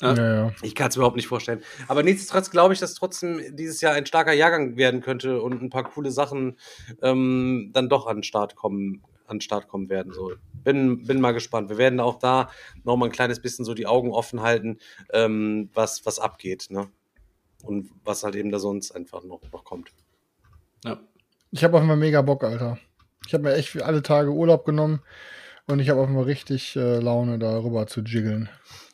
[0.00, 0.52] Ja, ja.
[0.62, 1.62] Ich kann es überhaupt nicht vorstellen.
[1.88, 5.70] Aber nichtsdestotrotz glaube ich, dass trotzdem dieses Jahr ein starker Jahrgang werden könnte und ein
[5.70, 6.56] paar coole Sachen
[7.02, 10.12] ähm, dann doch an den Start kommen, an den Start kommen werden.
[10.12, 10.32] So,
[10.64, 11.68] bin, bin mal gespannt.
[11.68, 12.50] Wir werden auch da
[12.84, 14.78] noch mal ein kleines bisschen so die Augen offen halten,
[15.12, 16.88] ähm, was, was abgeht, ne?
[17.62, 19.90] Und was halt eben da sonst einfach noch, noch kommt.
[20.84, 21.00] Ja.
[21.50, 22.78] Ich habe auf einmal mega Bock, Alter.
[23.26, 25.00] Ich habe mir echt für alle Tage Urlaub genommen
[25.66, 28.48] und ich habe auf einmal richtig äh, Laune, darüber zu jiggeln.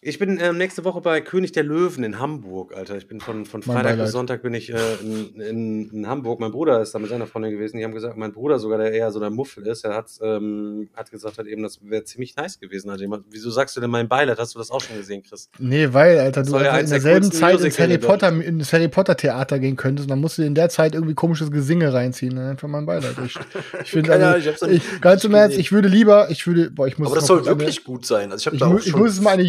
[0.06, 2.98] Ich bin äh, nächste Woche bei König der Löwen in Hamburg, Alter.
[2.98, 6.40] Ich bin von, von Freitag bis Sonntag bin ich äh, in, in, in, Hamburg.
[6.40, 7.78] Mein Bruder ist da mit seiner Freundin gewesen.
[7.78, 10.90] Die haben gesagt, mein Bruder sogar, der eher so der Muffel ist, er hat, ähm,
[10.94, 12.90] hat gesagt, hat eben, das wäre ziemlich nice gewesen.
[12.90, 14.38] Hat jemand, wieso sagst du denn mein Beileid?
[14.38, 15.48] Hast du das auch schon gesehen, Chris?
[15.58, 19.58] Nee, weil, Alter, du ja in derselben Zeit ins Harry, Potter, ins Harry Potter Theater
[19.58, 22.36] gehen könntest und dann musst du in der Zeit irgendwie komisches Gesinge reinziehen.
[22.36, 23.14] Dann einfach mein Beileid.
[23.24, 23.38] Ich,
[23.82, 26.98] ich finde, also, ich, ich, ganz im Ernst, ich würde lieber, ich würde, boah, ich
[26.98, 27.06] muss.
[27.06, 28.30] Aber das soll wirklich gut sein.
[28.30, 29.42] Also ich, ich, da ich muss mal eine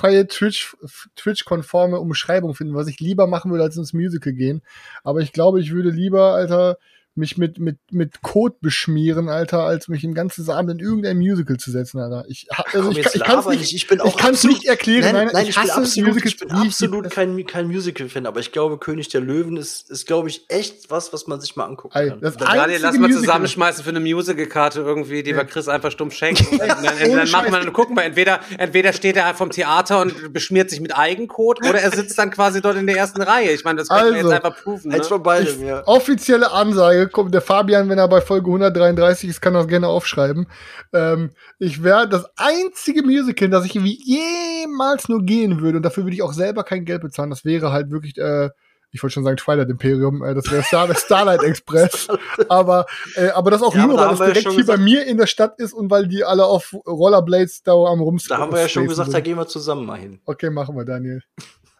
[0.00, 0.76] jugendfreie Twitch
[1.16, 4.62] Twitch-konforme Umschreibung finden, was ich lieber machen würde, als ins Musical gehen.
[5.04, 6.76] Aber ich glaube, ich würde lieber, Alter,
[7.20, 11.56] mich mit, mit, mit Code beschmieren, Alter, als mich den ganzen Abend in irgendein Musical
[11.56, 12.24] zu setzen, Alter.
[12.28, 15.14] Ich, also ich, ich, kann es nicht, ich bin auch ich kann's nicht erklären.
[15.14, 18.78] Nein, nein, ich, ich bin absolut, ich bin absolut kein, kein Musical-Fan, aber ich glaube,
[18.78, 22.20] König der Löwen ist, ist glaube ich, echt was, was man sich mal angucken kann.
[22.20, 26.58] Das Daniel, lass mal zusammenschmeißen für eine Musical-Karte irgendwie, die wir Chris einfach stumm schenken.
[26.58, 30.32] dann, dann, dann machen wir, dann gucken wir, entweder, entweder steht er vom Theater und
[30.32, 33.50] beschmiert sich mit Eigencode oder er sitzt dann quasi dort in der ersten Reihe.
[33.50, 34.90] Ich meine, das können also, wir jetzt einfach prüfen.
[34.90, 35.00] Ne?
[35.30, 35.82] beidem, ja.
[35.86, 40.46] Offizielle Ansage, kommt der Fabian, wenn er bei Folge 133 ist, kann das gerne aufschreiben.
[40.92, 46.14] Ähm, ich wäre das einzige Musical, das ich jemals nur gehen würde, und dafür würde
[46.14, 47.30] ich auch selber kein Geld bezahlen.
[47.30, 48.50] Das wäre halt wirklich, äh,
[48.92, 52.08] ich wollte schon sagen Twilight Imperium, äh, das wäre Star Starlight Express.
[52.48, 55.16] aber, äh, aber das auch ja, nur, weil das direkt hier gesagt, bei mir in
[55.16, 58.38] der Stadt ist und weil die alle auf Rollerblades da am rumspringen.
[58.38, 59.14] Da haben wir ja schon gesagt, sind.
[59.14, 60.20] da gehen wir zusammen mal hin.
[60.24, 61.22] Okay, machen wir, Daniel.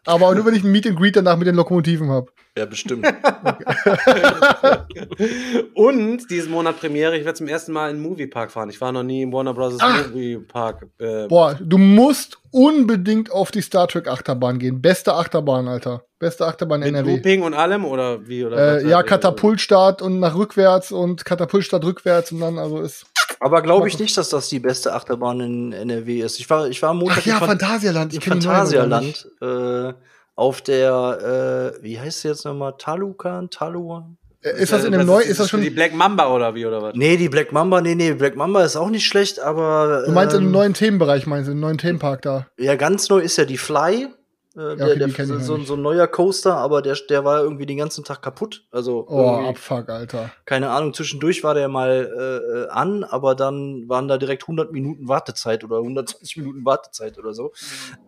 [0.05, 2.31] Aber nur, wenn ich ein Meet and Greet danach mit den Lokomotiven habe.
[2.57, 3.05] Ja, bestimmt.
[5.75, 8.69] und diesen Monat Premiere, ich werde zum ersten Mal in den Moviepark fahren.
[8.69, 9.77] Ich war noch nie im Warner Bros.
[9.79, 10.07] Ach.
[10.07, 10.87] Moviepark.
[10.97, 11.27] Äh.
[11.27, 14.81] Boah, du musst unbedingt auf die Star Trek Achterbahn gehen.
[14.81, 16.03] Beste Achterbahn, Alter.
[16.19, 17.15] Beste Achterbahn Mit NRW.
[17.15, 18.43] Looping und allem oder wie?
[18.43, 23.05] Oder äh, ja, Katapultstart und nach rückwärts und Katapultstart rückwärts und dann also ist.
[23.41, 26.39] Aber glaube ich nicht, dass das die beste Achterbahn in NRW ist.
[26.39, 28.13] Ich war, ich war am Montag Ach ja, Phantasialand.
[28.13, 29.27] Ich Phantasialand.
[29.41, 29.93] Äh,
[30.35, 32.75] auf der, äh, wie heißt sie jetzt nochmal?
[32.77, 33.49] Talukan?
[33.49, 34.17] Taluan?
[34.43, 36.83] Äh, ist das in dem neuen, ist das schon die Black Mamba oder wie oder
[36.83, 36.93] was?
[36.95, 40.35] Nee, die Black Mamba, nee, nee, Black Mamba ist auch nicht schlecht, aber Du meinst
[40.35, 42.45] ähm, im neuen Themenbereich, meinst du, im neuen Themenpark da?
[42.59, 44.07] Ja, ganz neu ist ja die Fly.
[44.55, 47.65] Äh, ja, okay, der, der, so, so, ein neuer Coaster, aber der, der war irgendwie
[47.65, 48.65] den ganzen Tag kaputt.
[48.69, 50.31] Also oh, Abfuck, Alter.
[50.43, 54.73] Keine Ahnung, zwischendurch war der mal äh, äh an, aber dann waren da direkt 100
[54.73, 57.53] Minuten Wartezeit oder 120 Minuten Wartezeit oder so.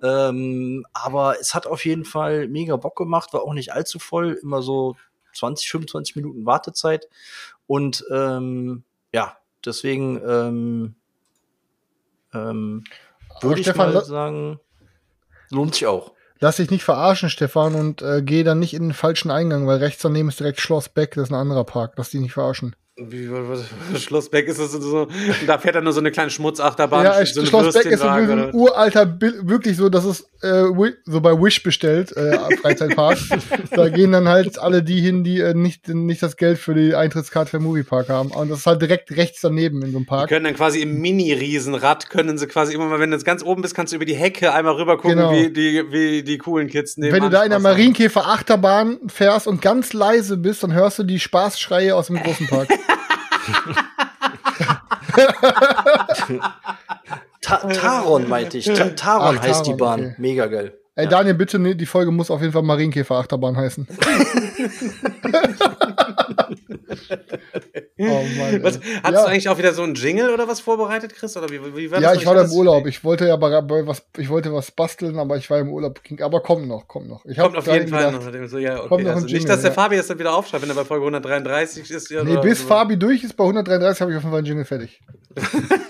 [0.01, 0.07] Mhm.
[0.07, 4.37] Ähm, aber es hat auf jeden Fall mega Bock gemacht, war auch nicht allzu voll,
[4.41, 4.97] immer so
[5.33, 7.07] 20, 25 Minuten Wartezeit.
[7.67, 8.83] Und ähm,
[9.13, 10.95] ja, deswegen ähm,
[12.33, 12.83] ähm,
[13.39, 14.59] würde ich Stefan, mal sagen,
[15.49, 16.11] lohnt sich auch.
[16.43, 19.77] Lass dich nicht verarschen, Stefan, und äh, geh dann nicht in den falschen Eingang, weil
[19.77, 21.93] rechts daneben ist direkt Schloss Beck, das ist ein anderer Park.
[21.95, 22.75] Lass dich nicht verarschen.
[22.95, 23.27] Wie,
[23.97, 25.07] Schlossbeck ist es so,
[25.47, 27.03] da fährt er nur so eine kleine Schmutzachterbahn.
[27.03, 30.65] Ja, so Schlossbeck ist so ein uralter, wirklich so, das ist äh,
[31.05, 33.17] so bei Wish bestellt, äh, Freizeitpark.
[33.71, 36.93] da gehen dann halt alle die hin, die äh, nicht, nicht das Geld für die
[36.93, 38.29] Eintrittskarte für den Moviepark haben.
[38.29, 40.27] Und das ist halt direkt rechts daneben in so einem Park.
[40.27, 43.41] Die können dann quasi im Mini-Riesenrad, können sie quasi immer mal, wenn du jetzt ganz
[43.41, 45.31] oben bist, kannst du über die Hecke einmal rüber gucken, genau.
[45.31, 47.13] wie, die, wie die coolen Kids nehmen.
[47.13, 51.19] Wenn du da in der Marienkäfer-Achterbahn fährst und ganz leise bist, dann hörst du die
[51.19, 52.67] Spaßschreie aus dem großen Park.
[57.42, 58.66] Ta Taron meinte ich.
[58.66, 60.00] Ta Taron Ach, heißt Taron, die Bahn.
[60.00, 60.16] Okay.
[60.18, 60.78] Mega geil.
[60.95, 63.87] Ey, Daniel, bitte, ne, die Folge muss auf jeden Fall Marienkäfer-Achterbahn heißen.
[67.97, 69.11] oh Mann, was, hast ja.
[69.11, 71.36] du eigentlich auch wieder so einen Jingle oder was vorbereitet, Chris?
[71.36, 72.86] Oder wie, wie war ja, ich war da im Urlaub.
[72.86, 75.99] Ich wollte ja bei, bei was, ich wollte was basteln, aber ich war im Urlaub.
[76.21, 77.25] Aber kommt noch, kommt noch.
[77.25, 78.47] Ich kommt auf jeden Fall gedacht, noch.
[78.47, 78.87] So, ja, okay.
[78.87, 79.75] kommt noch also Jingle, nicht, dass der ja.
[79.75, 82.11] Fabi jetzt dann wieder aufschreibt, wenn er bei Folge 133 ist.
[82.11, 82.67] Ja, nee, bis so.
[82.67, 85.01] Fabi durch ist, bei 133 habe ich auf jeden Fall einen Jingle fertig.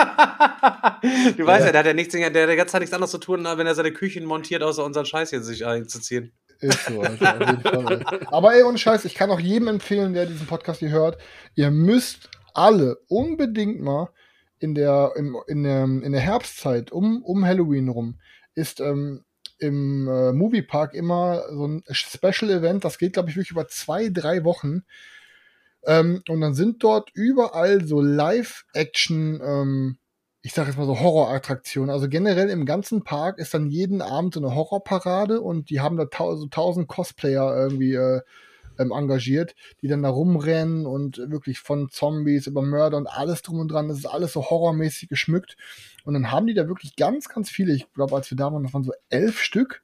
[1.36, 3.66] du weißt ja, der hat ja nichts, der hat Zeit nichts anderes zu tun, wenn
[3.66, 6.32] er seine Küchen montiert, außer unseren Scheiß hier sich einzuziehen.
[6.60, 8.04] Ist so, Alter, auf jeden Fall.
[8.26, 11.18] Aber ey, ohne Scheiß, ich kann auch jedem empfehlen, der diesen Podcast hier hört,
[11.54, 14.10] ihr müsst alle unbedingt mal
[14.58, 18.18] in der, in, in der, in der Herbstzeit um, um Halloween rum
[18.54, 19.24] ist ähm,
[19.58, 24.08] im äh, Moviepark immer so ein Special Event, das geht, glaube ich, wirklich über zwei,
[24.08, 24.84] drei Wochen.
[25.84, 29.98] Ähm, und dann sind dort überall so Live-Action, ähm,
[30.42, 31.90] ich sage jetzt mal so Horrorattraktionen.
[31.90, 35.96] Also generell im ganzen Park ist dann jeden Abend so eine Horrorparade und die haben
[35.96, 38.20] da tau so tausend Cosplayer irgendwie äh,
[38.80, 43.60] ähm, engagiert, die dann da rumrennen und wirklich von Zombies über Mörder und alles drum
[43.60, 43.88] und dran.
[43.88, 45.56] Das ist alles so horrormäßig geschmückt.
[46.04, 47.74] Und dann haben die da wirklich ganz, ganz viele.
[47.74, 49.82] Ich glaube, als wir da waren, das waren so elf Stück.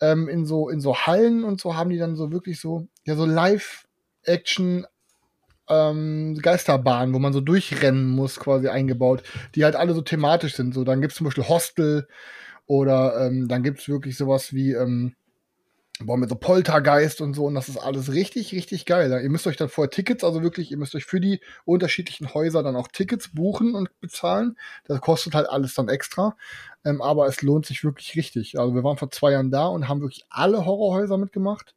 [0.00, 3.16] Ähm, in so in so Hallen und so haben die dann so wirklich so ja
[3.16, 4.86] so Live-Action
[5.68, 9.22] ähm, Geisterbahnen, wo man so durchrennen muss, quasi eingebaut,
[9.54, 10.74] die halt alle so thematisch sind.
[10.74, 12.08] So, dann gibt's zum Beispiel Hostel
[12.66, 15.14] oder ähm, dann gibt's wirklich sowas wie ähm,
[16.00, 19.10] boah, mit so Poltergeist und so und das ist alles richtig, richtig geil.
[19.22, 22.62] Ihr müsst euch dann vorher Tickets, also wirklich, ihr müsst euch für die unterschiedlichen Häuser
[22.62, 24.56] dann auch Tickets buchen und bezahlen.
[24.84, 26.36] Das kostet halt alles dann extra.
[26.84, 28.58] Ähm, aber es lohnt sich wirklich richtig.
[28.58, 31.74] Also wir waren vor zwei Jahren da und haben wirklich alle Horrorhäuser mitgemacht.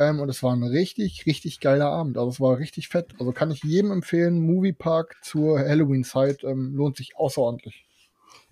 [0.00, 2.18] Ähm, und es war ein richtig, richtig geiler Abend.
[2.18, 3.12] Also es war richtig fett.
[3.20, 7.86] Also kann ich jedem empfehlen, Moviepark zur Halloween-Zeit ähm, lohnt sich außerordentlich.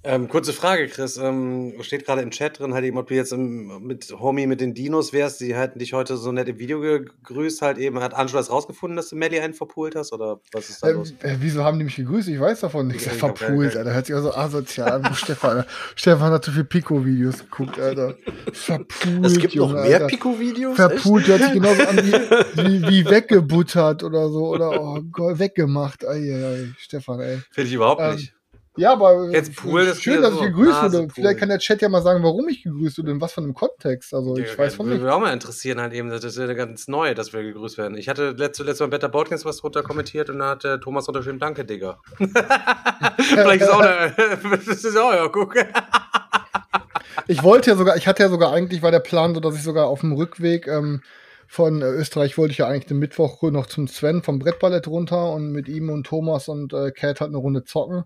[0.05, 1.17] Ähm, kurze Frage, Chris.
[1.17, 4.61] Ähm, steht gerade im Chat drin, halt eben, ob du jetzt im, mit Homie mit
[4.61, 5.41] den Dinos wärst.
[5.41, 7.99] Die hatten dich heute so nett im Video gegrüßt, halt eben.
[7.99, 10.13] Hat Angela das rausgefunden, dass du Melly einen verpult hast?
[10.13, 11.13] Oder was ist da ähm, los?
[11.21, 12.29] Äh, wieso haben die mich gegrüßt?
[12.29, 13.09] Ich weiß davon nichts.
[13.09, 13.93] Verpult, Alter.
[13.93, 15.15] Hört sich auch so asozial an.
[15.15, 15.65] Stefan,
[15.97, 18.15] Stefan hat zu viel Pico-Videos geguckt, Alter.
[18.53, 19.27] Verpult.
[19.27, 20.77] Es gibt Junge, noch mehr Pico-Videos?
[20.77, 22.13] Verpult hört sich genauso an wie,
[22.63, 24.47] wie, wie, weggebuttert oder so.
[24.47, 26.07] Oder oh Gott, weggemacht.
[26.07, 26.69] Ei, ei, ei.
[26.79, 27.41] Stefan, ey.
[27.51, 28.38] Finde ich überhaupt ähm, nicht.
[28.79, 31.09] Ja, aber Jetzt Pool, schön, dass ich gegrüßt wurde.
[31.13, 33.55] Vielleicht kann der Chat ja mal sagen, warum ich gegrüßt wurde, in was von einem
[33.55, 34.15] Kontext.
[34.15, 34.95] Also ich ja, weiß von nicht.
[34.95, 37.77] Würde mich auch mal interessieren, halt eben, das ist ja ganz neu, dass wir gegrüßt
[37.77, 37.99] werden.
[37.99, 41.09] Ich hatte letztes letzte Mal Better Boardgames was drunter kommentiert und da hat der Thomas
[41.09, 42.01] unterschrieben, danke, Digga.
[43.19, 44.15] Vielleicht ist auch eine,
[44.67, 45.57] das ist auch, ja, guck.
[47.27, 49.63] ich wollte ja sogar, ich hatte ja sogar eigentlich, war der Plan so, dass ich
[49.63, 51.03] sogar auf dem Rückweg ähm,
[51.49, 55.33] von äh, Österreich wollte ich ja eigentlich den Mittwoch noch zum Sven vom Brettballett runter
[55.33, 58.05] und mit ihm und Thomas und äh, Kat halt eine Runde zocken.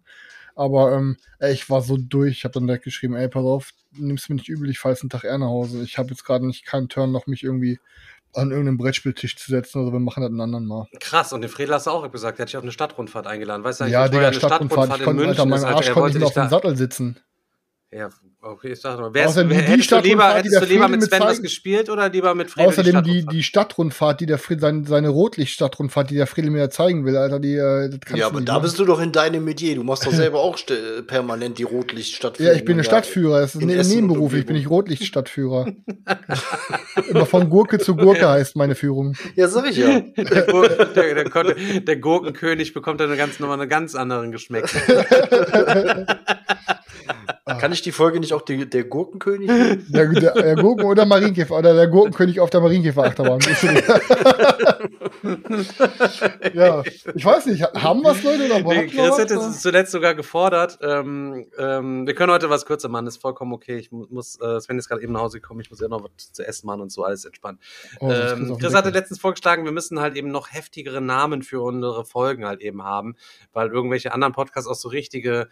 [0.55, 2.39] Aber ähm, ey, ich war so durch.
[2.39, 5.03] Ich habe dann direkt geschrieben, ey, pass auf, nimm's mir nicht übel, ich fahre jetzt
[5.03, 5.83] einen Tag eher nach Hause.
[5.83, 7.79] Ich habe jetzt gerade nicht keinen Turn, noch mich irgendwie
[8.35, 9.81] an irgendeinen Brettspieltisch zu setzen.
[9.81, 10.87] Also wir machen das einen anderen Mal.
[11.01, 13.65] Krass, und den Fredel hast du auch gesagt, der hat dich auf eine Stadtrundfahrt eingeladen.
[13.65, 16.35] Weißt du, ja, Digga, Stadtrundfahrt, Stadtrundfahrt ich konnte, Alter, mein Arsch konnte nicht mehr auf
[16.35, 17.21] dem Sattel sitzen.
[17.95, 18.09] Ja,
[18.41, 19.13] okay, ich sag mal.
[19.13, 22.35] Wärst, Außerdem wär, hättest du lieber, hättest du lieber mit Sven was gespielt oder lieber
[22.35, 26.51] mit Friedel Außerdem die, die, Stadtrundfahrt, die der Friedel, seine, seine Rotlichtstadtrundfahrt, die der Friedel
[26.51, 28.63] mir zeigen will, Alter, die, äh, das kannst Ja, aber da machen.
[28.63, 29.75] bist du doch in deinem Metier.
[29.75, 30.59] Du machst doch selber auch
[31.07, 32.51] permanent die Rotlichtstadtführung.
[32.51, 33.41] Ja, ich bin der Stadtführer.
[33.41, 34.33] Das ist ein Nebenberuf.
[34.33, 35.67] Ich bin nicht Rotlichtstadtführer.
[37.11, 39.17] Immer von Gurke zu Gurke heißt meine Führung.
[39.35, 40.01] Ja, sag ich ja.
[40.17, 44.71] Der, Gur der, der, der Gurkenkönig bekommt dann eine ganz, nochmal einen ganz anderen Geschmack.
[47.45, 49.51] Kann ich die Folge nicht auch die, der Gurkenkönig?
[49.93, 53.41] Der, der, der, Gurken oder Marienkäfer oder der Gurkenkönig auf der Marienkäfer-Achterbahn.
[56.55, 56.83] ja,
[57.15, 58.45] ich weiß nicht, haben wir es, Leute?
[58.45, 60.79] Oder nee, Chris hätte es zuletzt sogar gefordert.
[60.83, 63.77] Ähm, ähm, wir können heute was kürzer machen, ist vollkommen okay.
[63.77, 66.33] Ich muss, äh, Sven ist gerade eben nach Hause gekommen, ich muss ja noch was
[66.33, 67.61] zu essen machen und so, alles entspannt.
[68.01, 72.05] Oh, ähm, Chris hatte letztens vorgeschlagen, wir müssen halt eben noch heftigere Namen für unsere
[72.05, 73.17] Folgen halt eben haben,
[73.53, 75.49] weil irgendwelche anderen Podcasts auch so richtige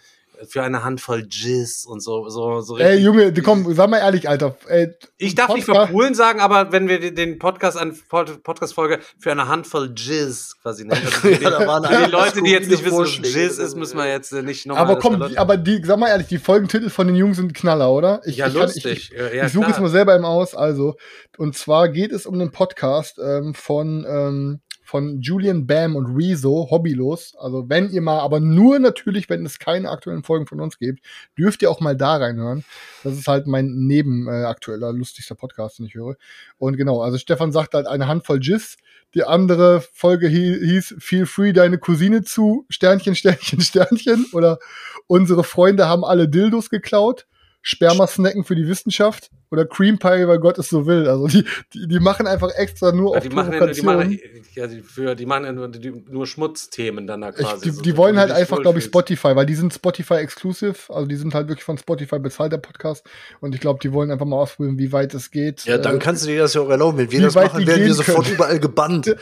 [0.48, 4.56] für eine Handvoll Jizz und so, so, so Ey, Junge, komm, sag mal ehrlich, Alter.
[4.68, 9.48] Ey, ich darf nicht verpulen sagen, aber wenn wir den Podcast an Podcast-Folge für eine
[9.48, 11.02] Handvoll Jizz quasi nennen.
[11.04, 13.98] Also ja, da waren für die Leute, die jetzt nicht wissen, was Jizz ist, müssen
[13.98, 14.84] wir jetzt äh, nicht nochmal.
[14.84, 18.20] Aber komm, aber die, sag mal ehrlich, die Folgentitel von den Jungs sind Knaller, oder?
[18.24, 18.82] Ich, ja, ich lustig.
[18.82, 20.96] Kann, ich, ich, ja, ich suche es mal selber im Aus, also.
[21.36, 24.60] Und zwar geht es um den Podcast ähm, von ähm,
[24.90, 27.36] von Julian Bam und Rezo, hobbylos.
[27.38, 31.06] Also wenn ihr mal, aber nur natürlich, wenn es keine aktuellen Folgen von uns gibt,
[31.38, 32.64] dürft ihr auch mal da reinhören.
[33.04, 36.16] Das ist halt mein nebenaktueller, äh, lustigster Podcast, den ich höre.
[36.58, 38.78] Und genau, also Stefan sagt halt eine Handvoll Jizz.
[39.14, 44.26] Die andere Folge hieß Feel Free deine Cousine zu, Sternchen, Sternchen, Sternchen.
[44.32, 44.58] Oder
[45.06, 47.28] unsere Freunde haben alle Dildos geklaut.
[47.62, 51.08] Sperma-Snacken für die Wissenschaft oder Cream Pie, weil Gott es so will.
[51.08, 54.18] Also die, die, die machen einfach extra nur ja, auf die machen, ja, die machen
[54.54, 57.68] ja, die, für, die machen ja nur, die, nur Schmutzthemen dann da quasi.
[57.68, 61.06] Ich, die, die wollen halt einfach, glaube ich, Spotify, weil die sind Spotify exclusive, also
[61.06, 63.04] die sind halt wirklich von Spotify bezahlt, der Podcast.
[63.40, 65.64] Und ich glaube, die wollen einfach mal ausprobieren, wie weit es geht.
[65.64, 66.98] Ja, dann äh, kannst du dir das ja auch erlauben.
[66.98, 68.36] Wenn wir das machen, werden wir sofort können.
[68.36, 69.06] überall gebannt.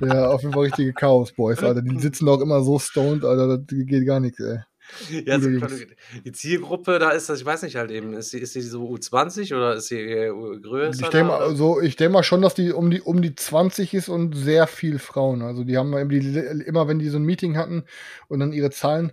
[0.00, 1.80] ja, auf jeden Fall richtige Chaos Boys, Alter.
[1.80, 4.58] Die sitzen doch immer so stoned, Alter, das geht gar nichts, ey.
[5.26, 8.52] Ja, so die Zielgruppe, da ist das, ich weiß nicht halt eben, ist sie, ist
[8.52, 10.30] sie so U20 oder ist sie
[10.62, 11.04] größer?
[11.04, 14.08] Ich denke mal, also, denk mal schon, dass die um, die um die 20 ist
[14.08, 15.42] und sehr viel Frauen.
[15.42, 17.84] Also die haben immer, wenn die so ein Meeting hatten
[18.28, 19.12] und dann ihre Zahlen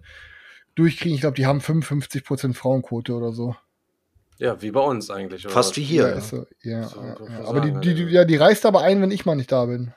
[0.75, 3.55] durchkriegen, ich glaube, die haben 55% Frauenquote oder so.
[4.39, 5.45] Ja, wie bei uns eigentlich.
[5.45, 5.53] Oder?
[5.53, 6.07] Fast wie hier.
[6.07, 7.45] Ja, so, ja, so, ja, ja.
[7.45, 9.93] Aber die, die, die, ja, die reißt aber ein, wenn ich mal nicht da bin.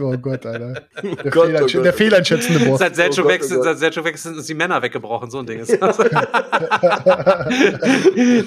[0.00, 0.82] Oh Gott, Alter.
[1.02, 2.78] Der, Gott, Fehleinsch oh der fehleinschätzende Boss.
[2.78, 5.46] Seit Sergio oh weg, oh seit Sergio weg sind uns die Männer weggebrochen, so ein
[5.46, 5.98] Ding ist das.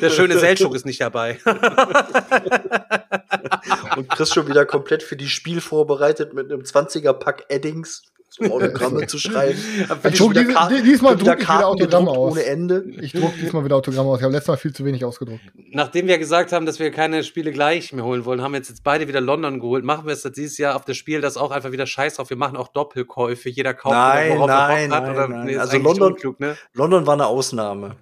[0.01, 1.37] der schöne Selchuk ist nicht dabei.
[3.95, 8.01] Und Chris schon wieder komplett für die Spiel vorbereitet mit einem 20er-Pack Eddings
[8.33, 9.59] so Autogramme zu schreiben.
[10.03, 12.31] Ich druck diese, diesmal druck ich wieder Autogramme aus.
[12.31, 12.85] Ohne Ende.
[13.01, 14.19] Ich druck diesmal wieder Autogramme aus.
[14.19, 15.41] Ich habe letztes Mal viel zu wenig ausgedruckt.
[15.71, 18.69] Nachdem wir gesagt haben, dass wir keine Spiele gleich mehr holen wollen, haben wir jetzt,
[18.69, 19.83] jetzt beide wieder London geholt.
[19.83, 22.29] Machen wir es dieses Jahr auf das Spiel, das auch einfach wieder scheiß drauf.
[22.29, 23.49] Wir machen auch Doppelkäufe.
[23.49, 25.03] Jeder kauft, nein, worauf nein, er Bock hat.
[25.03, 25.45] Nein, oder, nein.
[25.47, 26.57] Nee, also London, unklug, ne?
[26.73, 27.97] London war eine Ausnahme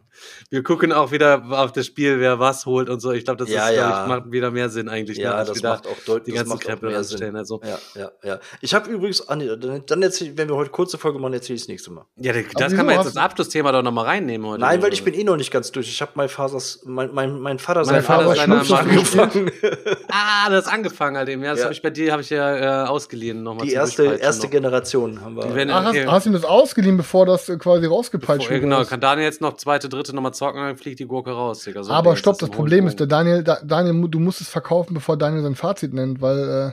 [0.49, 3.11] wir gucken auch wieder auf das Spiel, wer was holt und so.
[3.11, 4.03] Ich glaube, das ja, ist, ja.
[4.03, 5.17] Ich, macht wieder mehr Sinn eigentlich.
[5.17, 7.35] Ja, ne, das macht auch deutlich die ganzen Krempel anstellen.
[7.35, 7.61] Also.
[7.63, 8.39] Ja, ja, ja.
[8.61, 11.67] Ich habe übrigens, ah, dann erzähl, wenn wir heute kurze Folge machen, erzähle ich das
[11.67, 12.05] nächste Mal.
[12.17, 14.61] Ja, das, das kann man jetzt als Abschlussthema doch nochmal reinnehmen heute.
[14.61, 15.87] Nein, weil ich bin eh noch nicht ganz durch.
[15.87, 19.51] Ich habe mein Vaters, mein, mein, mein Vater mein Vater seiner angefangen.
[20.09, 21.43] ah, das ist angefangen halt eben.
[21.43, 21.65] Ja, das ja.
[21.65, 23.65] habe ich bei dir habe ich ja äh, ausgeliehen nochmal.
[23.65, 24.51] Die erste, erste noch.
[24.51, 25.43] Generation haben wir.
[25.73, 28.61] Ach, hast, hast du ihm das ausgeliehen, bevor das quasi rausgepeitscht wurde?
[28.61, 31.83] Genau, kann Daniel jetzt noch zweite, dritte nochmal zocken, dann fliegt die Gurke raus, Digga.
[31.83, 34.93] So Aber stopp, das, das Problem ist, der Daniel, da, Daniel, du musst es verkaufen,
[34.93, 36.71] bevor Daniel sein Fazit nennt, weil, äh,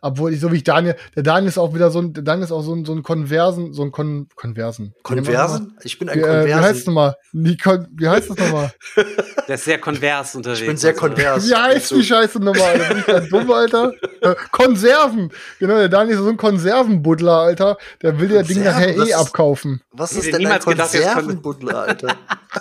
[0.00, 2.44] obwohl ich, so wie ich Daniel, der Daniel ist auch wieder so ein, der Daniel
[2.44, 4.94] ist auch so ein, so ein Konversen, so ein Kon, Konversen.
[5.02, 5.76] Konversen?
[5.82, 6.48] Ich bin ein wie, Konversen.
[6.48, 7.16] Äh, wie heißt es nochmal?
[7.32, 8.72] Wie heißt das nochmal?
[9.48, 10.60] Der ist sehr konvers unterwegs.
[10.60, 11.48] Ich bin sehr konvers.
[11.48, 12.78] Wie heißt die Scheiße nochmal?
[12.78, 13.92] Bin ich dann dumm, Alter?
[14.20, 15.30] Äh, Konserven!
[15.58, 17.78] Genau, der Daniel ist so ein Konservenbuddler, Alter.
[18.02, 19.80] Der will ja Ding nachher eh abkaufen.
[19.92, 22.16] Was ist denn ein Konservenbuddler, Alter?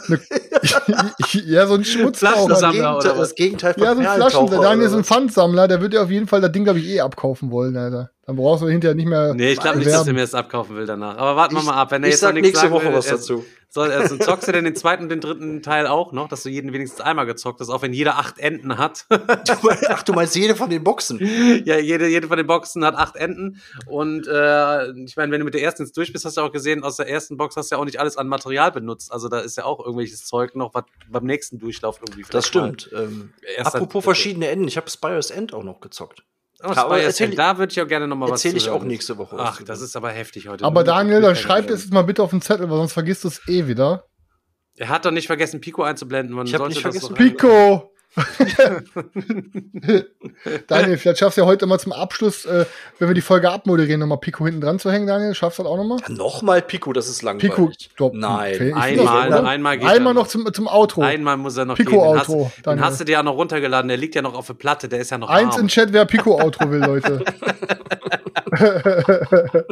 [1.46, 2.48] ja, so ein Schmutzsammler.
[2.48, 4.50] Das Gegenteil, das Gegenteil von Ja, so ein Flaschen.
[4.50, 6.88] Der Daniel ist ein Pfandsammler, der wird ja auf jeden Fall das Ding, glaube ich,
[6.88, 7.17] eh abkaufen
[7.52, 8.12] wollen, Alter.
[8.28, 9.34] Dann brauchst du hinterher nicht mehr.
[9.34, 11.18] Nee, ich glaube nicht, dass er mir das abkaufen will danach.
[11.18, 11.92] Aber warten wir mal ab.
[11.92, 13.46] Wenn er jetzt sag noch nächste sagen Woche will, was dazu.
[13.70, 16.50] Soll, also zockst du denn den zweiten und den dritten Teil auch noch, dass du
[16.50, 19.06] jeden wenigstens einmal gezockt hast, auch wenn jeder acht Enden hat?
[19.90, 21.20] Ach, du meinst jede von den Boxen?
[21.66, 23.62] ja, jede, jede von den Boxen hat acht Enden.
[23.86, 26.52] Und äh, ich meine, wenn du mit der ersten jetzt durch bist, hast du auch
[26.52, 29.12] gesehen, aus der ersten Box hast du ja auch nicht alles an Material benutzt.
[29.12, 32.90] Also da ist ja auch irgendwelches Zeug noch, was beim nächsten Durchlauf irgendwie Das stimmt.
[32.94, 33.34] Ähm,
[33.64, 36.24] apropos verschiedene Enden, ich habe Spyros End auch noch gezockt.
[36.64, 39.18] Oh, aber erzähl, da würde ich auch gerne noch mal was Erzähle ich auch nächste
[39.18, 39.36] Woche.
[39.40, 40.66] Ach, das ist aber heftig heute.
[40.66, 43.48] Aber Daniel, dann schreib es mal bitte auf den Zettel, weil sonst vergisst du es
[43.48, 44.06] eh wieder.
[44.76, 46.36] Er hat doch nicht vergessen, Pico einzublenden.
[46.36, 47.14] Man ich habe nicht vergessen.
[47.16, 47.92] Pico!
[50.68, 52.66] Daniel, vielleicht schaffst du ja heute mal zum Abschluss, äh,
[52.98, 55.36] wenn wir die Folge abmoderieren, nochmal Pico hinten dran zu hängen, Daniel.
[55.36, 56.00] Schaffst du das auch nochmal?
[56.08, 57.54] Ja, nochmal Pico, das ist langweilig.
[57.54, 58.16] Pico, stopp.
[58.16, 58.74] Nein.
[58.74, 61.02] Einmal, das, einmal geht Einmal noch zum, zum Outro.
[61.02, 62.00] Einmal muss er noch Pico gehen.
[62.00, 62.52] Den Outro.
[62.56, 63.88] Hast, den hast du dir ja noch runtergeladen.
[63.88, 64.90] Der liegt ja noch auf der Platte.
[64.90, 65.64] Der ist ja noch Eins arm.
[65.64, 67.24] in Chat, wer Pico Outro will, Leute.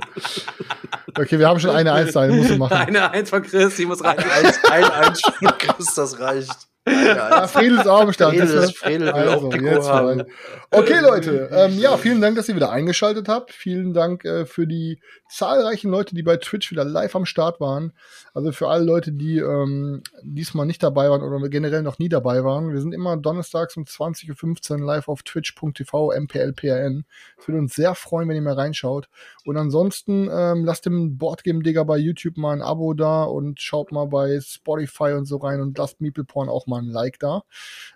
[1.18, 2.74] okay, wir haben schon eine Eins da, die musst du machen.
[2.74, 4.20] Eine Eins von Chris, die muss rein.
[4.20, 6.68] Ein Eins, ein Eins von Chris, das reicht.
[6.88, 8.36] Ja, Fredel ist auch am Start.
[8.36, 10.24] Fredel, also, jetzt haben.
[10.70, 11.50] Okay, Leute.
[11.52, 13.52] Ähm, ja, vielen Dank, dass ihr wieder eingeschaltet habt.
[13.52, 17.94] Vielen Dank äh, für die zahlreichen Leute, die bei Twitch wieder live am Start waren.
[18.36, 22.44] Also für alle Leute, die ähm, diesmal nicht dabei waren oder generell noch nie dabei
[22.44, 22.74] waren.
[22.74, 27.06] Wir sind immer donnerstags um 20.15 Uhr live auf twitch.tv mplprn.
[27.38, 29.08] Es würde uns sehr freuen, wenn ihr mal reinschaut.
[29.46, 34.08] Und ansonsten ähm, lasst dem Boardgame-Digger bei YouTube mal ein Abo da und schaut mal
[34.08, 37.44] bei Spotify und so rein und lasst Meeple Porn auch mal ein Like da.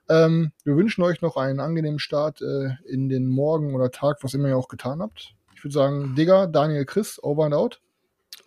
[0.08, 4.36] Ähm, wir wünschen euch noch einen angenehmen Start äh, in den Morgen oder Tag, was
[4.36, 5.36] immer ihr auch getan habt.
[5.54, 7.82] Ich würde sagen, Digger, Daniel, Chris, over and out.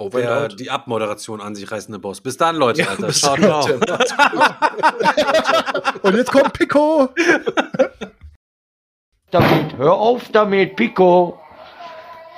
[0.06, 2.20] And Der, die Abmoderation an sich reißende Boss.
[2.20, 3.06] Bis dann, Leute, Alter.
[3.06, 3.36] bis ciao.
[3.36, 3.80] Leute.
[6.02, 7.08] Und jetzt kommt Pico!
[9.32, 9.76] damit.
[9.76, 11.38] Hör auf damit, Pico.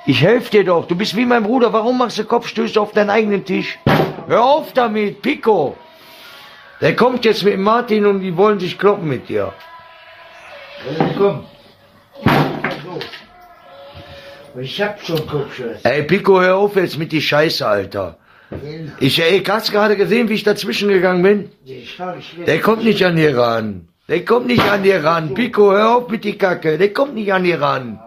[0.07, 0.87] Ich helfe dir doch.
[0.87, 1.73] Du bist wie mein Bruder.
[1.73, 3.77] Warum machst du Kopfstöße auf deinen eigenen Tisch?
[4.27, 5.75] Hör auf damit, Pico.
[6.81, 9.53] Der kommt jetzt mit Martin und die wollen sich kloppen mit dir.
[10.87, 11.45] Also, komm.
[14.59, 15.79] Ich hab schon Kopfstöße.
[15.83, 18.17] Ey, Pico, hör auf jetzt mit die Scheiße, Alter.
[18.99, 21.49] Ich, ey, hast gerade gesehen, wie ich dazwischen gegangen bin?
[22.45, 23.87] Der kommt nicht an dir ran.
[24.07, 25.33] Der kommt nicht an dir ran.
[25.33, 26.77] Pico, hör auf mit die Kacke.
[26.77, 27.99] Der kommt nicht an dir ran.